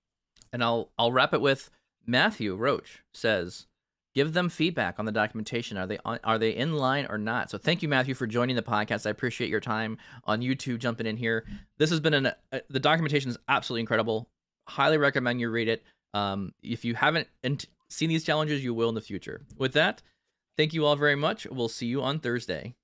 And 0.53 0.63
I'll 0.63 0.91
I'll 0.97 1.11
wrap 1.11 1.33
it 1.33 1.41
with 1.41 1.69
Matthew 2.05 2.55
Roche 2.55 2.99
says, 3.13 3.67
give 4.15 4.33
them 4.33 4.49
feedback 4.49 4.97
on 4.97 5.05
the 5.05 5.11
documentation. 5.11 5.77
Are 5.77 5.85
they 5.85 5.99
on, 6.05 6.19
are 6.23 6.39
they 6.39 6.51
in 6.51 6.77
line 6.77 7.05
or 7.09 7.17
not? 7.17 7.51
So 7.51 7.57
thank 7.57 7.81
you, 7.81 7.89
Matthew, 7.89 8.13
for 8.13 8.25
joining 8.25 8.55
the 8.55 8.63
podcast. 8.63 9.05
I 9.05 9.09
appreciate 9.09 9.49
your 9.49 9.59
time 9.59 9.97
on 10.23 10.41
YouTube 10.41 10.79
jumping 10.79 11.05
in 11.05 11.17
here. 11.17 11.45
This 11.77 11.89
has 11.89 11.99
been 11.99 12.13
an 12.13 12.27
uh, 12.27 12.59
the 12.69 12.79
documentation 12.79 13.29
is 13.29 13.37
absolutely 13.49 13.81
incredible. 13.81 14.29
Highly 14.67 14.97
recommend 14.97 15.39
you 15.39 15.49
read 15.49 15.67
it. 15.67 15.83
Um, 16.13 16.53
if 16.61 16.83
you 16.83 16.95
haven't 16.95 17.27
seen 17.89 18.09
these 18.09 18.23
challenges, 18.23 18.63
you 18.63 18.73
will 18.73 18.89
in 18.89 18.95
the 18.95 19.01
future. 19.01 19.41
With 19.57 19.73
that, 19.73 20.01
thank 20.57 20.73
you 20.73 20.85
all 20.85 20.95
very 20.95 21.15
much. 21.15 21.45
We'll 21.45 21.69
see 21.69 21.87
you 21.87 22.01
on 22.01 22.19
Thursday. 22.19 22.75